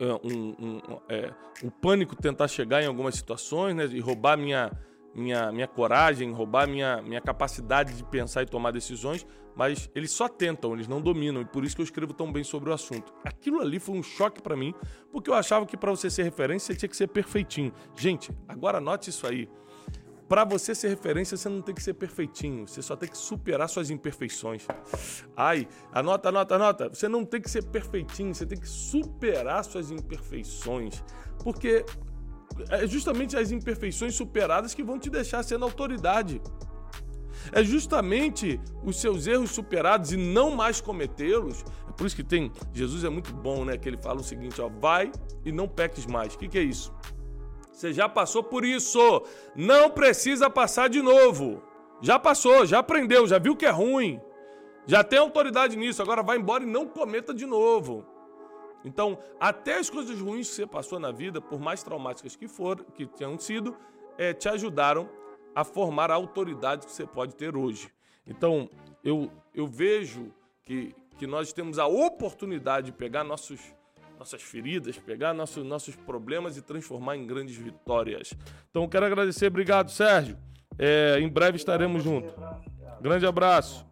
é 0.00 0.12
um, 0.24 0.54
um, 0.58 0.80
é, 1.08 1.32
um 1.62 1.70
pânico 1.70 2.16
tentar 2.16 2.48
chegar 2.48 2.82
em 2.82 2.86
algumas 2.86 3.14
situações 3.14 3.76
né, 3.76 3.86
e 3.86 4.00
roubar 4.00 4.36
minha, 4.36 4.72
minha, 5.14 5.52
minha 5.52 5.68
coragem, 5.68 6.32
roubar 6.32 6.66
minha, 6.66 7.00
minha 7.02 7.20
capacidade 7.20 7.94
de 7.94 8.04
pensar 8.04 8.42
e 8.42 8.46
tomar 8.46 8.70
decisões, 8.70 9.26
mas 9.54 9.88
eles 9.94 10.10
só 10.10 10.28
tentam, 10.28 10.74
eles 10.74 10.88
não 10.88 11.00
dominam, 11.00 11.40
e 11.40 11.44
por 11.44 11.64
isso 11.64 11.76
que 11.76 11.82
eu 11.82 11.84
escrevo 11.84 12.12
tão 12.12 12.32
bem 12.32 12.42
sobre 12.42 12.70
o 12.70 12.72
assunto. 12.72 13.14
Aquilo 13.24 13.60
ali 13.60 13.78
foi 13.78 13.96
um 13.96 14.02
choque 14.02 14.42
para 14.42 14.56
mim, 14.56 14.74
porque 15.12 15.30
eu 15.30 15.34
achava 15.34 15.64
que 15.64 15.76
para 15.76 15.90
você 15.90 16.10
ser 16.10 16.24
referência 16.24 16.72
você 16.72 16.78
tinha 16.78 16.88
que 16.88 16.96
ser 16.96 17.06
perfeitinho. 17.08 17.72
Gente, 17.96 18.32
agora 18.48 18.78
anote 18.78 19.10
isso 19.10 19.26
aí. 19.26 19.48
Para 20.28 20.42
você 20.42 20.74
ser 20.74 20.88
referência, 20.88 21.36
você 21.36 21.48
não 21.48 21.60
tem 21.60 21.74
que 21.74 21.82
ser 21.82 21.94
perfeitinho, 21.94 22.66
você 22.66 22.80
só 22.80 22.96
tem 22.96 23.08
que 23.08 23.16
superar 23.16 23.68
suas 23.68 23.90
imperfeições. 23.90 24.66
Ai, 25.36 25.68
anota, 25.92 26.30
anota, 26.30 26.54
anota. 26.54 26.88
Você 26.88 27.08
não 27.08 27.24
tem 27.26 27.42
que 27.42 27.50
ser 27.50 27.62
perfeitinho, 27.64 28.34
você 28.34 28.46
tem 28.46 28.58
que 28.58 28.68
superar 28.68 29.62
suas 29.64 29.90
imperfeições. 29.90 31.04
Porque 31.42 31.84
é 32.70 32.86
justamente 32.86 33.36
as 33.36 33.50
imperfeições 33.50 34.14
superadas 34.14 34.74
que 34.74 34.82
vão 34.82 34.98
te 34.98 35.10
deixar 35.10 35.42
sendo 35.42 35.64
autoridade. 35.64 36.40
É 37.52 37.62
justamente 37.62 38.60
os 38.82 39.00
seus 39.00 39.26
erros 39.26 39.50
superados 39.50 40.12
e 40.12 40.16
não 40.16 40.50
mais 40.50 40.80
cometê-los. 40.80 41.64
É 41.88 41.92
por 41.92 42.06
isso 42.06 42.16
que 42.16 42.24
tem. 42.24 42.50
Jesus 42.72 43.04
é 43.04 43.08
muito 43.08 43.32
bom, 43.34 43.64
né? 43.64 43.76
Que 43.76 43.88
ele 43.88 43.98
fala 43.98 44.20
o 44.20 44.24
seguinte: 44.24 44.60
ó, 44.60 44.68
vai 44.68 45.12
e 45.44 45.52
não 45.52 45.68
peques 45.68 46.06
mais. 46.06 46.34
O 46.34 46.38
que, 46.38 46.48
que 46.48 46.58
é 46.58 46.62
isso? 46.62 46.92
Você 47.72 47.92
já 47.92 48.08
passou 48.08 48.42
por 48.42 48.64
isso. 48.64 49.22
Não 49.54 49.90
precisa 49.90 50.48
passar 50.48 50.88
de 50.88 51.02
novo. 51.02 51.62
Já 52.00 52.18
passou, 52.18 52.64
já 52.66 52.78
aprendeu, 52.78 53.26
já 53.26 53.38
viu 53.38 53.56
que 53.56 53.66
é 53.66 53.70
ruim. 53.70 54.20
Já 54.86 55.02
tem 55.02 55.18
autoridade 55.18 55.76
nisso. 55.76 56.02
Agora 56.02 56.22
vai 56.22 56.36
embora 56.36 56.64
e 56.64 56.66
não 56.66 56.86
cometa 56.86 57.34
de 57.34 57.46
novo. 57.46 58.06
Então, 58.84 59.18
até 59.40 59.78
as 59.78 59.88
coisas 59.88 60.20
ruins 60.20 60.48
que 60.48 60.54
você 60.54 60.66
passou 60.66 60.98
na 60.98 61.10
vida, 61.10 61.40
por 61.40 61.58
mais 61.58 61.82
traumáticas 61.82 62.36
que 62.36 62.46
for, 62.46 62.84
que 62.94 63.06
tenham 63.06 63.38
sido, 63.38 63.76
é, 64.18 64.34
te 64.34 64.48
ajudaram 64.48 65.08
a 65.54 65.64
formar 65.64 66.10
a 66.10 66.14
autoridade 66.14 66.86
que 66.86 66.92
você 66.92 67.06
pode 67.06 67.34
ter 67.34 67.56
hoje. 67.56 67.88
Então, 68.26 68.68
eu, 69.02 69.30
eu 69.54 69.66
vejo 69.66 70.32
que, 70.62 70.94
que 71.16 71.26
nós 71.26 71.52
temos 71.52 71.78
a 71.78 71.86
oportunidade 71.86 72.86
de 72.86 72.92
pegar 72.92 73.24
nossos, 73.24 73.60
nossas 74.18 74.42
feridas, 74.42 74.98
pegar 74.98 75.32
nossos, 75.32 75.64
nossos 75.64 75.96
problemas 75.96 76.56
e 76.56 76.62
transformar 76.62 77.16
em 77.16 77.26
grandes 77.26 77.56
vitórias. 77.56 78.34
Então, 78.70 78.88
quero 78.88 79.06
agradecer. 79.06 79.46
Obrigado, 79.46 79.90
Sérgio. 79.90 80.36
É, 80.78 81.18
em 81.20 81.28
breve 81.28 81.56
estaremos 81.56 82.02
juntos. 82.02 82.34
Grande 83.00 83.26
abraço. 83.26 83.86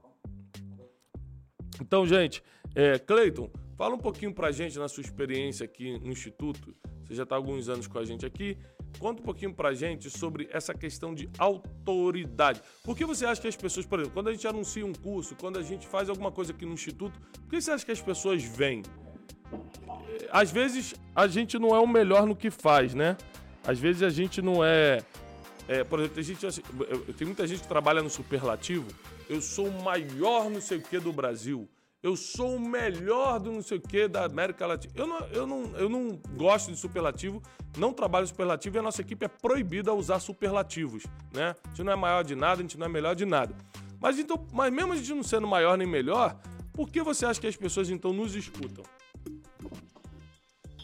Então, 1.81 2.07
gente, 2.07 2.42
é, 2.74 2.98
Cleiton, 2.98 3.50
Fala 3.76 3.94
um 3.94 3.98
pouquinho 3.98 4.32
pra 4.32 4.52
gente 4.52 4.78
na 4.78 4.88
sua 4.88 5.00
experiência 5.00 5.64
aqui 5.64 5.98
no 5.98 6.12
Instituto. 6.12 6.74
Você 7.04 7.14
já 7.14 7.22
está 7.22 7.37
alguns 7.37 7.68
anos 7.68 7.87
com 7.87 7.98
a 7.98 8.04
gente 8.04 8.24
aqui. 8.24 8.56
Conta 8.98 9.22
um 9.22 9.24
pouquinho 9.24 9.52
pra 9.54 9.72
gente 9.72 10.11
sobre 10.11 10.48
essa 10.52 10.74
questão 10.74 11.14
de 11.14 11.28
autoridade. 11.38 12.62
Por 12.85 12.96
que 12.96 13.04
você 13.04 13.24
acha 13.24 13.40
que 13.40 13.48
as 13.48 13.56
pessoas, 13.56 13.87
por 13.87 13.98
exemplo, 13.98 14.14
quando 14.14 14.28
a 14.28 14.32
gente 14.32 14.46
anuncia 14.46 14.85
um 14.85 14.92
curso, 14.92 15.35
quando 15.35 15.58
a 15.58 15.62
gente 15.62 15.87
faz 15.87 16.08
alguma 16.08 16.30
coisa 16.30 16.52
aqui 16.52 16.66
no 16.66 16.74
Instituto, 16.74 17.18
por 17.40 17.50
que 17.50 17.61
você 17.61 17.70
acha 17.70 17.85
que 17.85 17.92
as 17.92 18.00
pessoas 18.00 18.42
vêm? 18.42 18.82
Às 20.30 20.50
vezes 20.50 20.94
a 21.14 21.26
gente 21.26 21.58
não 21.58 21.74
é 21.74 21.80
o 21.80 21.87
melhor 21.87 22.26
no 22.26 22.37
que 22.37 22.50
faz, 22.50 22.94
né? 22.94 23.16
Às 23.66 23.78
vezes 23.78 24.02
a 24.02 24.11
gente 24.11 24.42
não 24.42 24.64
é. 24.64 24.98
é 25.66 25.82
por 25.85 25.98
exemplo, 25.98 26.14
tem, 26.16 26.24
gente, 26.24 26.46
assim, 26.46 26.62
tem 27.16 27.26
muita 27.26 27.46
gente 27.46 27.62
que 27.62 27.68
trabalha 27.68 28.02
no 28.02 28.11
superlativo. 28.11 28.87
Eu 29.28 29.40
sou 29.40 29.66
o 29.66 29.82
maior 29.82 30.50
não 30.50 30.61
sei 30.61 30.78
o 30.78 30.82
que 30.82 30.98
do 30.98 31.12
Brasil 31.12 31.68
eu 32.02 32.16
sou 32.16 32.56
o 32.56 32.60
melhor 32.60 33.38
do 33.38 33.52
não 33.52 33.62
sei 33.62 33.78
o 33.78 33.80
que 33.80 34.08
da 34.08 34.24
América 34.24 34.66
Latina. 34.66 34.92
Eu 34.96 35.06
não, 35.06 35.18
eu, 35.28 35.46
não, 35.46 35.76
eu 35.76 35.88
não 35.88 36.18
gosto 36.36 36.72
de 36.72 36.76
superlativo, 36.76 37.40
não 37.78 37.92
trabalho 37.92 38.26
superlativo 38.26 38.76
e 38.76 38.80
a 38.80 38.82
nossa 38.82 39.00
equipe 39.00 39.24
é 39.24 39.28
proibida 39.28 39.92
a 39.92 39.94
usar 39.94 40.18
superlativos, 40.18 41.04
né? 41.32 41.54
A 41.64 41.68
gente 41.68 41.84
não 41.84 41.92
é 41.92 41.96
maior 41.96 42.24
de 42.24 42.34
nada, 42.34 42.60
a 42.60 42.62
gente 42.62 42.76
não 42.76 42.86
é 42.86 42.88
melhor 42.88 43.14
de 43.14 43.24
nada. 43.24 43.54
Mas, 44.00 44.18
então, 44.18 44.44
mas 44.52 44.72
mesmo 44.72 44.92
a 44.92 44.96
gente 44.96 45.14
não 45.14 45.22
sendo 45.22 45.46
maior 45.46 45.78
nem 45.78 45.86
melhor, 45.86 46.36
por 46.72 46.90
que 46.90 47.00
você 47.02 47.24
acha 47.24 47.40
que 47.40 47.46
as 47.46 47.56
pessoas 47.56 47.88
então 47.88 48.12
nos 48.12 48.34
escutam? 48.34 48.84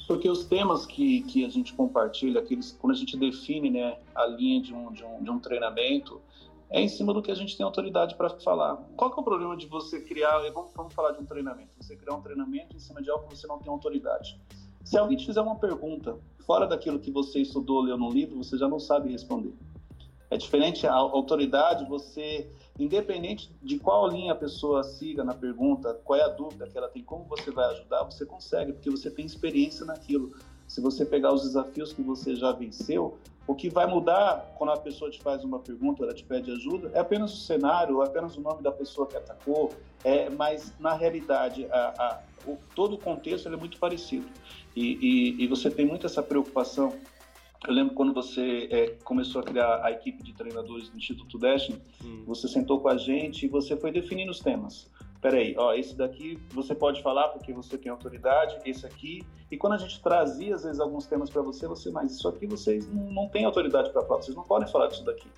Porque 0.07 0.28
os 0.28 0.44
temas 0.44 0.87
que, 0.87 1.22
que 1.22 1.44
a 1.44 1.50
gente 1.50 1.74
compartilha, 1.74 2.40
aqueles, 2.40 2.72
quando 2.81 2.94
a 2.94 2.96
gente 2.96 3.16
define 3.16 3.70
né, 3.70 3.98
a 4.14 4.24
linha 4.26 4.62
de 4.62 4.72
um, 4.72 4.92
de, 4.92 5.04
um, 5.04 5.22
de 5.22 5.31
um 5.31 5.38
treinamento, 5.38 6.22
é 6.70 6.81
em 6.81 6.88
cima 6.88 7.14
do 7.14 7.22
que 7.22 7.31
a 7.31 7.35
gente 7.35 7.57
tem 7.57 7.64
autoridade 7.64 8.14
para 8.14 8.31
falar. 8.40 8.76
Qual 8.96 9.11
que 9.11 9.18
é 9.18 9.20
o 9.20 9.24
problema 9.24 9.57
de 9.57 9.66
você 9.66 10.00
criar, 10.00 10.38
vamos, 10.52 10.72
vamos 10.74 10.92
falar 10.92 11.12
de 11.12 11.20
um 11.20 11.24
treinamento, 11.24 11.70
você 11.81 11.96
criar 11.96 12.14
um 12.14 12.20
treinamento 12.20 12.76
em 12.76 12.81
cima 12.81 13.02
de 13.02 13.11
algo 13.11 13.26
que 13.28 13.37
você 13.37 13.46
não 13.46 13.59
tem 13.59 13.70
autoridade. 13.70 14.38
Se 14.85 14.96
alguém 14.96 15.16
te 15.16 15.26
fizer 15.26 15.40
uma 15.40 15.57
pergunta 15.57 16.18
fora 16.46 16.66
daquilo 16.66 16.98
que 16.98 17.11
você 17.11 17.40
estudou, 17.40 17.81
leu 17.81 17.96
no 17.96 18.11
livro, 18.11 18.37
você 18.37 18.57
já 18.57 18.68
não 18.68 18.78
sabe 18.78 19.11
responder. 19.11 19.54
É 20.31 20.37
diferente 20.37 20.87
a 20.87 20.92
autoridade, 20.92 21.87
você, 21.87 22.50
independente 22.78 23.50
de 23.62 23.78
qual 23.78 24.07
linha 24.07 24.33
a 24.33 24.37
pessoa 24.37 24.85
siga 24.85 25.24
na 25.24 25.35
pergunta, 25.35 25.94
qual 26.04 26.18
é 26.18 26.22
a 26.22 26.28
dúvida 26.28 26.66
que 26.66 26.76
ela 26.76 26.88
tem, 26.88 27.02
como 27.02 27.24
você 27.24 27.50
vai 27.50 27.64
ajudar, 27.72 28.04
você 28.04 28.26
consegue, 28.26 28.74
porque 28.74 28.90
você 28.90 29.11
tem 29.11 29.24
experiência 29.24 29.87
naquilo. 29.87 30.35
Se 30.68 30.81
você 30.83 31.04
pegar 31.04 31.33
os 31.33 31.42
desafios 31.42 31.92
que 31.92 32.02
você 32.02 32.37
já 32.37 32.52
venceu, 32.52 33.18
o 33.46 33.54
que 33.54 33.70
vai 33.70 33.87
mudar 33.87 34.54
quando 34.59 34.70
a 34.70 34.76
pessoa 34.76 35.11
te 35.11 35.20
faz 35.22 35.42
uma 35.42 35.59
pergunta, 35.59 36.04
ela 36.04 36.12
te 36.12 36.22
pede 36.22 36.52
ajuda, 36.52 36.90
é 36.92 36.98
apenas 36.98 37.33
o 37.33 37.37
cenário, 37.38 38.02
é 38.02 38.07
apenas 38.07 38.37
o 38.37 38.42
nome 38.42 38.62
da 38.62 38.70
pessoa 38.70 39.07
que 39.07 39.16
atacou, 39.16 39.72
é, 40.04 40.28
mas 40.28 40.74
na 40.78 40.94
realidade 40.94 41.66
a, 41.70 41.94
a, 41.98 42.20
o, 42.46 42.59
todo 42.74 42.96
o 42.96 42.98
contexto 42.98 43.48
é 43.48 43.57
muito 43.57 43.78
parecido. 43.78 44.28
E, 44.76 44.98
e, 45.40 45.44
e, 45.44 45.46
você 45.46 45.70
tem 45.70 45.87
muito 45.87 46.04
essa 46.04 46.22
preocupação. 46.22 46.94
Eu 47.66 47.72
lembro 47.72 47.94
quando 47.94 48.12
você 48.12 48.68
é, 48.70 48.87
começou 49.02 49.40
a 49.40 49.44
criar 49.44 49.81
a 49.83 49.90
equipe 49.90 50.22
de 50.22 50.35
treinadores 50.35 50.90
do 50.90 50.98
Instituto 50.98 51.38
Destiny, 51.38 51.81
hum. 52.04 52.24
você 52.26 52.46
sentou 52.46 52.78
com 52.81 52.88
a 52.88 52.98
gente 52.98 53.46
e 53.46 53.48
você 53.48 53.76
foi 53.76 53.90
definindo 53.90 54.31
os 54.31 54.40
temas 54.40 54.88
peraí, 55.20 55.54
ó, 55.59 55.72
esse 55.74 55.96
daqui 55.96 56.38
você 56.50 56.74
pode 56.74 57.02
falar 57.02 57.28
porque 57.28 57.52
você 57.52 57.76
tem 57.76 57.90
autoridade, 57.90 58.59
esse 58.64 58.87
aqui. 58.87 59.22
E 59.50 59.57
quando 59.57 59.74
a 59.74 59.78
gente 59.78 60.00
trazia, 60.02 60.54
às 60.54 60.64
vezes, 60.64 60.81
alguns 60.81 61.07
temas 61.07 61.31
para 61.31 61.42
você, 61.42 61.66
você, 61.66 61.90
mas 61.90 62.12
isso 62.12 62.28
aqui 62.28 62.46
vocês 62.46 62.88
não, 62.92 63.04
não 63.11 63.28
têm 63.28 63.44
autoridade 63.44 63.90
para 63.90 64.02
falar, 64.02 64.22
vocês 64.22 64.37
não 64.37 64.44
podem 64.44 64.68
falar 64.68 64.88
disso 64.88 65.04
daqui. 65.04 65.28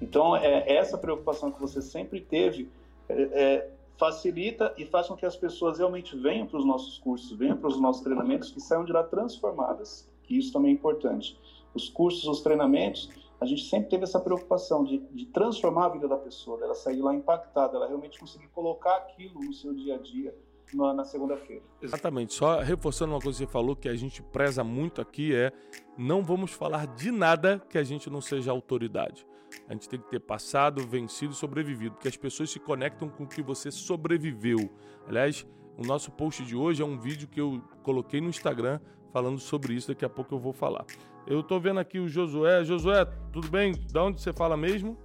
Então, 0.00 0.34
é, 0.36 0.72
essa 0.72 0.96
preocupação 0.96 1.50
que 1.50 1.60
você 1.60 1.82
sempre 1.82 2.20
teve 2.20 2.70
é, 3.08 3.22
é, 3.22 3.70
facilita 3.98 4.72
e 4.78 4.86
faz 4.86 5.08
com 5.08 5.16
que 5.16 5.26
as 5.26 5.36
pessoas 5.36 5.78
realmente 5.78 6.16
venham 6.16 6.46
para 6.46 6.58
os 6.58 6.64
nossos 6.64 6.96
cursos, 6.98 7.36
venham 7.36 7.56
para 7.56 7.68
os 7.68 7.78
nossos 7.78 8.02
treinamentos, 8.02 8.50
que 8.50 8.60
saiam 8.60 8.84
de 8.84 8.92
lá 8.92 9.02
transformadas, 9.02 10.08
que 10.22 10.38
isso 10.38 10.52
também 10.52 10.70
é 10.70 10.74
importante. 10.74 11.38
Os 11.74 11.88
cursos, 11.88 12.24
os 12.24 12.40
treinamentos, 12.40 13.10
a 13.40 13.46
gente 13.46 13.64
sempre 13.64 13.88
teve 13.88 14.04
essa 14.04 14.20
preocupação 14.20 14.84
de, 14.84 14.98
de 14.98 15.26
transformar 15.26 15.86
a 15.86 15.88
vida 15.88 16.06
da 16.06 16.16
pessoa, 16.16 16.58
dela 16.58 16.74
sair 16.74 17.00
lá 17.00 17.14
impactada, 17.14 17.76
ela 17.76 17.86
realmente 17.86 18.20
conseguir 18.20 18.48
colocar 18.48 18.96
aquilo 18.96 19.40
no 19.40 19.52
seu 19.52 19.72
dia 19.72 19.94
a 19.94 19.98
dia 19.98 20.34
na, 20.74 20.92
na 20.92 21.04
segunda-feira. 21.04 21.62
Exatamente. 21.80 22.34
Só 22.34 22.60
reforçando 22.60 23.14
uma 23.14 23.20
coisa 23.20 23.38
que 23.38 23.46
você 23.46 23.50
falou 23.50 23.74
que 23.74 23.88
a 23.88 23.96
gente 23.96 24.22
preza 24.22 24.62
muito 24.62 25.00
aqui 25.00 25.34
é 25.34 25.52
não 25.96 26.22
vamos 26.22 26.52
falar 26.52 26.86
de 26.86 27.10
nada 27.10 27.58
que 27.68 27.78
a 27.78 27.82
gente 27.82 28.10
não 28.10 28.20
seja 28.20 28.50
autoridade. 28.50 29.26
A 29.68 29.72
gente 29.72 29.88
tem 29.88 29.98
que 29.98 30.08
ter 30.08 30.20
passado, 30.20 30.86
vencido 30.86 31.32
e 31.32 31.36
sobrevivido, 31.36 31.94
porque 31.94 32.08
as 32.08 32.16
pessoas 32.16 32.50
se 32.50 32.60
conectam 32.60 33.08
com 33.08 33.24
o 33.24 33.26
que 33.26 33.42
você 33.42 33.70
sobreviveu. 33.70 34.70
Aliás, 35.08 35.46
o 35.76 35.82
nosso 35.82 36.12
post 36.12 36.44
de 36.44 36.54
hoje 36.54 36.82
é 36.82 36.84
um 36.84 36.98
vídeo 36.98 37.26
que 37.26 37.40
eu 37.40 37.60
coloquei 37.82 38.20
no 38.20 38.28
Instagram 38.28 38.78
falando 39.12 39.40
sobre 39.40 39.74
isso, 39.74 39.88
daqui 39.88 40.04
a 40.04 40.08
pouco 40.08 40.34
eu 40.34 40.38
vou 40.38 40.52
falar. 40.52 40.84
Eu 41.30 41.44
tô 41.44 41.60
vendo 41.60 41.78
aqui 41.78 42.00
o 42.00 42.08
Josué. 42.08 42.64
Josué, 42.64 43.04
tudo 43.32 43.48
bem? 43.48 43.72
Da 43.92 44.02
onde 44.02 44.20
você 44.20 44.32
fala 44.32 44.56
mesmo? 44.56 44.98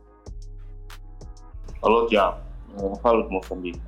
Alô, 1.84 2.08
Tiago. 2.08 2.42
Eu 2.82 2.96
falo 2.96 3.22
de 3.22 3.30
Moçambique. 3.30 3.80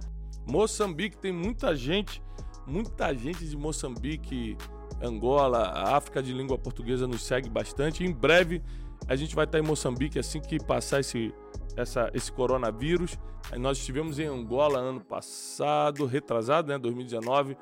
Moçambique 0.46 1.18
tem 1.18 1.32
muita 1.32 1.76
gente, 1.76 2.22
muita 2.68 3.12
gente 3.16 3.44
de 3.44 3.58
Moçambique, 3.58 4.56
Angola, 5.02 5.64
a 5.64 5.98
África 5.98 6.22
de 6.22 6.32
língua 6.32 6.60
portuguesa 6.60 7.08
nos 7.08 7.24
segue 7.24 7.50
bastante. 7.50 8.04
Em 8.04 8.14
breve 8.14 8.62
a 9.08 9.16
gente 9.16 9.36
vai 9.36 9.46
estar 9.46 9.58
em 9.58 9.64
Moçambique 9.64 10.20
assim 10.20 10.40
que 10.40 10.64
passar 10.64 11.00
esse, 11.00 11.34
essa, 11.76 12.12
esse 12.14 12.32
coronavírus. 12.32 13.18
Nós 13.58 13.80
estivemos 13.80 14.20
em 14.20 14.28
Angola 14.28 14.78
ano 14.78 15.02
passado, 15.02 16.06
retrasado, 16.06 16.68
né, 16.68 16.78
2019. 16.78 17.58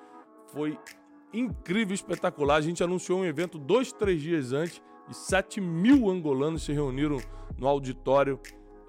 Foi 0.48 0.78
incrível, 1.34 1.94
espetacular. 1.94 2.56
A 2.56 2.62
gente 2.62 2.84
anunciou 2.84 3.20
um 3.20 3.26
evento 3.26 3.58
dois, 3.58 3.92
três 3.92 4.22
dias 4.22 4.54
antes 4.54 4.82
e 5.10 5.14
7 5.14 5.62
mil 5.62 6.10
angolanos 6.10 6.64
se 6.64 6.74
reuniram 6.74 7.18
no 7.58 7.68
auditório 7.68 8.40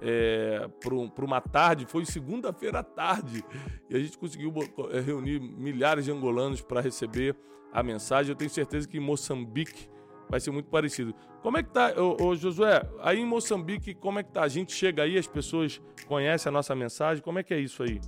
é, 0.00 0.68
para 1.14 1.24
uma 1.24 1.40
tarde. 1.40 1.86
Foi 1.86 2.04
segunda-feira 2.04 2.80
à 2.80 2.82
tarde 2.82 3.44
e 3.88 3.96
a 3.96 3.98
gente 3.98 4.18
conseguiu 4.18 4.52
é, 4.90 5.00
reunir 5.00 5.40
milhares 5.40 6.04
de 6.04 6.12
angolanos 6.12 6.62
para 6.62 6.80
receber 6.80 7.36
a 7.72 7.82
mensagem. 7.82 8.30
Eu 8.32 8.36
tenho 8.36 8.50
certeza 8.50 8.88
que 8.88 8.96
em 8.96 9.00
Moçambique 9.00 9.88
vai 10.28 10.40
ser 10.40 10.50
muito 10.50 10.68
parecido. 10.68 11.14
Como 11.42 11.56
é 11.58 11.62
que 11.62 11.70
tá, 11.70 11.94
ô, 11.96 12.24
ô, 12.24 12.34
Josué? 12.34 12.82
Aí 13.00 13.20
em 13.20 13.26
Moçambique, 13.26 13.94
como 13.94 14.18
é 14.18 14.22
que 14.22 14.32
tá? 14.32 14.42
A 14.42 14.48
gente 14.48 14.72
chega 14.72 15.02
aí, 15.02 15.16
as 15.16 15.26
pessoas 15.26 15.80
conhecem 16.06 16.50
a 16.50 16.52
nossa 16.52 16.74
mensagem. 16.74 17.22
Como 17.22 17.38
é 17.38 17.42
que 17.42 17.54
é 17.54 17.60
isso 17.60 17.82
aí? 17.82 18.00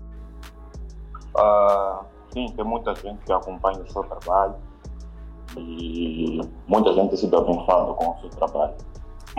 Uh, 1.37 2.18
sim, 2.33 2.47
tem 2.55 2.65
muita 2.65 2.95
gente 2.95 3.25
que 3.25 3.33
acompanha 3.33 3.81
o 3.81 3.91
seu 3.91 4.03
trabalho 4.05 4.55
e 5.57 6.41
muita 6.67 6.93
gente 6.93 7.17
se 7.17 7.27
dá 7.27 7.39
abençoada 7.39 7.93
com 7.95 8.11
o 8.11 8.21
seu 8.21 8.31
trabalho. 8.31 8.75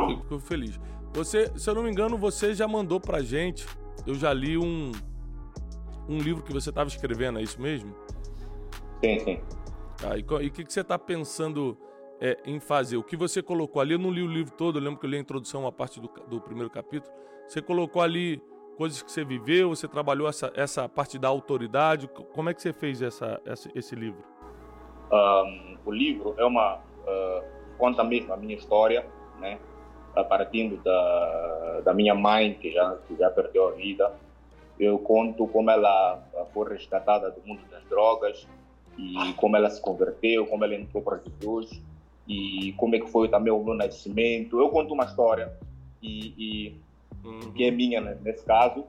Fico 0.08 0.40
feliz. 0.40 0.80
Você, 1.14 1.52
se 1.58 1.70
eu 1.70 1.76
não 1.76 1.84
me 1.84 1.92
engano, 1.92 2.18
você 2.18 2.54
já 2.54 2.68
mandou 2.68 3.00
pra 3.00 3.22
gente, 3.22 3.68
eu 4.06 4.16
já 4.16 4.32
li 4.34 4.58
um, 4.58 4.92
um 6.08 6.18
livro 6.18 6.44
que 6.44 6.54
você 6.54 6.70
estava 6.70 6.88
escrevendo, 6.88 7.40
é 7.40 7.42
isso 7.42 7.62
mesmo? 7.62 7.94
Sim, 9.04 9.20
sim. 9.20 9.40
Ah, 10.04 10.18
e 10.18 10.22
o 10.48 10.52
que, 10.52 10.64
que 10.64 10.72
você 10.72 10.82
está 10.82 10.98
pensando 10.98 11.78
é, 12.22 12.38
em 12.46 12.60
fazer? 12.60 12.98
O 12.98 13.04
que 13.04 13.18
você 13.18 13.42
colocou 13.42 13.82
ali, 13.82 13.94
eu 13.94 14.00
não 14.00 14.12
li 14.12 14.22
o 14.22 14.28
livro 14.28 14.54
todo, 14.54 14.78
eu 14.78 14.84
lembro 14.84 15.00
que 15.00 15.06
eu 15.06 15.10
li 15.10 15.18
a 15.18 15.20
introdução, 15.20 15.62
uma 15.62 15.72
parte 15.72 16.00
do, 16.00 16.10
do 16.28 16.40
primeiro 16.40 16.70
capítulo. 16.70 17.12
Você 17.48 17.62
colocou 17.62 18.02
ali 18.02 18.42
coisas 18.80 19.02
que 19.02 19.12
você 19.12 19.26
viveu, 19.26 19.76
você 19.76 19.90
trabalhou 19.90 20.30
essa, 20.30 20.54
essa 20.56 20.88
parte 20.88 21.20
da 21.20 21.28
autoridade. 21.28 22.08
Como 22.08 22.50
é 22.50 22.54
que 22.54 22.62
você 22.62 22.72
fez 22.72 23.02
essa, 23.02 23.42
essa 23.46 23.70
esse 23.76 23.94
livro? 23.94 24.24
Um, 25.12 25.78
o 25.86 25.92
livro 25.92 26.34
é 26.38 26.46
uma 26.46 26.76
uh, 26.76 27.44
conta 27.78 28.06
mesmo 28.06 28.32
a 28.32 28.38
minha 28.38 28.56
história, 28.56 29.06
né? 29.38 29.60
Partindo 30.30 30.78
da, 30.82 31.82
da 31.84 31.94
minha 31.94 32.16
mãe 32.16 32.54
que 32.54 32.72
já 32.72 32.98
que 33.06 33.18
já 33.18 33.30
perdeu 33.30 33.68
a 33.68 33.72
vida, 33.72 34.14
eu 34.80 34.98
conto 34.98 35.46
como 35.46 35.70
ela 35.70 36.24
foi 36.54 36.70
resgatada 36.70 37.30
do 37.32 37.42
mundo 37.46 37.62
das 37.70 37.84
drogas 37.84 38.48
e 38.98 39.34
como 39.34 39.58
ela 39.58 39.70
se 39.70 39.82
converteu, 39.82 40.46
como 40.48 40.64
ela 40.64 40.76
entrou 40.76 41.04
para 41.04 41.20
Jesus 41.20 41.82
e 42.26 42.74
como 42.78 42.96
é 42.96 43.00
que 43.00 43.12
foi 43.12 43.28
também 43.28 43.52
o 43.52 43.62
meu 43.62 43.74
nascimento. 43.74 44.58
Eu 44.58 44.70
conto 44.70 44.94
uma 44.94 45.04
história 45.04 45.52
e, 46.02 46.34
e 46.38 46.89
uhum. 47.24 47.52
que 47.54 47.64
é 47.64 47.72
minha 47.72 48.02
né, 48.02 48.18
nesse 48.22 48.46
caso, 48.46 48.86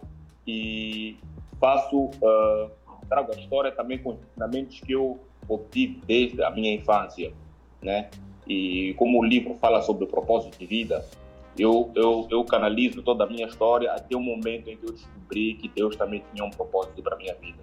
e 0.46 1.16
faço, 1.60 1.96
uh, 1.96 2.70
trago 3.08 3.32
a 3.32 3.36
história 3.36 3.72
também 3.72 3.98
com 3.98 4.14
ensinamentos 4.14 4.80
que 4.80 4.92
eu 4.92 5.18
obtive 5.48 6.00
desde 6.06 6.42
a 6.42 6.50
minha 6.50 6.74
infância, 6.74 7.32
né? 7.82 8.10
E 8.46 8.94
como 8.94 9.20
o 9.20 9.24
livro 9.24 9.54
fala 9.54 9.82
sobre 9.82 10.04
o 10.04 10.06
propósito 10.06 10.58
de 10.58 10.66
vida, 10.66 11.04
eu, 11.58 11.90
eu, 11.94 12.26
eu 12.30 12.44
canalizo 12.44 13.02
toda 13.02 13.24
a 13.24 13.26
minha 13.26 13.46
história 13.46 13.92
até 13.92 14.16
o 14.16 14.20
momento 14.20 14.68
em 14.68 14.76
que 14.76 14.86
eu 14.86 14.92
descobri 14.92 15.54
que 15.54 15.68
Deus 15.68 15.96
também 15.96 16.22
tinha 16.32 16.44
um 16.44 16.50
propósito 16.50 17.02
para 17.02 17.14
a 17.14 17.18
minha 17.18 17.34
vida. 17.34 17.58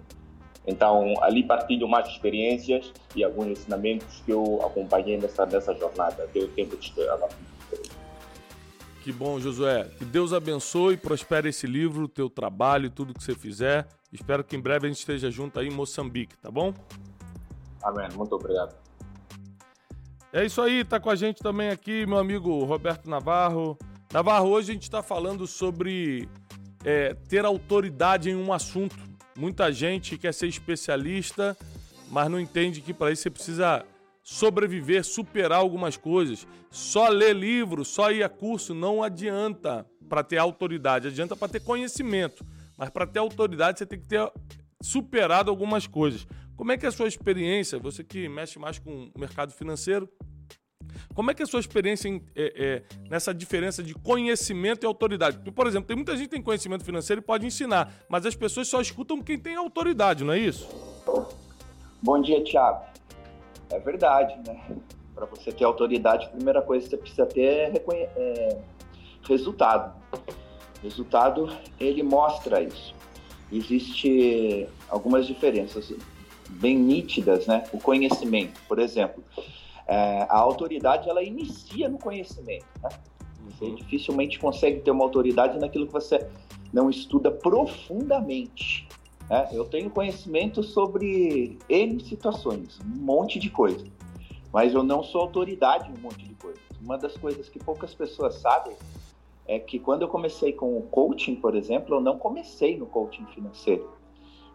Então, 0.66 1.14
ali 1.22 1.42
partilho 1.42 1.88
mais 1.88 2.06
experiências 2.08 2.92
e 3.16 3.24
alguns 3.24 3.48
ensinamentos 3.48 4.22
que 4.24 4.30
eu 4.30 4.60
acompanhei 4.62 5.16
nessa, 5.16 5.46
nessa 5.46 5.74
jornada, 5.74 6.24
até 6.24 6.38
o 6.40 6.48
tempo 6.48 6.76
de. 6.76 6.92
Que 9.08 9.12
bom, 9.14 9.40
Josué. 9.40 9.84
Que 9.96 10.04
Deus 10.04 10.34
abençoe 10.34 10.92
e 10.92 10.96
prospere 10.98 11.48
esse 11.48 11.66
livro, 11.66 12.04
o 12.04 12.08
teu 12.08 12.28
trabalho, 12.28 12.90
tudo 12.90 13.14
que 13.14 13.24
você 13.24 13.34
fizer. 13.34 13.88
Espero 14.12 14.44
que 14.44 14.54
em 14.54 14.60
breve 14.60 14.84
a 14.84 14.90
gente 14.90 14.98
esteja 14.98 15.30
junto 15.30 15.58
aí 15.58 15.66
em 15.66 15.70
Moçambique, 15.70 16.36
tá 16.36 16.50
bom? 16.50 16.74
Amém. 17.82 18.06
Muito 18.14 18.34
obrigado. 18.34 18.76
É 20.30 20.44
isso 20.44 20.60
aí, 20.60 20.84
tá 20.84 21.00
com 21.00 21.08
a 21.08 21.14
gente 21.14 21.40
também 21.40 21.70
aqui 21.70 22.04
meu 22.04 22.18
amigo 22.18 22.62
Roberto 22.64 23.08
Navarro. 23.08 23.78
Navarro, 24.12 24.50
hoje 24.50 24.72
a 24.72 24.74
gente 24.74 24.82
está 24.82 25.02
falando 25.02 25.46
sobre 25.46 26.28
é, 26.84 27.14
ter 27.14 27.46
autoridade 27.46 28.28
em 28.28 28.36
um 28.36 28.52
assunto. 28.52 28.94
Muita 29.34 29.72
gente 29.72 30.18
quer 30.18 30.34
ser 30.34 30.48
especialista, 30.48 31.56
mas 32.10 32.30
não 32.30 32.38
entende 32.38 32.82
que 32.82 32.92
para 32.92 33.10
isso 33.10 33.22
você 33.22 33.30
precisa 33.30 33.86
sobreviver, 34.28 35.02
superar 35.04 35.58
algumas 35.58 35.96
coisas. 35.96 36.46
Só 36.70 37.08
ler 37.08 37.34
livro, 37.34 37.82
só 37.82 38.12
ir 38.12 38.22
a 38.22 38.28
curso 38.28 38.74
não 38.74 39.02
adianta 39.02 39.86
para 40.06 40.22
ter 40.22 40.36
autoridade, 40.36 41.08
adianta 41.08 41.34
para 41.34 41.48
ter 41.48 41.60
conhecimento. 41.60 42.44
Mas 42.76 42.90
para 42.90 43.06
ter 43.06 43.20
autoridade 43.20 43.78
você 43.78 43.86
tem 43.86 43.98
que 43.98 44.06
ter 44.06 44.30
superado 44.82 45.50
algumas 45.50 45.86
coisas. 45.86 46.26
Como 46.56 46.70
é 46.70 46.76
que 46.76 46.84
é 46.84 46.90
a 46.90 46.92
sua 46.92 47.08
experiência, 47.08 47.78
você 47.78 48.04
que 48.04 48.28
mexe 48.28 48.58
mais 48.58 48.78
com 48.78 49.10
o 49.14 49.18
mercado 49.18 49.50
financeiro, 49.50 50.06
como 51.14 51.30
é 51.30 51.34
que 51.34 51.42
é 51.42 51.44
a 51.44 51.48
sua 51.48 51.60
experiência 51.60 52.08
em, 52.08 52.22
é, 52.36 52.52
é, 52.64 52.82
nessa 53.08 53.32
diferença 53.32 53.82
de 53.82 53.94
conhecimento 53.94 54.84
e 54.84 54.86
autoridade? 54.86 55.38
Por 55.50 55.66
exemplo, 55.66 55.86
tem 55.86 55.96
muita 55.96 56.12
gente 56.12 56.24
que 56.24 56.34
tem 56.34 56.42
conhecimento 56.42 56.84
financeiro 56.84 57.22
e 57.22 57.24
pode 57.24 57.46
ensinar, 57.46 58.04
mas 58.10 58.26
as 58.26 58.34
pessoas 58.34 58.68
só 58.68 58.78
escutam 58.78 59.22
quem 59.22 59.38
tem 59.38 59.56
autoridade, 59.56 60.22
não 60.22 60.34
é 60.34 60.38
isso? 60.38 60.68
Bom 62.02 62.20
dia, 62.20 62.44
Thiago. 62.44 62.97
É 63.70 63.78
verdade, 63.78 64.36
né? 64.46 64.60
Para 65.14 65.26
você 65.26 65.52
ter 65.52 65.64
autoridade, 65.64 66.26
a 66.26 66.28
primeira 66.28 66.62
coisa 66.62 66.84
que 66.84 66.90
você 66.90 66.96
precisa 66.96 67.26
ter 67.26 67.42
é, 67.42 67.82
é 68.16 68.58
resultado. 69.28 69.94
Resultado, 70.82 71.48
ele 71.78 72.02
mostra 72.02 72.62
isso. 72.62 72.94
Existe 73.50 74.68
algumas 74.88 75.26
diferenças 75.26 75.92
bem 76.48 76.78
nítidas, 76.78 77.46
né? 77.46 77.64
O 77.72 77.78
conhecimento, 77.78 78.60
por 78.68 78.78
exemplo, 78.78 79.22
é, 79.86 80.26
a 80.28 80.38
autoridade 80.38 81.08
ela 81.08 81.22
inicia 81.22 81.88
no 81.88 81.98
conhecimento, 81.98 82.66
né? 82.82 82.88
Você 83.46 83.64
uhum. 83.64 83.74
dificilmente 83.74 84.38
consegue 84.38 84.80
ter 84.80 84.90
uma 84.90 85.04
autoridade 85.04 85.58
naquilo 85.58 85.86
que 85.86 85.92
você 85.92 86.26
não 86.72 86.90
estuda 86.90 87.30
profundamente. 87.30 88.86
Né? 89.28 89.48
Eu 89.52 89.64
tenho 89.64 89.90
conhecimento 89.90 90.62
sobre 90.62 91.58
N 91.68 92.00
situações, 92.00 92.80
um 92.80 92.98
monte 92.98 93.38
de 93.38 93.50
coisa, 93.50 93.86
mas 94.52 94.74
eu 94.74 94.82
não 94.82 95.02
sou 95.02 95.20
autoridade 95.20 95.90
em 95.90 95.98
um 95.98 96.02
monte 96.02 96.24
de 96.24 96.34
coisas. 96.34 96.60
Uma 96.80 96.96
das 96.96 97.16
coisas 97.16 97.48
que 97.48 97.58
poucas 97.58 97.94
pessoas 97.94 98.36
sabem 98.36 98.74
é 99.46 99.58
que 99.58 99.78
quando 99.78 100.02
eu 100.02 100.08
comecei 100.08 100.52
com 100.52 100.76
o 100.76 100.82
coaching, 100.82 101.34
por 101.34 101.54
exemplo, 101.56 101.96
eu 101.96 102.00
não 102.00 102.18
comecei 102.18 102.76
no 102.76 102.86
coaching 102.86 103.26
financeiro. 103.34 103.90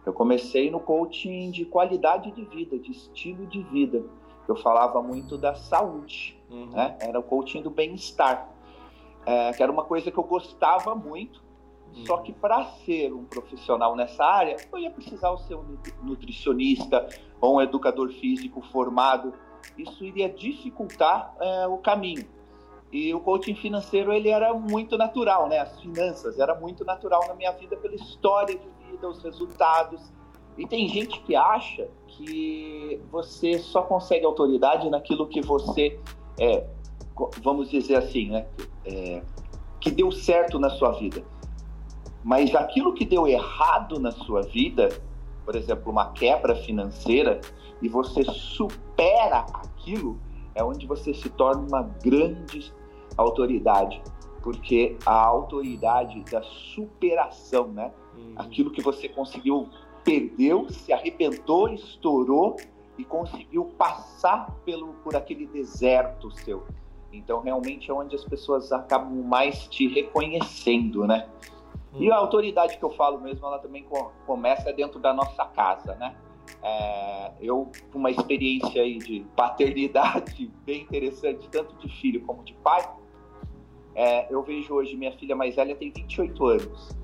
Eu 0.06 0.12
comecei 0.12 0.70
no 0.70 0.78
coaching 0.78 1.50
de 1.50 1.64
qualidade 1.64 2.30
de 2.30 2.44
vida, 2.44 2.78
de 2.78 2.92
estilo 2.92 3.46
de 3.46 3.62
vida. 3.62 4.04
Eu 4.46 4.54
falava 4.56 5.02
muito 5.02 5.38
da 5.38 5.54
saúde, 5.54 6.36
uhum. 6.50 6.70
né? 6.70 6.96
Era 7.00 7.18
o 7.18 7.22
coaching 7.22 7.62
do 7.62 7.70
bem-estar, 7.70 8.48
é, 9.24 9.52
que 9.52 9.62
era 9.62 9.72
uma 9.72 9.84
coisa 9.84 10.10
que 10.10 10.18
eu 10.18 10.24
gostava 10.24 10.94
muito. 10.94 11.42
Uhum. 11.96 12.06
Só 12.06 12.18
que 12.18 12.32
para 12.32 12.64
ser 12.84 13.12
um 13.12 13.24
profissional 13.24 13.94
nessa 13.94 14.24
área, 14.24 14.56
eu 14.72 14.78
ia 14.78 14.90
precisar 14.90 15.36
ser 15.38 15.54
um 15.54 15.78
nutricionista 16.02 17.08
ou 17.40 17.56
um 17.56 17.62
educador 17.62 18.10
físico 18.10 18.60
formado. 18.72 19.32
Isso 19.78 20.04
iria 20.04 20.28
dificultar 20.28 21.34
é, 21.40 21.66
o 21.66 21.78
caminho. 21.78 22.26
E 22.92 23.12
o 23.12 23.20
coaching 23.20 23.56
financeiro 23.56 24.12
ele 24.12 24.28
era 24.28 24.54
muito 24.54 24.96
natural, 24.96 25.48
né? 25.48 25.58
As 25.58 25.80
finanças 25.80 26.38
era 26.38 26.54
muito 26.54 26.84
natural 26.84 27.26
na 27.26 27.34
minha 27.34 27.50
vida 27.52 27.76
pela 27.76 27.94
história 27.94 28.56
de 28.56 28.90
vida, 28.90 29.08
os 29.08 29.22
resultados. 29.22 30.00
E 30.56 30.66
tem 30.66 30.88
gente 30.88 31.20
que 31.22 31.34
acha 31.34 31.88
que 32.06 33.00
você 33.10 33.58
só 33.58 33.82
consegue 33.82 34.24
autoridade 34.24 34.88
naquilo 34.88 35.26
que 35.26 35.40
você 35.40 35.98
é, 36.38 36.64
vamos 37.42 37.70
dizer 37.70 37.96
assim, 37.96 38.30
né? 38.30 38.46
É, 38.84 39.22
que 39.80 39.90
deu 39.90 40.10
certo 40.10 40.58
na 40.58 40.70
sua 40.70 40.92
vida. 40.92 41.22
Mas 42.24 42.54
aquilo 42.54 42.94
que 42.94 43.04
deu 43.04 43.26
errado 43.26 44.00
na 44.00 44.10
sua 44.10 44.40
vida, 44.40 44.88
por 45.44 45.54
exemplo, 45.54 45.92
uma 45.92 46.10
quebra 46.12 46.56
financeira, 46.56 47.38
e 47.82 47.88
você 47.88 48.24
supera 48.24 49.40
aquilo, 49.52 50.18
é 50.54 50.64
onde 50.64 50.86
você 50.86 51.12
se 51.12 51.28
torna 51.28 51.60
uma 51.60 51.82
grande 52.02 52.72
autoridade, 53.14 54.00
porque 54.42 54.96
a 55.04 55.22
autoridade 55.22 56.24
da 56.30 56.42
superação, 56.42 57.68
né? 57.68 57.92
Uhum. 58.16 58.32
Aquilo 58.36 58.70
que 58.70 58.80
você 58.80 59.06
conseguiu, 59.06 59.68
perdeu, 60.02 60.68
se 60.70 60.94
arrebentou, 60.94 61.68
estourou 61.68 62.56
e 62.96 63.04
conseguiu 63.04 63.66
passar 63.76 64.50
pelo, 64.64 64.94
por 65.04 65.14
aquele 65.14 65.46
deserto 65.46 66.30
seu. 66.30 66.64
Então, 67.12 67.40
realmente 67.40 67.90
é 67.90 67.94
onde 67.94 68.14
as 68.16 68.24
pessoas 68.24 68.72
acabam 68.72 69.22
mais 69.24 69.68
te 69.68 69.88
reconhecendo, 69.88 71.06
né? 71.06 71.28
E 71.94 72.10
a 72.10 72.16
autoridade 72.16 72.76
que 72.78 72.84
eu 72.84 72.90
falo 72.90 73.20
mesmo, 73.20 73.46
ela 73.46 73.58
também 73.58 73.86
começa 74.26 74.72
dentro 74.72 74.98
da 74.98 75.12
nossa 75.12 75.44
casa, 75.46 75.94
né? 75.94 76.14
É, 76.62 77.32
eu, 77.40 77.70
uma 77.94 78.10
experiência 78.10 78.82
aí 78.82 78.98
de 78.98 79.24
paternidade 79.36 80.50
bem 80.64 80.82
interessante, 80.82 81.48
tanto 81.48 81.74
de 81.76 81.88
filho 82.00 82.22
como 82.22 82.42
de 82.42 82.54
pai, 82.54 82.86
é, 83.94 84.32
eu 84.32 84.42
vejo 84.42 84.74
hoje 84.74 84.96
minha 84.96 85.12
filha 85.12 85.36
mais 85.36 85.54
velha 85.54 85.74
tem 85.76 85.92
28 85.92 86.46
anos 86.46 86.96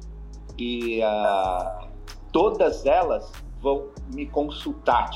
e 0.59 1.01
uh, 1.01 1.89
todas 2.33 2.85
elas 2.85 3.31
vão 3.61 3.89
me 4.13 4.27
consultar, 4.27 5.11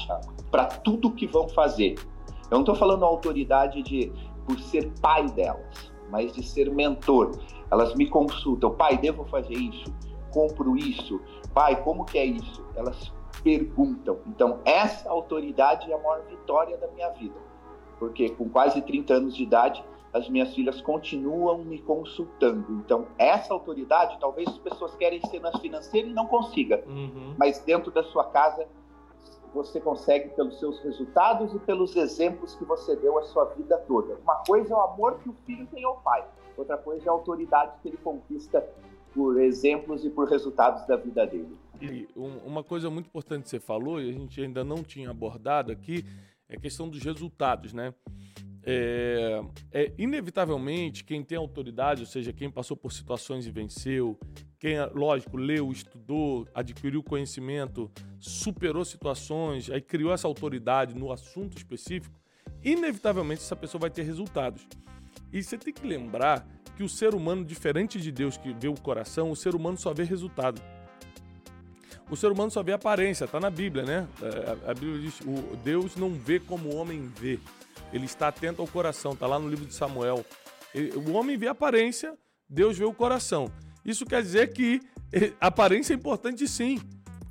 para 0.51 0.67
tudo 0.67 1.11
que 1.11 1.27
vão 1.27 1.49
fazer. 1.49 1.95
Eu 2.51 2.59
não 2.59 2.61
estou 2.61 2.75
falando 2.75 3.05
autoridade 3.05 3.83
de 3.83 4.13
por 4.47 4.59
ser 4.61 4.91
pai 5.01 5.27
delas, 5.31 5.93
mas 6.15 6.33
de 6.33 6.45
ser 6.45 6.71
mentor. 6.71 7.33
Elas 7.69 7.93
me 7.97 8.09
consultam, 8.09 8.73
pai, 8.73 8.97
devo 8.97 9.25
fazer 9.25 9.55
isso? 9.55 9.93
Compro 10.31 10.77
isso? 10.77 11.21
Pai, 11.53 11.83
como 11.83 12.05
que 12.05 12.17
é 12.17 12.25
isso? 12.25 12.65
Elas 12.77 13.13
perguntam. 13.43 14.19
Então, 14.29 14.61
essa 14.65 15.11
autoridade 15.11 15.91
é 15.91 15.95
a 15.95 15.99
maior 15.99 16.23
vitória 16.31 16.77
da 16.77 16.87
minha 16.93 17.11
vida. 17.11 17.35
Porque 17.99 18.29
com 18.29 18.49
quase 18.49 18.81
30 18.81 19.13
anos 19.13 19.37
de 19.37 19.43
idade, 19.43 19.85
as 20.13 20.29
minhas 20.29 20.55
filhas 20.55 20.81
continuam 20.81 21.65
me 21.65 21.81
consultando. 21.81 22.65
Então, 22.85 23.09
essa 23.19 23.53
autoridade, 23.53 24.17
talvez 24.21 24.49
as 24.49 24.59
pessoas 24.59 24.95
querem 24.95 25.21
ser 25.27 25.41
nas 25.41 25.61
financeiras 25.61 26.13
e 26.13 26.15
não 26.15 26.27
consiga, 26.27 26.85
uhum. 26.87 27.35
mas 27.37 27.59
dentro 27.59 27.91
da 27.91 28.05
sua 28.05 28.23
casa 28.27 28.69
você 29.55 29.81
consegue 29.81 30.31
pelos 30.31 30.59
seus 30.59 30.81
resultados 30.81 31.55
e 31.55 31.59
pelos 31.61 31.95
exemplos 31.95 32.55
que 32.57 32.65
você 32.65 32.97
deu 32.97 33.17
a 33.19 33.23
sua 33.23 33.45
vida 33.55 33.79
toda. 33.87 34.17
Uma 34.17 34.43
coisa 34.47 34.75
é 34.75 34.77
o 34.77 34.81
amor 34.81 35.21
que 35.21 35.29
o 35.29 35.37
filho 35.47 35.67
tem 35.69 35.85
ao 35.85 36.01
pai, 36.01 36.27
outra 36.57 36.77
coisa 36.77 37.07
é 37.07 37.09
a 37.09 37.13
autoridade 37.13 37.73
que 37.81 37.89
ele 37.89 37.97
conquista 37.99 38.67
por 39.15 39.41
exemplos 39.41 40.05
e 40.05 40.11
por 40.11 40.29
resultados 40.29 40.85
da 40.87 40.97
vida 40.97 41.25
dele. 41.25 41.57
E 41.81 42.09
uma 42.17 42.65
coisa 42.65 42.91
muito 42.91 43.07
importante 43.07 43.45
que 43.45 43.51
você 43.51 43.61
falou 43.61 44.01
e 44.01 44.11
a 44.11 44.13
gente 44.13 44.41
ainda 44.41 44.65
não 44.65 44.83
tinha 44.83 45.11
abordado 45.11 45.71
aqui 45.71 46.05
é 46.49 46.57
a 46.57 46.61
questão 46.61 46.89
dos 46.89 47.03
resultados, 47.03 47.73
né? 47.73 47.95
É, 48.67 49.43
é, 49.71 49.93
inevitavelmente 49.99 51.05
quem 51.05 51.23
tem 51.23 51.37
autoridade, 51.37 52.01
ou 52.01 52.07
seja, 52.07 52.33
quem 52.33 52.51
passou 52.51 52.77
por 52.77 52.93
situações 52.93 53.47
e 53.47 53.51
venceu, 53.51 54.19
quem, 54.65 54.79
lógico, 54.95 55.37
leu, 55.37 55.71
estudou, 55.71 56.49
adquiriu 56.55 57.03
conhecimento, 57.03 57.93
superou 58.19 58.83
situações, 58.83 59.69
aí 59.69 59.83
criou 59.83 60.11
essa 60.11 60.27
autoridade 60.27 60.95
no 60.95 61.13
assunto 61.13 61.55
específico, 61.55 62.19
inevitavelmente 62.65 63.43
essa 63.43 63.55
pessoa 63.55 63.83
vai 63.83 63.91
ter 63.91 64.05
resultados. 64.05 64.67
E 65.31 65.43
você 65.43 65.59
tem 65.59 65.71
que 65.71 65.87
lembrar 65.87 66.49
que 66.79 66.83
o 66.83 66.89
ser 66.89 67.15
humano, 67.15 67.45
diferente 67.45 68.01
de 68.01 68.11
Deus 68.11 68.39
que 68.39 68.55
vê 68.55 68.67
o 68.67 68.73
coração, 68.73 69.31
o 69.31 69.37
ser 69.37 69.55
humano 69.55 69.77
só 69.77 69.93
vê 69.93 70.03
resultado. 70.03 70.63
O 72.11 72.17
ser 72.17 72.33
humano 72.33 72.51
só 72.51 72.63
vê 72.63 72.73
aparência, 72.73 73.29
tá 73.29 73.39
na 73.39 73.51
Bíblia, 73.51 73.85
né? 73.85 74.09
É, 74.23 74.71
a, 74.71 74.73
Bíblia 74.73 74.99
diz: 74.99 75.21
o 75.21 75.57
Deus 75.57 75.95
não 75.95 76.15
vê 76.15 76.41
como 76.41 76.71
o 76.71 76.77
homem 76.77 77.13
vê. 77.21 77.39
Ele 77.93 78.07
está 78.07 78.29
atento 78.29 78.63
ao 78.63 78.69
coração, 78.69 79.13
está 79.13 79.27
lá 79.27 79.39
no 79.39 79.47
livro 79.47 79.67
de 79.67 79.75
Samuel. 79.75 80.25
O 81.07 81.13
homem 81.13 81.37
vê 81.37 81.49
aparência, 81.49 82.17
Deus 82.49 82.79
vê 82.79 82.85
o 82.87 82.95
coração. 82.95 83.53
Isso 83.85 84.07
quer 84.07 84.23
dizer 84.23 84.53
que 84.53 84.81
a 85.41 85.49
aparência 85.49 85.93
é 85.93 85.97
importante 85.97 86.47
sim. 86.49 86.81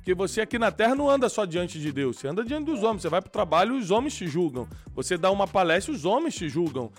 Porque 0.04 0.14
você 0.14 0.42
aqui 0.42 0.58
na 0.58 0.70
Terra 0.70 0.94
não 0.94 1.08
anda 1.08 1.30
só 1.30 1.46
diante 1.46 1.80
de 1.80 1.90
Deus, 1.90 2.18
você 2.18 2.28
anda 2.28 2.44
diante 2.44 2.66
dos 2.66 2.82
homens. 2.82 3.00
Você 3.00 3.08
vai 3.08 3.22
para 3.22 3.28
o 3.28 3.32
trabalho, 3.32 3.74
os 3.74 3.90
homens 3.90 4.14
te 4.14 4.26
julgam. 4.28 4.68
Você 4.94 5.16
dá 5.16 5.30
uma 5.30 5.48
palestra, 5.48 5.94
os 5.94 6.04
homens 6.04 6.34
te 6.34 6.46
julgam. 6.46 6.92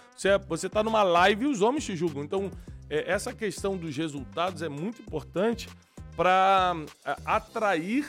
Você 0.47 0.65
está 0.65 0.81
numa 0.83 1.03
live, 1.03 1.45
os 1.45 1.61
homens 1.61 1.85
te 1.85 1.95
julgam. 1.95 2.23
Então, 2.23 2.49
é, 2.89 3.11
essa 3.11 3.31
questão 3.31 3.77
dos 3.77 3.95
resultados 3.95 4.63
é 4.63 4.69
muito 4.69 5.03
importante 5.03 5.69
para 6.17 6.75
é, 7.05 7.15
atrair 7.23 8.07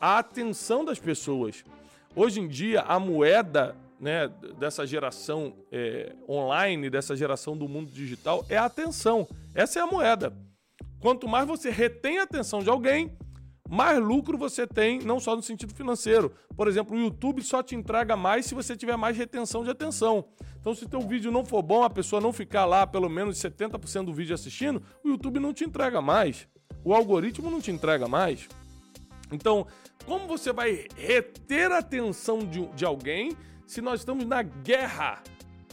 a 0.00 0.18
atenção 0.18 0.84
das 0.84 1.00
pessoas. 1.00 1.64
Hoje 2.14 2.40
em 2.40 2.46
dia, 2.46 2.82
a 2.82 3.00
moeda 3.00 3.74
né, 3.98 4.28
dessa 4.56 4.86
geração 4.86 5.52
é, 5.72 6.14
online, 6.28 6.88
dessa 6.88 7.16
geração 7.16 7.56
do 7.56 7.68
mundo 7.68 7.90
digital, 7.90 8.46
é 8.48 8.56
a 8.56 8.66
atenção. 8.66 9.26
Essa 9.52 9.80
é 9.80 9.82
a 9.82 9.86
moeda. 9.86 10.32
Quanto 11.00 11.28
mais 11.28 11.46
você 11.46 11.70
retém 11.70 12.18
a 12.18 12.24
atenção 12.24 12.60
de 12.60 12.68
alguém, 12.68 13.16
mais 13.68 13.98
lucro 13.98 14.38
você 14.38 14.66
tem, 14.66 14.98
não 15.00 15.20
só 15.20 15.36
no 15.36 15.42
sentido 15.42 15.74
financeiro. 15.74 16.32
Por 16.56 16.66
exemplo, 16.66 16.96
o 16.96 17.00
YouTube 17.00 17.42
só 17.42 17.62
te 17.62 17.76
entrega 17.76 18.16
mais 18.16 18.46
se 18.46 18.54
você 18.54 18.76
tiver 18.76 18.96
mais 18.96 19.16
retenção 19.16 19.62
de 19.62 19.70
atenção. 19.70 20.24
Então, 20.58 20.74
se 20.74 20.88
teu 20.88 21.00
vídeo 21.00 21.30
não 21.30 21.44
for 21.44 21.62
bom, 21.62 21.82
a 21.82 21.90
pessoa 21.90 22.20
não 22.20 22.32
ficar 22.32 22.64
lá 22.64 22.86
pelo 22.86 23.08
menos 23.08 23.38
70% 23.38 24.06
do 24.06 24.12
vídeo 24.12 24.34
assistindo, 24.34 24.82
o 25.04 25.08
YouTube 25.10 25.38
não 25.38 25.52
te 25.52 25.64
entrega 25.64 26.00
mais. 26.00 26.48
O 26.82 26.94
algoritmo 26.94 27.50
não 27.50 27.60
te 27.60 27.70
entrega 27.70 28.08
mais. 28.08 28.48
Então, 29.30 29.66
como 30.06 30.26
você 30.26 30.52
vai 30.52 30.86
reter 30.96 31.70
a 31.70 31.78
atenção 31.78 32.38
de, 32.38 32.66
de 32.68 32.84
alguém 32.84 33.36
se 33.66 33.82
nós 33.82 34.00
estamos 34.00 34.24
na 34.24 34.42
guerra 34.42 35.22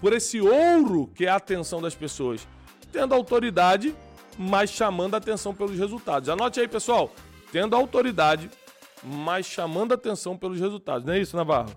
por 0.01 0.11
esse 0.11 0.41
ouro 0.41 1.07
que 1.07 1.25
é 1.25 1.29
a 1.29 1.37
atenção 1.37 1.81
das 1.81 1.95
pessoas, 1.95 2.45
tendo 2.91 3.15
autoridade, 3.15 3.95
mas 4.37 4.69
chamando 4.69 5.15
a 5.15 5.17
atenção 5.17 5.53
pelos 5.53 5.77
resultados. 5.77 6.29
Anote 6.29 6.59
aí, 6.59 6.67
pessoal, 6.67 7.09
tendo 7.51 7.75
autoridade, 7.75 8.49
mas 9.03 9.45
chamando 9.45 9.93
atenção 9.93 10.37
pelos 10.37 10.59
resultados. 10.59 11.05
Não 11.05 11.13
é 11.13 11.19
isso, 11.19 11.35
Navarro? 11.35 11.71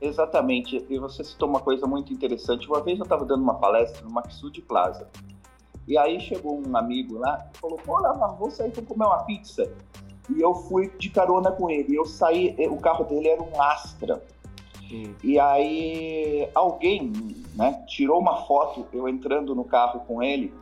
Exatamente. 0.00 0.84
E 0.90 0.98
você 0.98 1.22
citou 1.22 1.48
uma 1.48 1.60
coisa 1.60 1.86
muito 1.86 2.12
interessante. 2.12 2.66
Uma 2.66 2.82
vez 2.82 2.98
eu 2.98 3.04
estava 3.04 3.24
dando 3.24 3.42
uma 3.42 3.54
palestra 3.54 4.04
no 4.04 4.10
Maxud 4.10 4.60
Plaza. 4.62 5.08
E 5.86 5.96
aí 5.96 6.20
chegou 6.20 6.60
um 6.60 6.76
amigo 6.76 7.18
lá 7.18 7.46
e 7.54 7.58
falou: 7.58 7.78
Pô, 7.78 8.00
Navarro, 8.00 8.36
vou 8.36 8.50
sair 8.50 8.70
para 8.70 8.82
comer 8.82 9.04
uma 9.04 9.24
pizza. 9.24 9.72
E 10.28 10.40
eu 10.40 10.54
fui 10.54 10.90
de 10.98 11.10
carona 11.10 11.50
com 11.50 11.70
ele. 11.70 11.96
Eu 11.96 12.04
saí, 12.04 12.54
o 12.68 12.78
carro 12.78 13.04
dele 13.04 13.28
era 13.28 13.42
um 13.42 13.60
Astra. 13.60 14.22
Hum. 14.90 15.14
E 15.22 15.38
aí 15.38 16.48
alguém 16.54 17.12
né, 17.54 17.84
tirou 17.86 18.20
uma 18.20 18.44
foto, 18.44 18.86
eu 18.92 19.08
entrando 19.08 19.54
no 19.54 19.64
carro 19.64 20.00
com 20.00 20.22
ele, 20.22 20.52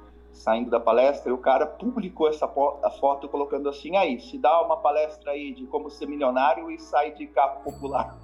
saindo 0.40 0.70
da 0.70 0.80
palestra, 0.80 1.30
e 1.30 1.34
o 1.34 1.38
cara 1.38 1.66
publicou 1.66 2.28
essa 2.28 2.46
a 2.46 2.90
foto 2.90 3.28
colocando 3.28 3.68
assim, 3.68 3.96
aí, 3.96 4.18
se 4.18 4.38
dá 4.38 4.62
uma 4.62 4.78
palestra 4.78 5.32
aí 5.32 5.52
de 5.52 5.66
como 5.66 5.90
ser 5.90 6.06
milionário 6.06 6.70
e 6.70 6.78
sai 6.78 7.12
de 7.12 7.26
carro 7.26 7.62
popular. 7.62 8.18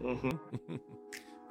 Uhum. 0.00 0.78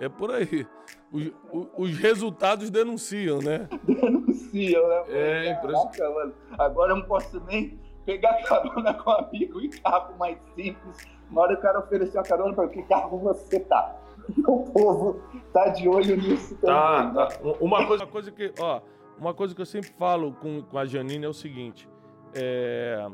É 0.02 0.08
por 0.08 0.32
aí. 0.32 0.66
Os, 1.12 1.30
os, 1.78 1.98
resultados 1.98 2.70
denunciam, 2.70 3.40
né? 3.40 3.68
Denunciam, 3.84 4.88
né? 4.88 5.04
É, 5.10 5.52
impressionante. 5.52 6.34
Agora 6.58 6.94
eu 6.94 6.96
não 6.96 7.06
posso 7.06 7.38
nem 7.48 7.78
pegar 8.06 8.42
carona 8.48 8.94
com 8.94 9.10
um 9.10 9.14
amigo 9.14 9.60
em 9.60 9.70
carro 9.70 10.18
mais 10.18 10.38
simples. 10.56 10.98
Na 11.30 11.42
hora 11.42 11.54
o 11.54 11.62
cara 11.62 11.80
ofereceu 11.80 12.22
a 12.22 12.24
carona 12.24 12.54
para 12.54 12.70
que 12.70 12.82
carro 12.84 13.20
você 13.20 13.60
tá? 13.60 14.00
O 14.48 14.64
povo 14.72 15.22
tá 15.52 15.68
de 15.68 15.90
olho 15.90 16.16
nisso 16.16 16.56
tá, 16.62 17.12
também. 17.12 17.14
Tá, 17.16 17.26
tá. 17.26 17.40
Uma 17.60 17.86
coisa, 17.86 18.06
uma 18.06 18.12
coisa 18.12 18.32
que, 18.32 18.54
ó, 18.58 18.80
uma 19.20 19.34
coisa 19.34 19.54
que 19.54 19.62
eu 19.62 19.66
sempre 19.66 19.92
falo 19.92 20.34
com, 20.34 20.62
com 20.64 20.78
a 20.78 20.86
Janine 20.86 21.26
é 21.26 21.30
o 21.30 21.34
seguinte: 21.34 21.88
é, 22.34 23.08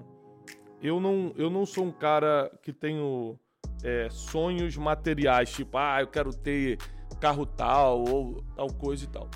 eu, 0.81 0.99
não, 0.99 1.33
eu 1.35 1.49
não 1.49 1.65
sou 1.65 1.85
um 1.85 1.91
cara 1.91 2.51
que 2.61 2.71
tenho 2.71 3.39
é, 3.83 4.07
sonhos 4.09 4.77
materiais, 4.77 5.51
tipo, 5.51 5.77
ah, 5.77 6.01
eu 6.01 6.07
quero 6.07 6.31
ter 6.31 6.77
carro 7.19 7.45
tal 7.45 8.03
ou 8.07 8.43
tal 8.55 8.67
coisa 8.73 9.03
e 9.03 9.07
tal. 9.07 9.29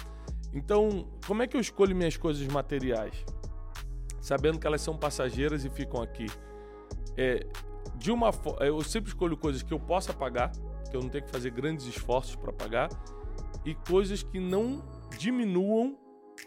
Então, 0.54 1.08
como 1.28 1.44
é 1.44 1.48
que 1.48 1.56
eu 1.56 1.62
escolho 1.62 1.96
minhas 1.96 2.18
coisas 2.18 2.48
materiais? 2.48 3.26
sabendo 4.30 4.60
que 4.60 4.68
elas 4.68 4.82
são 4.82 4.96
passageiras 4.96 5.66
e 5.66 5.70
ficam 5.70 6.02
aqui. 6.02 6.28
É, 7.18 7.46
de 7.96 8.12
uma 8.12 8.32
eu 8.60 8.82
sempre 8.82 9.10
escolho 9.10 9.36
coisas 9.36 9.64
que 9.64 9.74
eu 9.74 9.80
possa 9.80 10.14
pagar, 10.14 10.52
que 10.90 10.96
eu 10.96 11.02
não 11.02 11.10
tenho 11.10 11.26
que 11.26 11.32
fazer 11.32 11.50
grandes 11.50 11.86
esforços 11.86 12.36
para 12.36 12.54
pagar, 12.54 12.90
e 13.66 13.74
coisas 13.74 14.24
que 14.24 14.40
não 14.40 14.84
diminuam 15.18 15.98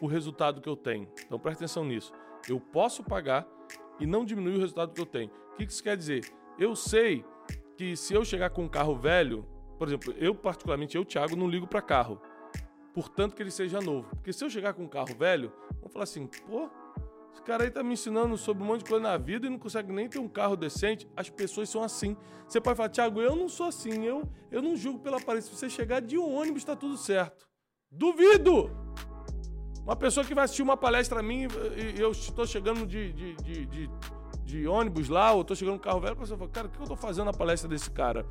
o 0.01 0.07
resultado 0.07 0.61
que 0.61 0.69
eu 0.69 0.77
tenho. 0.77 1.09
Então 1.25 1.39
presta 1.39 1.65
atenção 1.65 1.85
nisso. 1.85 2.13
Eu 2.49 2.61
posso 2.61 3.03
pagar 3.03 3.47
e 4.01 4.07
não 4.07 4.25
diminuir 4.25 4.57
o 4.57 4.61
resultado 4.61 4.93
que 4.93 5.01
eu 5.01 5.07
tenho. 5.07 5.31
O 5.53 5.57
que 5.57 5.65
isso 5.65 5.83
quer 5.83 5.97
dizer? 5.97 6.25
Eu 6.59 6.75
sei 6.75 7.25
que 7.77 7.97
se 7.97 8.15
eu 8.15 8.25
chegar 8.25 8.51
com 8.51 8.65
um 8.65 8.69
carro 8.69 8.97
velho, 8.97 9.47
por 9.79 9.89
exemplo, 9.89 10.15
eu 10.19 10.35
particularmente, 10.35 10.97
eu, 10.97 11.05
Thiago, 11.05 11.37
não 11.37 11.49
ligo 11.49 11.67
para 11.67 11.83
carro. 11.83 12.21
Portanto 12.95 13.35
que 13.35 13.43
ele 13.43 13.51
seja 13.51 13.81
novo. 13.81 14.09
Porque 14.11 14.33
se 14.33 14.45
eu 14.45 14.51
chegar 14.51 14.75
com 14.75 14.83
um 14.85 14.89
carro 14.89 15.15
velho, 15.17 15.53
vamos 15.77 15.93
falar 15.93 16.05
assim, 16.05 16.27
pô, 16.27 16.69
esse 17.33 17.43
cara 17.43 17.65
aí 17.65 17.71
tá 17.71 17.83
me 17.83 17.95
ensinando 17.95 18.37
sobre 18.37 18.63
um 18.63 18.67
monte 18.67 18.85
de 18.85 18.91
coisa 18.91 19.03
na 19.03 19.17
vida 19.17 19.47
e 19.47 19.51
não 19.51 19.59
consegue 19.59 19.91
nem 19.93 20.09
ter 20.09 20.19
um 20.19 20.29
carro 20.29 20.57
decente. 20.57 21.09
As 21.17 21.31
pessoas 21.31 21.69
são 21.69 21.83
assim. 21.83 22.17
Você 22.47 22.61
pode 22.61 22.77
falar, 22.77 22.91
Thiago, 22.91 23.21
eu 23.23 23.35
não 23.35 23.49
sou 23.49 23.67
assim. 23.67 24.05
Eu, 24.05 24.29
eu 24.51 24.61
não 24.61 24.77
julgo 24.77 24.99
pela 24.99 25.17
aparência. 25.17 25.51
Se 25.51 25.59
você 25.59 25.71
chegar 25.71 26.01
de 26.01 26.19
um 26.19 26.35
ônibus, 26.35 26.65
tá 26.65 26.77
tudo 26.77 26.97
certo. 26.97 27.49
Duvido! 27.91 28.71
Uma 29.85 29.97
pessoa 29.97 30.25
que 30.25 30.35
vai 30.35 30.45
assistir 30.45 30.63
uma 30.63 30.77
palestra 30.77 31.21
a 31.21 31.23
mim 31.23 31.49
e 31.97 32.01
eu 32.01 32.13
estou 32.13 32.47
chegando 32.47 32.87
de, 32.87 33.13
de, 33.13 33.35
de, 33.37 33.67
de, 33.67 33.91
de 34.45 34.67
ônibus 34.69 35.09
lá, 35.09 35.33
ou 35.33 35.41
estou 35.43 35.57
chegando 35.57 35.75
no 35.75 35.81
carro 35.81 36.01
velho, 36.01 36.13
a 36.13 36.17
pessoa 36.17 36.39
fala, 36.39 36.51
cara, 36.51 36.67
o 36.69 36.71
que 36.71 36.79
eu 36.79 36.83
estou 36.83 36.97
fazendo 36.97 37.25
na 37.27 37.33
palestra 37.33 37.69
desse 37.69 37.91
cara? 37.91 38.25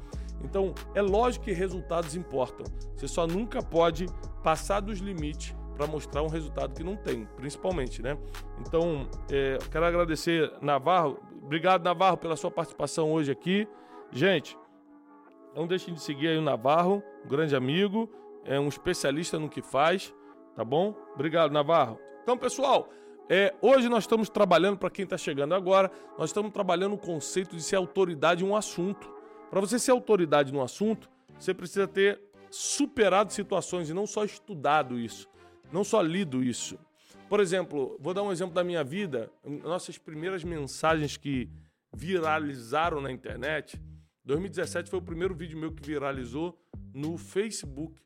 Então, 0.43 0.74
é 0.95 1.02
lógico 1.02 1.45
que 1.45 1.52
resultados 1.52 2.16
importam. 2.16 2.66
Você 2.95 3.08
só 3.08 3.28
nunca 3.28 3.62
pode 3.62 4.06
passar 4.41 4.80
dos 4.80 4.99
limites 4.99 5.56
para 5.76 5.88
mostrar 5.88 6.22
um 6.22 6.28
resultado 6.28 6.74
que 6.74 6.84
não 6.84 6.95
tem, 6.95 7.28
principalmente, 7.36 8.02
né? 8.02 8.18
Então, 8.60 9.08
é, 9.30 9.58
quero 9.72 9.86
agradecer 9.86 10.52
Navarro, 10.62 11.20
obrigado 11.41 11.84
Navarro 11.84 12.18
pela 12.18 12.36
sua 12.36 12.52
participação 12.52 13.12
hoje 13.12 13.32
aqui. 13.32 13.68
Gente, 14.12 14.58
não 15.56 15.68
deixem 15.68 15.93
de 15.93 16.02
seguir 16.02 16.30
aí 16.30 16.38
o 16.38 16.41
Navarro, 16.41 17.04
um 17.26 17.28
grande 17.28 17.56
amigo, 17.56 18.10
é 18.45 18.60
um 18.60 18.68
especialista 18.68 19.38
no 19.38 19.49
que 19.49 19.62
faz, 19.62 20.14
tá 20.56 20.64
bom? 20.64 20.95
Obrigado, 21.14 21.52
Navarro. 21.52 21.99
Então, 22.24 22.38
pessoal, 22.38 22.89
é, 23.30 23.54
hoje 23.62 23.89
nós 23.89 24.04
estamos 24.04 24.30
trabalhando, 24.30 24.78
para 24.78 24.89
quem 24.89 25.04
está 25.04 25.18
chegando 25.18 25.56
agora, 25.56 25.91
nós 26.18 26.30
estamos 26.30 26.52
trabalhando 26.52 26.93
o 26.93 26.97
conceito 26.97 27.56
de 27.56 27.62
ser 27.64 27.76
autoridade 27.76 28.43
em 28.43 28.47
um 28.47 28.56
assunto. 28.56 29.12
Para 29.49 29.60
você 29.60 29.80
ser 29.80 29.91
autoridade 29.91 30.54
no 30.54 30.62
assunto, 30.62 31.10
você 31.38 31.54
precisa 31.54 31.88
ter 31.88 32.22
superado 32.49 33.32
situações 33.32 33.89
e 33.89 33.93
não 33.93 34.06
só 34.06 34.24
estudado 34.24 34.99
isso 34.99 35.32
não 35.72 35.84
só 35.84 36.02
lido 36.02 36.43
isso. 36.43 36.78
Por 37.30 37.39
exemplo, 37.39 37.97
vou 37.99 38.14
dar 38.14 38.24
um 38.24 38.32
exemplo 38.32 38.54
da 38.54 38.64
minha 38.64 38.84
vida. 38.84 39.32
Nossas 39.64 39.97
primeiras 39.97 40.43
mensagens 40.43 41.16
que 41.16 41.49
viralizaram 41.95 42.99
na 42.99 43.12
internet. 43.12 43.82
2017 44.26 44.89
foi 44.89 44.99
o 44.99 45.04
primeiro 45.04 45.34
vídeo 45.34 45.58
meu 45.58 45.72
que 45.72 45.86
viralizou 45.86 46.60
no 46.93 47.18
Facebook. 47.18 47.99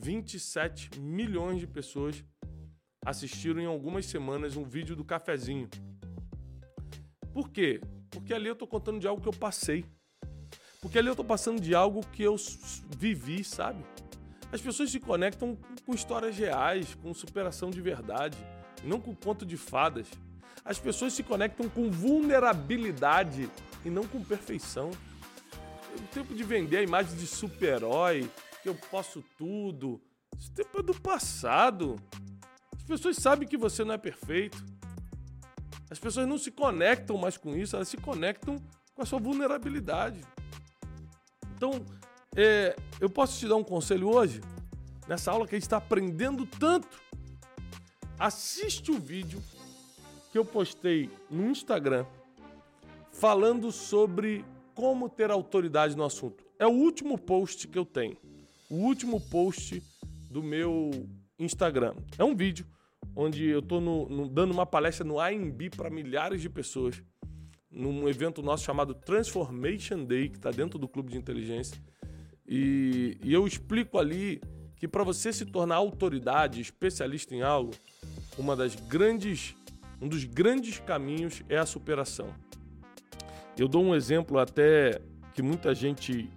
27 0.00 0.98
milhões 0.98 1.60
de 1.60 1.66
pessoas 1.66 2.24
assistiram 3.04 3.60
em 3.60 3.66
algumas 3.66 4.06
semanas 4.06 4.56
um 4.56 4.64
vídeo 4.64 4.96
do 4.96 5.04
cafezinho. 5.04 5.68
Por 7.32 7.50
quê? 7.50 7.80
Porque 8.10 8.32
ali 8.32 8.48
eu 8.48 8.56
tô 8.56 8.66
contando 8.66 8.98
de 8.98 9.06
algo 9.06 9.22
que 9.22 9.28
eu 9.28 9.32
passei. 9.32 9.84
Porque 10.80 10.98
ali 10.98 11.08
eu 11.08 11.16
tô 11.16 11.22
passando 11.22 11.60
de 11.60 11.74
algo 11.74 12.00
que 12.12 12.22
eu 12.22 12.36
vivi, 12.96 13.44
sabe? 13.44 13.84
As 14.50 14.60
pessoas 14.60 14.90
se 14.90 14.98
conectam 14.98 15.56
com 15.84 15.94
histórias 15.94 16.36
reais, 16.36 16.94
com 16.94 17.12
superação 17.12 17.70
de 17.70 17.80
verdade, 17.80 18.38
não 18.82 19.00
com 19.00 19.14
conto 19.14 19.44
de 19.44 19.56
fadas. 19.56 20.06
As 20.64 20.78
pessoas 20.78 21.12
se 21.12 21.22
conectam 21.22 21.68
com 21.68 21.90
vulnerabilidade 21.90 23.50
e 23.84 23.90
não 23.90 24.06
com 24.06 24.24
perfeição. 24.24 24.90
O 25.94 26.02
tempo 26.14 26.34
de 26.34 26.42
vender 26.42 26.78
a 26.78 26.82
imagem 26.82 27.16
de 27.16 27.26
super-herói, 27.26 28.28
que 28.62 28.68
eu 28.68 28.74
posso 28.74 29.22
tudo, 29.36 30.00
esse 30.38 30.50
tempo 30.50 30.78
é 30.78 30.82
do 30.82 30.98
passado. 30.98 31.96
As 32.76 32.82
pessoas 32.82 33.16
sabem 33.16 33.46
que 33.46 33.56
você 33.56 33.84
não 33.84 33.94
é 33.94 33.98
perfeito. 33.98 34.64
As 35.90 35.98
pessoas 35.98 36.26
não 36.26 36.38
se 36.38 36.50
conectam 36.50 37.16
mais 37.16 37.36
com 37.36 37.56
isso, 37.56 37.74
elas 37.74 37.88
se 37.88 37.96
conectam 37.96 38.56
com 38.94 39.02
a 39.02 39.06
sua 39.06 39.18
vulnerabilidade. 39.18 40.20
Então, 41.56 41.84
é, 42.36 42.76
eu 43.00 43.10
posso 43.10 43.38
te 43.38 43.48
dar 43.48 43.56
um 43.56 43.64
conselho 43.64 44.08
hoje? 44.08 44.40
Nessa 45.08 45.32
aula 45.32 45.46
que 45.46 45.54
a 45.54 45.58
gente 45.58 45.66
está 45.66 45.78
aprendendo 45.78 46.46
tanto. 46.46 47.00
Assiste 48.18 48.90
o 48.90 48.98
vídeo 48.98 49.42
que 50.30 50.38
eu 50.38 50.44
postei 50.44 51.10
no 51.28 51.50
Instagram 51.50 52.06
falando 53.10 53.72
sobre 53.72 54.44
como 54.74 55.08
ter 55.08 55.30
autoridade 55.30 55.96
no 55.96 56.04
assunto. 56.04 56.44
É 56.58 56.66
o 56.66 56.70
último 56.70 57.18
post 57.18 57.66
que 57.66 57.78
eu 57.78 57.84
tenho. 57.84 58.16
O 58.70 58.76
último 58.76 59.20
post 59.20 59.82
do 60.30 60.40
meu 60.40 60.92
Instagram. 61.36 61.92
É 62.16 62.22
um 62.22 62.36
vídeo 62.36 62.64
onde 63.16 63.44
eu 63.44 63.58
estou 63.58 63.80
dando 64.28 64.52
uma 64.52 64.64
palestra 64.64 65.04
no 65.04 65.18
AMB 65.18 65.70
para 65.76 65.90
milhares 65.90 66.40
de 66.40 66.48
pessoas, 66.48 67.02
num 67.68 68.08
evento 68.08 68.40
nosso 68.42 68.62
chamado 68.62 68.94
Transformation 68.94 70.04
Day, 70.04 70.28
que 70.28 70.36
está 70.36 70.52
dentro 70.52 70.78
do 70.78 70.86
Clube 70.86 71.10
de 71.10 71.18
Inteligência. 71.18 71.76
E, 72.46 73.18
e 73.24 73.32
eu 73.32 73.44
explico 73.44 73.98
ali 73.98 74.40
que 74.76 74.86
para 74.86 75.02
você 75.02 75.32
se 75.32 75.44
tornar 75.44 75.74
autoridade, 75.74 76.60
especialista 76.60 77.34
em 77.34 77.42
algo, 77.42 77.72
uma 78.38 78.54
das 78.54 78.76
grandes, 78.76 79.56
um 80.00 80.06
dos 80.06 80.22
grandes 80.22 80.78
caminhos 80.78 81.42
é 81.48 81.58
a 81.58 81.66
superação. 81.66 82.32
Eu 83.58 83.66
dou 83.66 83.82
um 83.82 83.96
exemplo 83.96 84.38
até 84.38 85.02
que 85.34 85.42
muita 85.42 85.74
gente 85.74 86.30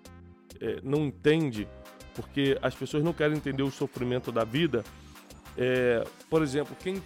é, 0.60 0.82
não 0.84 1.06
entende, 1.06 1.68
porque 2.16 2.58
as 2.62 2.76
pessoas 2.76 3.04
não 3.04 3.14
querem 3.14 3.38
entender 3.38 3.64
o 3.64 3.72
sofrimento 3.72 4.32
da 4.32 4.44
vida. 4.44 4.84
É, 5.58 6.04
por 6.30 6.42
exemplo, 6.42 6.76
quem 6.80 7.02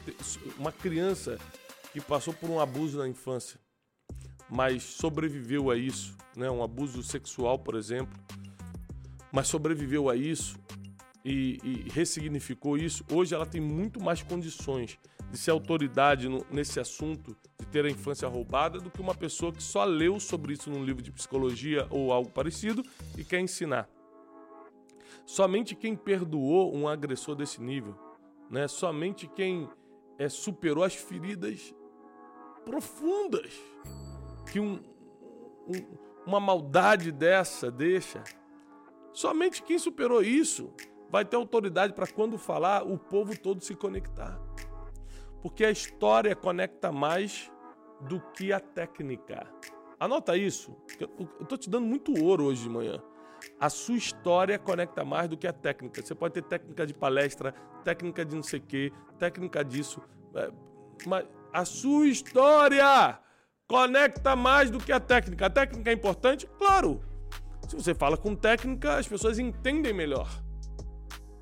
uma 0.58 0.72
criança 0.72 1.38
que 1.92 2.00
passou 2.00 2.34
por 2.34 2.50
um 2.50 2.60
abuso 2.60 2.98
na 2.98 3.08
infância, 3.08 3.60
mas 4.50 4.84
sobreviveu 4.84 5.70
a 5.70 5.78
isso, 5.78 6.16
né? 6.36 6.50
um 6.50 6.64
abuso 6.64 7.04
sexual, 7.04 7.60
por 7.60 7.76
exemplo, 7.76 8.18
mas 9.32 9.48
sobreviveu 9.48 10.10
a 10.10 10.16
isso 10.16 10.58
e, 11.26 11.60
e 11.64 11.90
ressignificou 11.92 12.78
isso, 12.78 13.04
hoje 13.12 13.36
ela 13.36 13.46
tem 13.46 13.60
muito 13.60 14.02
mais 14.02 14.22
condições 14.24 14.98
de 15.30 15.38
ser 15.38 15.52
autoridade 15.52 16.30
no, 16.30 16.46
nesse 16.50 16.80
assunto, 16.80 17.36
de 17.60 17.66
ter 17.66 17.86
a 17.86 17.90
infância 17.90 18.28
roubada, 18.28 18.80
do 18.80 18.90
que 18.90 19.02
uma 19.02 19.14
pessoa 19.14 19.52
que 19.52 19.62
só 19.62 19.84
leu 19.84 20.20
sobre 20.20 20.54
isso 20.54 20.70
num 20.70 20.84
livro 20.84 21.02
de 21.02 21.12
psicologia 21.12 21.86
ou 21.90 22.14
algo 22.14 22.30
parecido 22.30 22.84
e 23.18 23.24
quer 23.24 23.42
ensinar. 23.42 23.90
Somente 25.28 25.76
quem 25.76 25.94
perdoou 25.94 26.74
um 26.74 26.88
agressor 26.88 27.36
desse 27.36 27.62
nível, 27.62 27.94
né? 28.50 28.66
somente 28.66 29.28
quem 29.28 29.70
é, 30.18 30.30
superou 30.30 30.86
as 30.86 30.96
feridas 30.96 31.76
profundas 32.64 33.54
que 34.50 34.58
um, 34.62 34.80
um, 35.68 35.98
uma 36.26 36.40
maldade 36.40 37.12
dessa, 37.12 37.70
deixa. 37.70 38.24
Somente 39.12 39.62
quem 39.62 39.78
superou 39.78 40.22
isso 40.22 40.74
vai 41.10 41.26
ter 41.26 41.36
autoridade 41.36 41.92
para 41.92 42.08
quando 42.08 42.38
falar 42.38 42.88
o 42.88 42.98
povo 42.98 43.38
todo 43.38 43.60
se 43.60 43.76
conectar. 43.76 44.40
Porque 45.42 45.66
a 45.66 45.72
história 45.72 46.34
conecta 46.38 46.90
mais 46.90 47.52
do 48.00 48.22
que 48.32 48.54
a 48.54 48.62
técnica. 48.62 49.46
Anota 50.00 50.38
isso. 50.38 50.74
Eu 50.98 51.30
estou 51.42 51.58
te 51.58 51.70
dando 51.70 51.86
muito 51.86 52.18
ouro 52.24 52.46
hoje 52.46 52.64
de 52.64 52.70
manhã. 52.70 53.04
A 53.60 53.70
sua 53.70 53.96
história 53.96 54.60
conecta 54.60 55.04
mais 55.04 55.28
do 55.28 55.36
que 55.36 55.48
a 55.48 55.54
técnica. 55.54 56.02
Você 56.02 56.14
pode 56.14 56.36
ter 56.36 56.44
técnica 56.44 56.86
de 56.86 56.94
palestra, 56.94 57.54
técnica 57.84 58.24
de 58.24 58.36
não 58.36 58.44
sei 58.44 58.60
o 58.60 58.62
quê, 58.62 58.94
técnica 59.18 59.66
disso. 59.66 60.00
É, 60.36 60.52
mas 61.06 61.26
a 61.52 61.66
sua 61.66 62.08
história 62.08 63.20
conecta 63.68 64.36
mais 64.36 64.70
do 64.70 64.78
que 64.78 64.92
a 64.92 65.00
técnica. 65.00 65.48
A 65.48 65.50
técnica 65.50 65.90
é 65.90 65.94
importante? 65.94 66.48
Claro. 66.58 67.02
Se 67.68 67.76
você 67.76 67.96
fala 67.96 68.16
com 68.16 68.36
técnica, 68.36 68.96
as 68.98 69.08
pessoas 69.08 69.40
entendem 69.40 69.92
melhor. 69.92 70.30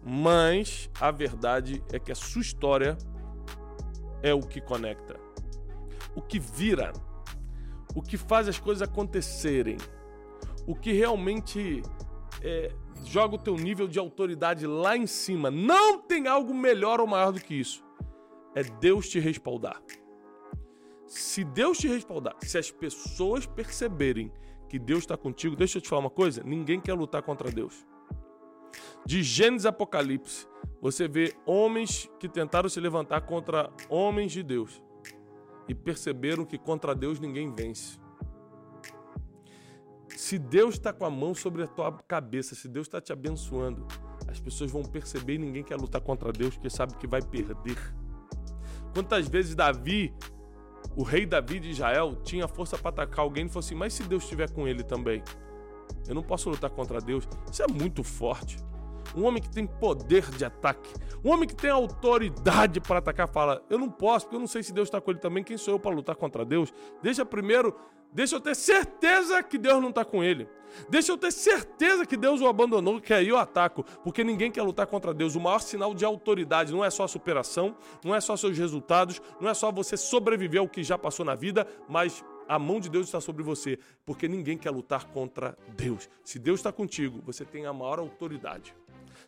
Mas 0.02 0.90
a 1.00 1.12
verdade 1.12 1.84
é 1.92 2.00
que 2.00 2.12
a 2.12 2.16
sua 2.16 2.42
história 2.42 2.98
é 4.24 4.34
o 4.34 4.40
que 4.40 4.62
conecta. 4.62 5.20
O 6.16 6.22
que 6.22 6.40
vira. 6.40 6.94
O 7.94 8.02
que 8.02 8.18
faz 8.18 8.48
as 8.48 8.58
coisas 8.58 8.82
acontecerem. 8.88 9.78
O 10.66 10.74
que 10.76 10.94
realmente 10.94 11.84
é, 12.42 12.72
joga 13.06 13.36
o 13.36 13.40
teu 13.40 13.56
nível 13.56 13.88
de 13.88 14.00
autoridade 14.00 14.66
lá 14.66 14.96
em 14.96 15.08
cima. 15.08 15.50
Não 15.52 16.00
tem 16.00 16.28
algo 16.28 16.54
melhor 16.54 17.00
ou 17.00 17.08
maior 17.08 17.32
do 17.32 17.40
que 17.40 17.54
isso. 17.54 17.84
É 18.54 18.64
Deus 18.64 19.10
te 19.10 19.20
respaldar. 19.20 19.82
Se 21.08 21.44
Deus 21.44 21.78
te 21.78 21.88
respaldar, 21.88 22.36
se 22.42 22.58
as 22.58 22.72
pessoas 22.72 23.46
perceberem 23.46 24.32
que 24.68 24.80
Deus 24.80 25.00
está 25.00 25.16
contigo, 25.16 25.56
deixa 25.56 25.78
eu 25.78 25.82
te 25.82 25.90
falar 25.90 26.02
uma 26.02 26.10
coisa: 26.10 26.44
ninguém 26.44 26.80
quer 26.80 26.94
lutar 26.94 27.22
contra 27.22 27.52
Deus. 27.52 27.86
De 29.06 29.22
Gênesis 29.22 29.66
Apocalipse, 29.66 30.48
você 30.82 31.08
vê 31.08 31.34
homens 31.46 32.10
que 32.20 32.28
tentaram 32.28 32.68
se 32.68 32.80
levantar 32.80 33.22
contra 33.22 33.72
homens 33.88 34.32
de 34.32 34.42
Deus 34.42 34.82
e 35.68 35.76
perceberam 35.76 36.46
que 36.46 36.58
contra 36.58 36.96
Deus 36.96 37.20
ninguém 37.20 37.54
vence. 37.54 38.00
Se 40.18 40.40
Deus 40.40 40.76
está 40.76 40.94
com 40.94 41.06
a 41.06 41.10
mão 41.10 41.36
sobre 41.36 41.64
a 41.64 41.68
tua 41.68 41.92
cabeça, 42.08 42.56
se 42.56 42.68
Deus 42.68 42.88
está 42.88 43.02
te 43.02 43.12
abençoando, 43.12 43.86
as 44.28 44.40
pessoas 44.40 44.72
vão 44.72 44.84
perceber 44.84 45.36
e 45.36 45.38
ninguém 45.38 45.64
quer 45.64 45.76
lutar 45.76 46.02
contra 46.02 46.32
Deus 46.32 46.56
porque 46.56 46.70
sabe 46.70 46.96
que 46.96 47.08
vai 47.08 47.22
perder. 47.22 47.78
Quantas 48.94 49.28
vezes 49.28 49.56
Davi 49.56 50.14
o 50.96 51.04
rei 51.04 51.26
Davi 51.26 51.60
de 51.60 51.70
Israel 51.70 52.16
tinha 52.24 52.48
força 52.48 52.78
para 52.78 52.90
atacar 52.90 53.20
alguém 53.20 53.46
e 53.46 53.50
falou 53.50 53.60
assim: 53.60 53.76
Mas 53.76 53.94
se 53.94 54.04
Deus 54.04 54.24
estiver 54.24 54.50
com 54.52 54.68
ele 54.68 54.84
também? 54.84 55.24
Eu 56.08 56.16
não 56.16 56.24
posso 56.24 56.50
lutar 56.50 56.70
contra 56.70 57.00
Deus. 57.00 57.28
Isso 57.52 57.64
é 57.64 57.68
muito 57.68 58.04
forte. 58.04 58.58
Um 59.16 59.24
homem 59.24 59.42
que 59.42 59.50
tem 59.50 59.66
poder 59.66 60.30
de 60.32 60.44
ataque, 60.44 60.90
um 61.24 61.32
homem 61.32 61.48
que 61.48 61.56
tem 61.56 61.70
autoridade 61.70 62.80
para 62.80 63.00
atacar, 63.00 63.28
fala: 63.28 63.64
Eu 63.70 63.78
não 63.78 63.90
posso, 63.90 64.26
porque 64.26 64.36
eu 64.36 64.40
não 64.40 64.48
sei 64.48 64.64
se 64.64 64.74
Deus 64.74 64.88
está 64.88 65.02
com 65.02 65.12
ele 65.12 65.20
também. 65.20 65.44
Quem 65.44 65.58
sou 65.58 65.76
eu 65.76 65.80
para 65.80 65.96
lutar 65.96 66.16
contra 66.16 66.46
Deus? 66.46 66.74
Deixa 67.02 67.26
primeiro 67.26 67.76
Deixa 68.16 68.38
eu 68.38 68.40
ter 68.40 68.56
certeza 68.56 69.44
que 69.44 69.58
Deus 69.58 69.82
não 69.82 69.90
está 69.90 70.06
com 70.06 70.24
ele. 70.24 70.48
Deixa 70.88 71.12
eu 71.12 71.18
ter 71.18 71.34
certeza 71.34 72.06
que 72.06 72.16
Deus 72.16 72.40
o 72.40 72.48
abandonou, 72.48 73.02
que 73.02 73.14
aí 73.14 73.28
eu 73.28 73.36
ataco. 73.36 73.84
Porque 74.06 74.24
ninguém 74.24 74.50
quer 74.50 74.62
lutar 74.62 74.88
contra 74.88 75.14
Deus. 75.14 75.36
O 75.36 75.40
maior 75.42 75.60
sinal 75.60 75.94
de 75.94 76.06
autoridade 76.06 76.72
não 76.72 76.84
é 76.84 76.90
só 76.90 77.04
a 77.04 77.10
superação, 77.10 77.76
não 78.06 78.16
é 78.16 78.22
só 78.22 78.38
seus 78.38 78.58
resultados, 78.58 79.22
não 79.42 79.50
é 79.50 79.54
só 79.54 79.70
você 79.70 79.98
sobreviver 79.98 80.62
ao 80.62 80.70
que 80.70 80.82
já 80.82 80.98
passou 80.98 81.26
na 81.26 81.36
vida, 81.36 81.68
mas 81.90 82.24
a 82.48 82.58
mão 82.58 82.80
de 82.80 82.90
Deus 82.90 83.08
está 83.08 83.20
sobre 83.20 83.44
você. 83.44 83.78
Porque 84.06 84.30
ninguém 84.30 84.58
quer 84.58 84.70
lutar 84.70 85.08
contra 85.08 85.58
Deus. 85.76 86.10
Se 86.24 86.40
Deus 86.40 86.62
está 86.62 86.72
contigo, 86.72 87.22
você 87.22 87.44
tem 87.44 87.66
a 87.66 87.74
maior 87.74 88.00
autoridade. 88.00 88.74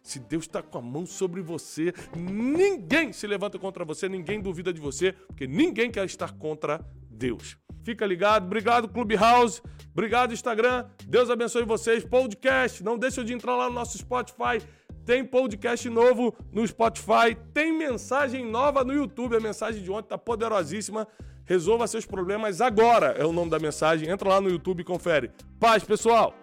Se 0.01 0.17
Deus 0.17 0.45
está 0.45 0.61
com 0.61 0.77
a 0.77 0.81
mão 0.81 1.05
sobre 1.05 1.41
você, 1.41 1.93
ninguém 2.15 3.11
se 3.11 3.27
levanta 3.27 3.59
contra 3.59 3.83
você, 3.83 4.07
ninguém 4.07 4.39
duvida 4.39 4.71
de 4.71 4.79
você, 4.79 5.11
porque 5.11 5.45
ninguém 5.45 5.91
quer 5.91 6.05
estar 6.05 6.31
contra 6.37 6.79
Deus. 7.09 7.57
Fica 7.87 8.05
ligado. 8.05 8.43
Obrigado, 8.43 8.89
Clubhouse. 8.89 9.61
Obrigado, 9.93 10.33
Instagram. 10.33 10.85
Deus 11.07 11.29
abençoe 11.29 11.63
vocês. 11.63 12.03
Podcast. 12.03 12.83
Não 12.83 12.97
deixa 12.97 13.23
de 13.23 13.31
entrar 13.31 13.55
lá 13.55 13.69
no 13.69 13.75
nosso 13.75 13.97
Spotify. 13.97 14.61
Tem 15.05 15.23
podcast 15.23 15.89
novo 15.89 16.35
no 16.51 16.67
Spotify. 16.67 17.33
Tem 17.53 17.71
mensagem 17.71 18.43
nova 18.43 18.83
no 18.83 18.91
YouTube. 18.91 19.37
A 19.37 19.39
mensagem 19.39 19.81
de 19.81 19.89
ontem 19.89 20.09
tá 20.09 20.17
poderosíssima. 20.17 21.07
Resolva 21.45 21.87
seus 21.87 22.05
problemas 22.05 22.59
agora. 22.59 23.15
É 23.17 23.23
o 23.23 23.31
nome 23.31 23.49
da 23.49 23.57
mensagem. 23.57 24.09
Entra 24.09 24.27
lá 24.27 24.41
no 24.41 24.49
YouTube 24.49 24.81
e 24.81 24.83
confere. 24.83 25.31
Paz, 25.57 25.81
pessoal. 25.81 26.35